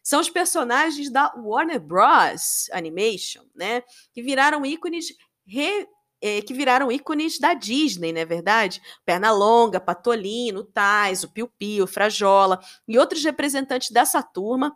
São 0.03 0.19
os 0.19 0.29
personagens 0.29 1.09
da 1.09 1.33
Warner 1.35 1.79
Bros. 1.79 2.69
Animation, 2.71 3.43
né? 3.55 3.83
Que 4.13 4.21
viraram 4.21 4.65
ícones 4.65 5.07
re 5.45 5.87
é, 6.23 6.41
que 6.41 6.53
viraram 6.53 6.89
ícones 6.89 7.37
da 7.37 7.53
Disney, 7.53 8.13
não 8.13 8.21
é 8.21 8.25
verdade? 8.25 8.81
Pernalonga, 9.05 9.77
Patolino, 9.81 10.63
Tais, 10.63 11.21
o 11.25 11.29
Piu 11.29 11.49
Piu, 11.49 11.85
Frajola 11.85 12.61
e 12.87 12.97
outros 12.97 13.25
representantes 13.25 13.91
dessa 13.91 14.23
turma 14.23 14.73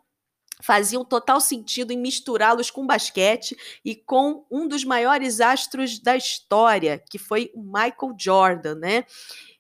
faziam 0.62 1.06
total 1.06 1.40
sentido 1.40 1.92
em 1.92 1.98
misturá-los 1.98 2.70
com 2.70 2.86
basquete 2.86 3.56
e 3.86 3.96
com 3.96 4.46
um 4.52 4.68
dos 4.68 4.84
maiores 4.84 5.40
astros 5.40 6.00
da 6.00 6.18
história, 6.18 7.02
que 7.10 7.18
foi 7.18 7.50
o 7.54 7.62
Michael 7.62 8.16
Jordan, 8.20 8.76
né? 8.76 9.06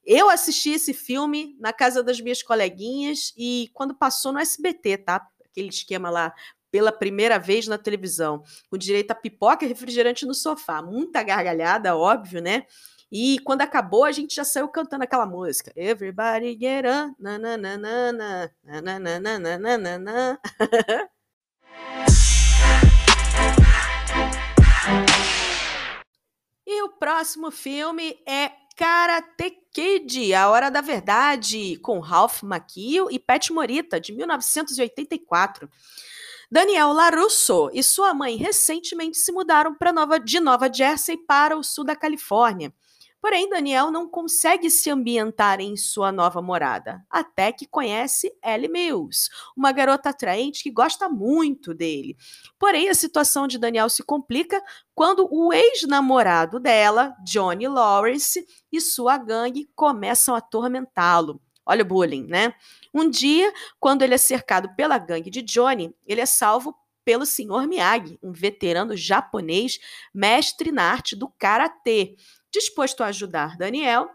Eu 0.04 0.30
assisti 0.30 0.72
esse 0.72 0.94
filme 0.94 1.56
na 1.60 1.72
casa 1.72 2.04
das 2.04 2.20
minhas 2.20 2.42
coleguinhas 2.42 3.34
e 3.38 3.70
quando 3.74 3.96
passou 3.96 4.34
no 4.34 4.40
SBT, 4.40 4.98
tá? 4.98 5.26
Aquele 5.46 5.70
esquema 5.70 6.10
lá 6.10 6.34
pela 6.72 6.92
primeira 6.92 7.38
vez 7.38 7.68
na 7.68 7.78
televisão, 7.78 8.44
com 8.70 8.78
direito 8.78 9.12
a 9.12 9.16
pipoca 9.16 9.66
e 9.66 9.68
refrigerante 9.68 10.26
no 10.26 10.34
sofá. 10.34 10.82
Muita 10.82 11.24
gargalhada, 11.24 11.96
óbvio, 11.96 12.42
né? 12.42 12.66
E 13.12 13.40
quando 13.40 13.62
acabou, 13.62 14.04
a 14.04 14.12
gente 14.12 14.36
já 14.36 14.44
saiu 14.44 14.68
cantando 14.68 15.04
aquela 15.06 15.26
música. 15.26 15.72
Everybody 15.76 16.58
get 16.60 16.86
up, 16.86 17.16
na 17.20 17.38
na 17.38 17.58
E 26.70 26.82
o 26.84 26.90
próximo 26.90 27.50
filme 27.50 28.20
é 28.28 28.52
Karate 28.76 29.58
Kid, 29.74 30.34
A 30.34 30.50
Hora 30.50 30.70
da 30.70 30.82
Verdade, 30.82 31.78
com 31.78 32.00
Ralph 32.00 32.44
Macchio 32.44 33.10
e 33.10 33.18
Pat 33.18 33.50
Morita, 33.52 34.02
de 34.02 34.12
1984. 34.12 35.70
Daniel 36.50 36.94
LaRusso 36.94 37.70
e 37.74 37.84
sua 37.84 38.14
mãe 38.14 38.38
recentemente 38.38 39.18
se 39.18 39.34
mudaram 39.34 39.76
Nova, 39.94 40.18
de 40.18 40.40
Nova 40.40 40.72
Jersey 40.72 41.18
para 41.18 41.58
o 41.58 41.64
sul 41.64 41.84
da 41.84 41.94
Califórnia. 41.94 42.74
Porém, 43.20 43.50
Daniel 43.50 43.92
não 43.92 44.08
consegue 44.08 44.70
se 44.70 44.90
ambientar 44.90 45.60
em 45.60 45.76
sua 45.76 46.10
nova 46.10 46.42
morada, 46.42 47.04
até 47.10 47.52
que 47.52 47.68
conhece 47.68 48.32
Ellie 48.42 48.70
Mills, 48.70 49.30
uma 49.58 49.74
garota 49.74 50.10
atraente 50.10 50.64
que 50.64 50.72
gosta 50.72 51.10
muito 51.10 51.74
dele. 51.74 52.16
Porém, 52.58 52.88
a 52.88 52.96
situação 52.96 53.46
de 53.46 53.58
Daniel 53.58 53.90
se 53.90 54.02
complica 54.02 54.64
quando 54.96 55.28
o 55.30 55.52
ex-namorado 55.52 56.62
dela, 56.62 57.14
Johnny 57.26 57.68
Lawrence, 57.68 58.46
e 58.72 58.80
sua 58.80 59.18
gangue 59.18 59.70
começam 59.76 60.34
a 60.34 60.38
atormentá-lo. 60.38 61.42
Olha 61.68 61.84
o 61.84 61.86
bullying, 61.86 62.26
né? 62.28 62.54
Um 62.94 63.10
dia, 63.10 63.52
quando 63.80 64.02
ele 64.02 64.14
é 64.14 64.18
cercado 64.18 64.74
pela 64.76 64.98
gangue 64.98 65.30
de 65.30 65.42
Johnny, 65.42 65.94
ele 66.06 66.22
é 66.22 66.26
salvo 66.26 66.76
pelo 67.04 67.26
Sr. 67.26 67.68
Miyagi, 67.68 68.20
um 68.22 68.32
veterano 68.32 68.96
japonês, 68.96 69.80
mestre 70.14 70.72
na 70.72 70.84
arte 70.84 71.16
do 71.16 71.30
karatê. 71.30 72.16
Disposto 72.52 73.02
a 73.02 73.08
ajudar 73.08 73.58
Daniel, 73.58 74.10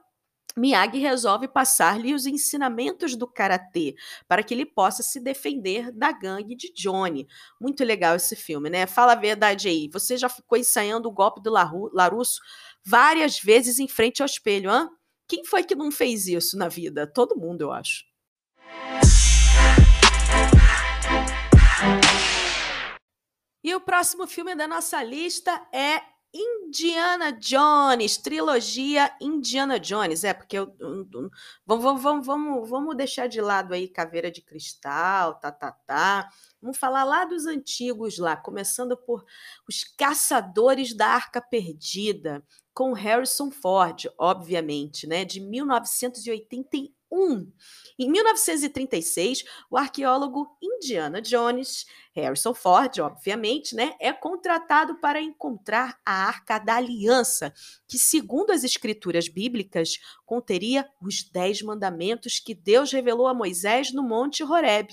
Miyagi 0.57 0.99
resolve 0.99 1.49
passar-lhe 1.49 2.13
os 2.15 2.27
ensinamentos 2.27 3.17
do 3.17 3.27
karatê 3.27 3.95
para 4.29 4.43
que 4.43 4.53
ele 4.53 4.67
possa 4.67 5.03
se 5.03 5.19
defender 5.19 5.91
da 5.91 6.13
gangue 6.13 6.55
de 6.55 6.73
Johnny. 6.75 7.27
Muito 7.61 7.83
legal 7.85 8.17
esse 8.17 8.37
filme, 8.37 8.69
né? 8.69 8.87
Fala 8.87 9.13
a 9.13 9.17
verdade 9.17 9.69
aí. 9.69 9.89
Você 9.93 10.17
já 10.17 10.29
ficou 10.29 10.59
ensaiando 10.59 11.09
o 11.09 11.13
golpe 11.13 11.41
do 11.43 11.51
Larusso 11.51 12.41
várias 12.85 13.39
vezes 13.39 13.79
em 13.79 13.89
frente 13.89 14.21
ao 14.21 14.27
espelho, 14.27 14.71
hã? 14.71 14.91
Quem 15.33 15.47
foi 15.47 15.65
que 15.65 15.75
não 15.75 15.91
fez 15.91 16.27
isso 16.27 16.59
na 16.59 16.69
vida? 16.69 17.07
Todo 17.07 17.39
mundo, 17.41 17.63
eu 17.63 17.73
acho. 17.73 18.05
E 23.65 23.75
o 23.75 23.81
próximo 23.81 24.27
filme 24.27 24.55
da 24.55 24.69
nossa 24.69 25.03
lista 25.03 25.51
é 25.73 26.03
Indiana 26.35 27.31
Jones, 27.33 28.17
trilogia 28.17 29.15
Indiana 29.21 29.79
Jones. 29.79 30.25
É, 30.25 30.33
porque 30.33 30.59
eu, 30.59 30.75
vamos, 31.67 32.03
vamos, 32.03 32.27
vamos, 32.27 32.71
vamos 32.71 32.97
deixar 32.97 33.27
de 33.27 33.41
lado 33.41 33.75
aí 33.75 33.89
Caveira 33.89 34.31
de 34.31 34.41
Cristal, 34.41 35.39
tá, 35.39 35.53
tá, 35.53 35.73
tá. 35.73 36.31
Vamos 36.61 36.79
falar 36.79 37.05
lá 37.05 37.25
dos 37.25 37.47
antigos 37.47 38.19
lá, 38.19 38.37
começando 38.37 38.97
por 38.97 39.25
Os 39.69 39.85
Caçadores 39.85 40.95
da 40.95 41.09
Arca 41.09 41.43
Perdida, 41.43 42.43
com 42.73 42.93
Harrison 42.93 43.51
Ford, 43.51 44.09
obviamente, 44.17 45.07
né, 45.07 45.25
de 45.25 45.41
1981. 45.41 47.02
1. 47.13 47.53
Em 47.99 48.11
1936, 48.11 49.45
o 49.71 49.77
arqueólogo 49.77 50.57
Indiana 50.63 51.21
Jones, 51.21 51.85
Harrison 52.15 52.55
Ford, 52.55 52.99
obviamente, 53.01 53.77
né, 53.77 53.95
é 54.01 54.13
contratado 54.13 54.99
para 54.99 55.21
encontrar 55.21 56.01
a 56.05 56.27
Arca 56.27 56.59
da 56.59 56.77
Aliança, 56.77 57.53
que, 57.87 57.99
segundo 57.99 58.51
as 58.51 58.65
escrituras 58.65 59.29
bíblicas, 59.29 59.99
conteria 60.25 60.89
os 61.01 61.23
Dez 61.23 61.61
Mandamentos 61.61 62.39
que 62.39 62.55
Deus 62.55 62.91
revelou 62.91 63.27
a 63.27 63.35
Moisés 63.35 63.93
no 63.93 64.03
Monte 64.03 64.43
Horeb. 64.43 64.89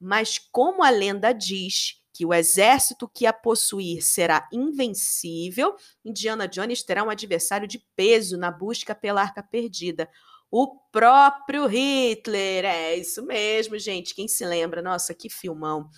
Mas, 0.00 0.38
como 0.38 0.84
a 0.84 0.90
lenda 0.90 1.32
diz 1.32 2.00
que 2.12 2.24
o 2.24 2.32
exército 2.32 3.08
que 3.08 3.26
a 3.26 3.32
possuir 3.32 4.00
será 4.00 4.48
invencível, 4.52 5.74
Indiana 6.04 6.46
Jones 6.46 6.84
terá 6.84 7.02
um 7.02 7.10
adversário 7.10 7.66
de 7.66 7.84
peso 7.96 8.38
na 8.38 8.52
busca 8.52 8.94
pela 8.94 9.20
arca 9.20 9.42
perdida. 9.42 10.08
O 10.56 10.68
próprio 10.92 11.66
Hitler. 11.66 12.64
É 12.64 12.94
isso 12.94 13.26
mesmo, 13.26 13.76
gente. 13.76 14.14
Quem 14.14 14.28
se 14.28 14.44
lembra? 14.44 14.80
Nossa, 14.80 15.12
que 15.12 15.28
filmão. 15.28 15.90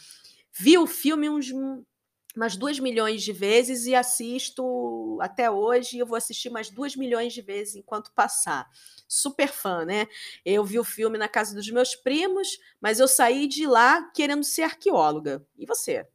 Vi 0.50 0.78
o 0.78 0.86
filme 0.86 1.28
uns 1.28 1.52
umas 2.34 2.56
duas 2.56 2.78
milhões 2.78 3.22
de 3.22 3.34
vezes 3.34 3.84
e 3.84 3.94
assisto 3.94 5.18
até 5.20 5.50
hoje. 5.50 5.98
Eu 5.98 6.06
vou 6.06 6.16
assistir 6.16 6.48
mais 6.48 6.70
duas 6.70 6.96
milhões 6.96 7.34
de 7.34 7.42
vezes 7.42 7.76
enquanto 7.76 8.14
passar. 8.14 8.66
Super 9.06 9.48
fã, 9.48 9.84
né? 9.84 10.08
Eu 10.42 10.64
vi 10.64 10.78
o 10.78 10.84
filme 10.84 11.18
na 11.18 11.28
casa 11.28 11.54
dos 11.54 11.70
meus 11.70 11.94
primos, 11.94 12.58
mas 12.80 12.98
eu 12.98 13.06
saí 13.06 13.46
de 13.46 13.66
lá 13.66 14.10
querendo 14.14 14.42
ser 14.42 14.62
arqueóloga. 14.62 15.46
E 15.58 15.66
você? 15.66 16.06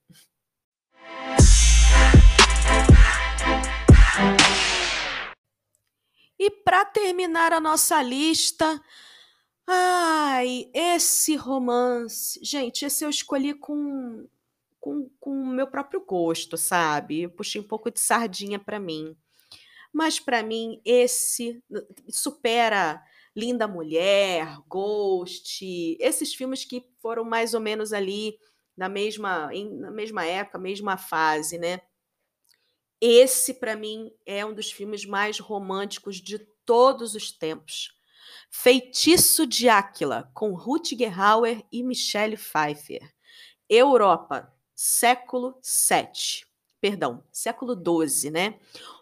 E 6.41 6.49
para 6.49 6.83
terminar 6.83 7.53
a 7.53 7.59
nossa 7.59 8.01
lista, 8.01 8.83
ai, 9.67 10.71
esse 10.73 11.35
romance, 11.35 12.39
gente, 12.43 12.83
esse 12.83 13.05
eu 13.05 13.11
escolhi 13.11 13.53
com 13.53 14.27
com, 14.79 15.07
com 15.19 15.39
o 15.39 15.45
meu 15.45 15.67
próprio 15.67 16.03
gosto, 16.03 16.57
sabe? 16.57 17.21
Eu 17.21 17.29
puxei 17.29 17.61
um 17.61 17.67
pouco 17.67 17.91
de 17.91 17.99
sardinha 17.99 18.57
para 18.57 18.79
mim. 18.79 19.15
Mas 19.93 20.19
para 20.19 20.41
mim 20.41 20.81
esse 20.83 21.63
supera 22.09 22.99
Linda 23.35 23.67
Mulher, 23.67 24.57
Ghost, 24.67 25.95
esses 25.99 26.33
filmes 26.33 26.65
que 26.65 26.83
foram 27.03 27.23
mais 27.23 27.53
ou 27.53 27.59
menos 27.61 27.93
ali 27.93 28.39
na 28.75 28.89
mesma, 28.89 29.51
em, 29.53 29.69
na 29.75 29.91
mesma 29.91 30.25
época, 30.25 30.57
mesma 30.57 30.97
fase, 30.97 31.59
né? 31.59 31.81
Esse 33.01 33.55
para 33.55 33.75
mim 33.75 34.13
é 34.27 34.45
um 34.45 34.53
dos 34.53 34.71
filmes 34.71 35.05
mais 35.05 35.39
românticos 35.39 36.17
de 36.17 36.37
todos 36.63 37.15
os 37.15 37.31
tempos. 37.31 37.97
Feitiço 38.51 39.47
de 39.47 39.67
Áquila, 39.67 40.29
com 40.35 40.53
Ruth 40.53 40.91
Hauer 41.17 41.65
e 41.71 41.81
Michelle 41.81 42.37
Pfeiffer. 42.37 43.11
Europa, 43.67 44.53
século 44.75 45.59
VII, 45.63 46.45
perdão, 46.79 47.23
século 47.31 47.73
XII, 47.73 48.29
né? 48.29 48.59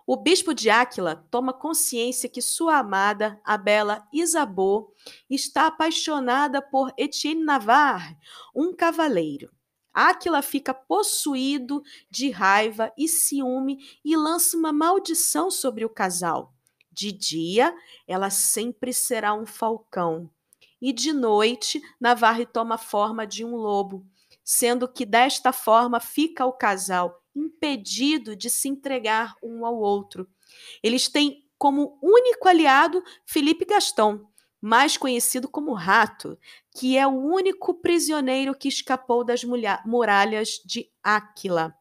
O 0.07 0.15
bispo 0.15 0.53
de 0.53 0.69
Áquila 0.69 1.27
toma 1.29 1.51
consciência 1.51 2.29
que 2.29 2.41
sua 2.41 2.77
amada, 2.77 3.39
a 3.43 3.57
bela 3.57 4.07
Isabeau, 4.13 4.93
está 5.29 5.67
apaixonada 5.67 6.61
por 6.61 6.93
Etienne 6.97 7.43
Navarre, 7.43 8.15
um 8.55 8.73
cavaleiro. 8.73 9.51
Áquila 10.07 10.41
fica 10.41 10.73
possuído 10.73 11.83
de 12.09 12.29
raiva 12.29 12.91
e 12.97 13.07
ciúme 13.07 13.77
e 14.03 14.15
lança 14.15 14.55
uma 14.55 14.71
maldição 14.71 15.51
sobre 15.51 15.83
o 15.83 15.89
casal. 15.89 16.53
De 16.91 17.11
dia, 17.11 17.75
ela 18.07 18.29
sempre 18.29 18.93
será 18.93 19.33
um 19.33 19.45
falcão, 19.45 20.29
e 20.81 20.93
de 20.93 21.11
noite, 21.11 21.81
Navarre 21.99 22.45
toma 22.45 22.77
forma 22.77 23.25
de 23.25 23.43
um 23.43 23.55
lobo 23.55 24.05
sendo 24.49 24.87
que 24.87 25.05
desta 25.05 25.53
forma 25.53 25.99
fica 25.99 26.43
o 26.43 26.51
casal 26.51 27.21
impedido 27.35 28.35
de 28.35 28.49
se 28.49 28.67
entregar 28.67 29.35
um 29.43 29.63
ao 29.63 29.77
outro. 29.77 30.27
Eles 30.81 31.07
têm 31.07 31.47
como 31.55 31.99
único 32.01 32.47
aliado 32.47 33.03
Felipe 33.27 33.63
Gaston, 33.63 34.27
mais 34.61 34.97
conhecido 34.97 35.47
como 35.47 35.73
Rato, 35.73 36.37
que 36.75 36.97
é 36.97 37.07
o 37.07 37.11
único 37.11 37.73
prisioneiro 37.73 38.55
que 38.55 38.67
escapou 38.67 39.23
das 39.23 39.43
muralhas 39.85 40.61
de 40.65 40.89
Áquila. 41.03 41.73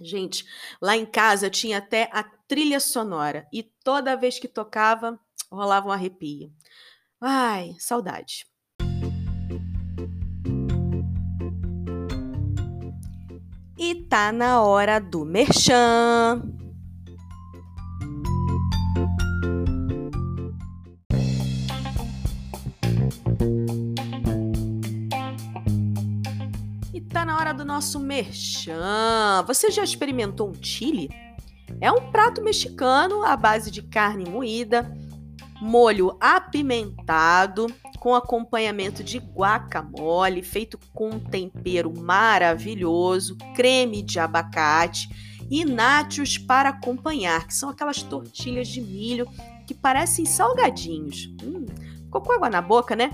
Gente, 0.00 0.44
lá 0.80 0.96
em 0.96 1.04
casa 1.04 1.50
tinha 1.50 1.78
até 1.78 2.08
a 2.12 2.22
trilha 2.22 2.80
sonora 2.80 3.46
e 3.52 3.62
toda 3.62 4.16
vez 4.16 4.38
que 4.38 4.48
tocava, 4.48 5.20
rolava 5.50 5.88
um 5.88 5.92
arrepio. 5.92 6.50
Ai, 7.20 7.74
saudade. 7.78 8.46
E 13.78 13.94
tá 13.94 14.30
na 14.30 14.62
hora 14.62 14.98
do 14.98 15.24
merchan. 15.24 16.59
Tá 27.10 27.24
na 27.24 27.36
hora 27.36 27.52
do 27.52 27.64
nosso 27.64 27.98
merchan. 27.98 29.44
Você 29.46 29.70
já 29.70 29.82
experimentou 29.82 30.48
um 30.48 30.54
chili? 30.62 31.10
É 31.80 31.90
um 31.90 32.10
prato 32.12 32.42
mexicano 32.42 33.24
à 33.24 33.36
base 33.36 33.70
de 33.70 33.82
carne 33.82 34.28
moída, 34.30 34.96
molho 35.60 36.16
apimentado, 36.20 37.66
com 37.98 38.14
acompanhamento 38.14 39.02
de 39.02 39.18
guacamole, 39.18 40.42
feito 40.42 40.78
com 40.94 41.10
um 41.10 41.18
tempero 41.18 41.92
maravilhoso, 41.98 43.36
creme 43.56 44.02
de 44.02 44.20
abacate 44.20 45.08
e 45.50 45.64
nachos 45.64 46.38
para 46.38 46.68
acompanhar, 46.68 47.46
que 47.46 47.54
são 47.54 47.68
aquelas 47.68 48.02
tortilhas 48.02 48.68
de 48.68 48.80
milho 48.80 49.26
que 49.66 49.74
parecem 49.74 50.24
salgadinhos. 50.24 51.28
Hum, 51.42 51.66
ficou 52.04 52.20
com 52.20 52.32
água 52.32 52.48
na 52.48 52.62
boca, 52.62 52.94
né? 52.94 53.10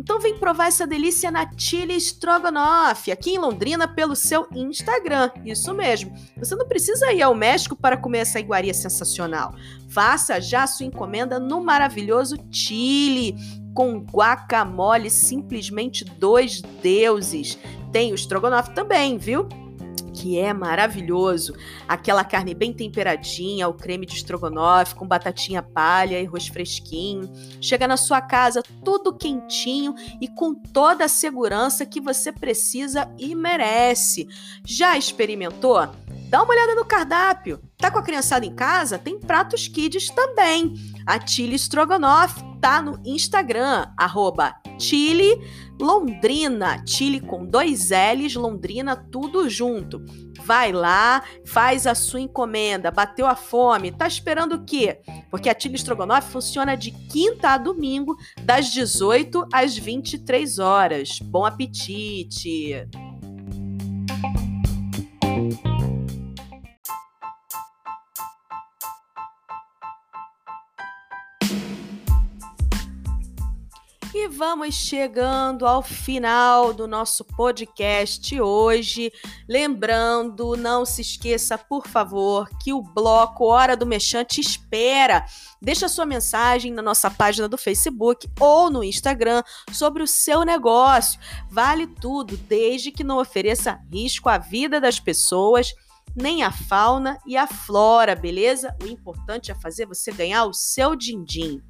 Então 0.00 0.18
vem 0.18 0.38
provar 0.38 0.68
essa 0.68 0.86
delícia 0.86 1.30
na 1.30 1.46
Chile 1.58 1.94
Strogonoff, 1.96 3.12
aqui 3.12 3.32
em 3.32 3.38
Londrina, 3.38 3.86
pelo 3.86 4.16
seu 4.16 4.46
Instagram. 4.50 5.30
Isso 5.44 5.74
mesmo. 5.74 6.14
Você 6.38 6.56
não 6.56 6.66
precisa 6.66 7.12
ir 7.12 7.20
ao 7.20 7.34
México 7.34 7.76
para 7.76 7.98
comer 7.98 8.20
essa 8.20 8.40
iguaria 8.40 8.72
sensacional. 8.72 9.54
Faça 9.90 10.40
já 10.40 10.66
sua 10.66 10.86
encomenda 10.86 11.38
no 11.38 11.62
maravilhoso 11.62 12.36
Chile 12.50 13.36
com 13.74 13.98
guacamole, 13.98 15.10
simplesmente 15.10 16.02
dois 16.02 16.62
deuses. 16.82 17.58
Tem 17.92 18.10
o 18.10 18.14
estrogonofe 18.14 18.74
também, 18.74 19.18
viu? 19.18 19.46
Que 20.12 20.38
é 20.38 20.52
maravilhoso. 20.52 21.54
Aquela 21.88 22.24
carne 22.24 22.54
bem 22.54 22.72
temperadinha, 22.72 23.68
o 23.68 23.74
creme 23.74 24.06
de 24.06 24.14
estrogonofe 24.14 24.94
com 24.94 25.06
batatinha 25.06 25.62
palha 25.62 26.20
e 26.20 26.26
arroz 26.26 26.48
fresquinho. 26.48 27.30
Chega 27.60 27.86
na 27.86 27.96
sua 27.96 28.20
casa 28.20 28.62
tudo 28.84 29.16
quentinho 29.16 29.94
e 30.20 30.28
com 30.28 30.54
toda 30.54 31.04
a 31.04 31.08
segurança 31.08 31.86
que 31.86 32.00
você 32.00 32.32
precisa 32.32 33.12
e 33.18 33.34
merece. 33.34 34.26
Já 34.64 34.96
experimentou? 34.96 35.88
Dá 36.28 36.42
uma 36.42 36.52
olhada 36.52 36.76
no 36.76 36.84
cardápio. 36.84 37.60
Tá 37.76 37.90
com 37.90 37.98
a 37.98 38.02
criançada 38.02 38.46
em 38.46 38.54
casa? 38.54 38.98
Tem 38.98 39.18
pratos 39.18 39.66
kids 39.66 40.10
também. 40.10 40.74
A 41.04 41.24
Chile 41.26 41.56
Strogonoff 41.56 42.40
tá 42.60 42.80
no 42.80 43.00
Instagram, 43.04 43.86
arroba 43.96 44.54
Londrina, 45.80 46.84
Chile 46.86 47.20
com 47.20 47.44
dois 47.46 47.88
L's, 47.90 48.34
Londrina, 48.34 48.94
tudo 48.94 49.48
junto. 49.48 50.04
Vai 50.44 50.72
lá, 50.72 51.22
faz 51.44 51.86
a 51.86 51.94
sua 51.94 52.20
encomenda, 52.20 52.90
bateu 52.90 53.26
a 53.26 53.34
fome, 53.34 53.90
tá 53.90 54.06
esperando 54.06 54.56
o 54.56 54.64
quê? 54.64 55.00
Porque 55.30 55.48
a 55.48 55.58
Chile 55.58 55.76
Strogonoff 55.76 56.30
funciona 56.30 56.76
de 56.76 56.90
quinta 56.90 57.50
a 57.50 57.58
domingo, 57.58 58.14
das 58.44 58.66
18 58.66 59.48
às 59.52 59.76
23 59.76 60.58
horas. 60.58 61.18
Bom 61.22 61.44
apetite! 61.44 62.86
Vamos 74.30 74.76
chegando 74.76 75.66
ao 75.66 75.82
final 75.82 76.72
do 76.72 76.86
nosso 76.86 77.24
podcast 77.24 78.40
hoje. 78.40 79.12
Lembrando, 79.48 80.56
não 80.56 80.86
se 80.86 81.02
esqueça, 81.02 81.58
por 81.58 81.88
favor, 81.88 82.48
que 82.62 82.72
o 82.72 82.80
bloco 82.80 83.44
Hora 83.44 83.76
do 83.76 83.84
Mexante 83.84 84.40
espera. 84.40 85.26
Deixa 85.60 85.88
sua 85.88 86.06
mensagem 86.06 86.72
na 86.72 86.80
nossa 86.80 87.10
página 87.10 87.48
do 87.48 87.58
Facebook 87.58 88.30
ou 88.38 88.70
no 88.70 88.84
Instagram 88.84 89.42
sobre 89.72 90.02
o 90.02 90.06
seu 90.06 90.44
negócio. 90.44 91.18
Vale 91.50 91.88
tudo, 91.88 92.36
desde 92.36 92.92
que 92.92 93.02
não 93.02 93.18
ofereça 93.18 93.80
risco 93.92 94.28
à 94.28 94.38
vida 94.38 94.80
das 94.80 95.00
pessoas 95.00 95.74
nem 96.14 96.42
a 96.42 96.50
fauna 96.50 97.18
e 97.24 97.36
a 97.36 97.46
flora, 97.46 98.16
beleza? 98.16 98.74
O 98.82 98.86
importante 98.86 99.50
é 99.50 99.54
fazer 99.54 99.86
você 99.86 100.10
ganhar 100.12 100.44
o 100.44 100.52
seu 100.52 100.96
din-din. 100.96 101.62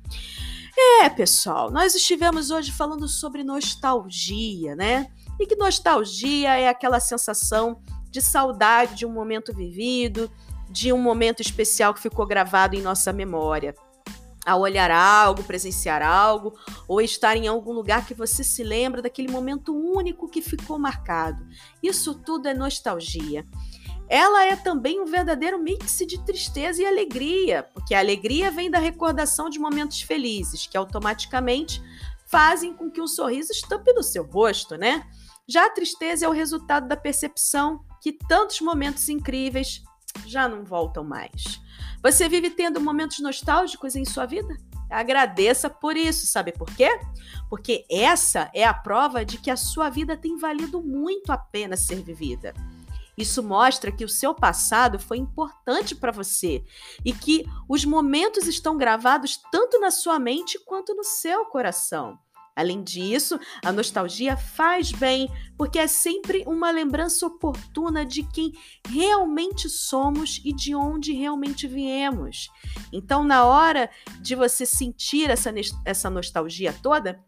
É, 0.82 1.10
pessoal, 1.10 1.70
nós 1.70 1.94
estivemos 1.94 2.50
hoje 2.50 2.72
falando 2.72 3.06
sobre 3.06 3.44
nostalgia, 3.44 4.74
né? 4.74 5.08
E 5.38 5.46
que 5.46 5.54
nostalgia 5.54 6.56
é 6.56 6.68
aquela 6.68 6.98
sensação 6.98 7.82
de 8.10 8.22
saudade 8.22 8.94
de 8.94 9.04
um 9.06 9.12
momento 9.12 9.54
vivido, 9.54 10.30
de 10.70 10.90
um 10.90 11.00
momento 11.00 11.40
especial 11.42 11.92
que 11.92 12.00
ficou 12.00 12.26
gravado 12.26 12.76
em 12.76 12.82
nossa 12.82 13.12
memória. 13.12 13.74
Ao 14.46 14.60
olhar 14.60 14.90
algo, 14.90 15.42
presenciar 15.42 16.02
algo, 16.02 16.54
ou 16.88 17.00
estar 17.02 17.36
em 17.36 17.46
algum 17.46 17.72
lugar 17.72 18.06
que 18.06 18.14
você 18.14 18.42
se 18.42 18.64
lembra 18.64 19.02
daquele 19.02 19.30
momento 19.30 19.76
único 19.76 20.28
que 20.28 20.40
ficou 20.40 20.78
marcado. 20.78 21.46
Isso 21.82 22.14
tudo 22.14 22.48
é 22.48 22.54
nostalgia 22.54 23.46
ela 24.10 24.44
é 24.44 24.56
também 24.56 25.00
um 25.00 25.04
verdadeiro 25.04 25.56
mix 25.56 25.98
de 25.98 26.18
tristeza 26.24 26.82
e 26.82 26.86
alegria, 26.86 27.62
porque 27.72 27.94
a 27.94 28.00
alegria 28.00 28.50
vem 28.50 28.68
da 28.68 28.80
recordação 28.80 29.48
de 29.48 29.60
momentos 29.60 30.02
felizes, 30.02 30.66
que 30.66 30.76
automaticamente 30.76 31.80
fazem 32.26 32.74
com 32.74 32.90
que 32.90 33.00
um 33.00 33.06
sorriso 33.06 33.52
estampe 33.52 33.92
no 33.92 34.02
seu 34.02 34.24
rosto, 34.24 34.76
né? 34.76 35.06
Já 35.48 35.66
a 35.66 35.70
tristeza 35.70 36.26
é 36.26 36.28
o 36.28 36.32
resultado 36.32 36.88
da 36.88 36.96
percepção 36.96 37.84
que 38.02 38.12
tantos 38.12 38.60
momentos 38.60 39.08
incríveis 39.08 39.80
já 40.26 40.48
não 40.48 40.64
voltam 40.64 41.04
mais. 41.04 41.60
Você 42.02 42.28
vive 42.28 42.50
tendo 42.50 42.80
momentos 42.80 43.20
nostálgicos 43.20 43.94
em 43.94 44.04
sua 44.04 44.26
vida? 44.26 44.56
Agradeça 44.90 45.70
por 45.70 45.96
isso, 45.96 46.26
sabe 46.26 46.50
por 46.50 46.68
quê? 46.74 46.98
Porque 47.48 47.86
essa 47.88 48.50
é 48.52 48.64
a 48.64 48.74
prova 48.74 49.24
de 49.24 49.38
que 49.38 49.52
a 49.52 49.56
sua 49.56 49.88
vida 49.88 50.16
tem 50.16 50.36
valido 50.36 50.82
muito 50.82 51.30
a 51.30 51.38
pena 51.38 51.76
ser 51.76 52.02
vivida. 52.02 52.52
Isso 53.20 53.42
mostra 53.42 53.92
que 53.92 54.02
o 54.02 54.08
seu 54.08 54.34
passado 54.34 54.98
foi 54.98 55.18
importante 55.18 55.94
para 55.94 56.10
você 56.10 56.64
e 57.04 57.12
que 57.12 57.44
os 57.68 57.84
momentos 57.84 58.46
estão 58.46 58.78
gravados 58.78 59.38
tanto 59.52 59.78
na 59.78 59.90
sua 59.90 60.18
mente 60.18 60.58
quanto 60.60 60.94
no 60.94 61.04
seu 61.04 61.44
coração. 61.44 62.18
Além 62.56 62.82
disso, 62.82 63.38
a 63.62 63.70
nostalgia 63.70 64.38
faz 64.38 64.90
bem, 64.90 65.30
porque 65.56 65.78
é 65.78 65.86
sempre 65.86 66.44
uma 66.46 66.70
lembrança 66.70 67.26
oportuna 67.26 68.06
de 68.06 68.22
quem 68.22 68.52
realmente 68.88 69.68
somos 69.68 70.40
e 70.42 70.50
de 70.50 70.74
onde 70.74 71.12
realmente 71.12 71.68
viemos. 71.68 72.48
Então, 72.90 73.22
na 73.22 73.44
hora 73.44 73.90
de 74.18 74.34
você 74.34 74.64
sentir 74.64 75.28
essa, 75.28 75.52
essa 75.84 76.08
nostalgia 76.08 76.72
toda, 76.82 77.22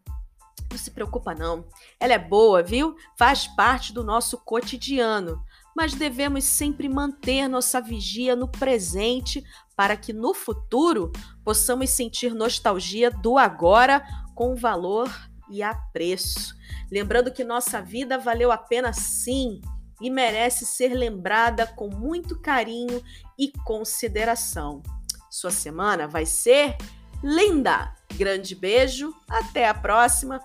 não 0.71 0.77
se 0.77 0.89
preocupa 0.89 1.35
não. 1.35 1.65
Ela 1.99 2.13
é 2.13 2.19
boa, 2.19 2.63
viu? 2.63 2.95
Faz 3.15 3.45
parte 3.47 3.93
do 3.93 4.03
nosso 4.03 4.39
cotidiano 4.39 5.39
mas 5.75 5.93
devemos 5.93 6.43
sempre 6.43 6.87
manter 6.87 7.47
nossa 7.47 7.81
vigia 7.81 8.35
no 8.35 8.47
presente 8.47 9.43
para 9.75 9.97
que 9.97 10.13
no 10.13 10.33
futuro 10.33 11.11
possamos 11.43 11.89
sentir 11.89 12.33
nostalgia 12.33 13.09
do 13.09 13.37
agora 13.37 14.05
com 14.35 14.55
valor 14.55 15.09
e 15.49 15.61
apreço. 15.61 16.55
Lembrando 16.91 17.31
que 17.31 17.43
nossa 17.43 17.81
vida 17.81 18.17
valeu 18.17 18.51
a 18.51 18.57
pena 18.57 18.93
sim 18.93 19.61
e 20.01 20.09
merece 20.09 20.65
ser 20.65 20.93
lembrada 20.93 21.65
com 21.65 21.89
muito 21.89 22.39
carinho 22.39 23.01
e 23.37 23.51
consideração. 23.63 24.81
Sua 25.29 25.51
semana 25.51 26.07
vai 26.07 26.25
ser 26.25 26.77
linda! 27.23 27.93
Grande 28.15 28.53
beijo, 28.53 29.11
até 29.27 29.67
a 29.67 29.73
próxima. 29.73 30.39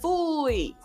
Fui! 0.00 0.76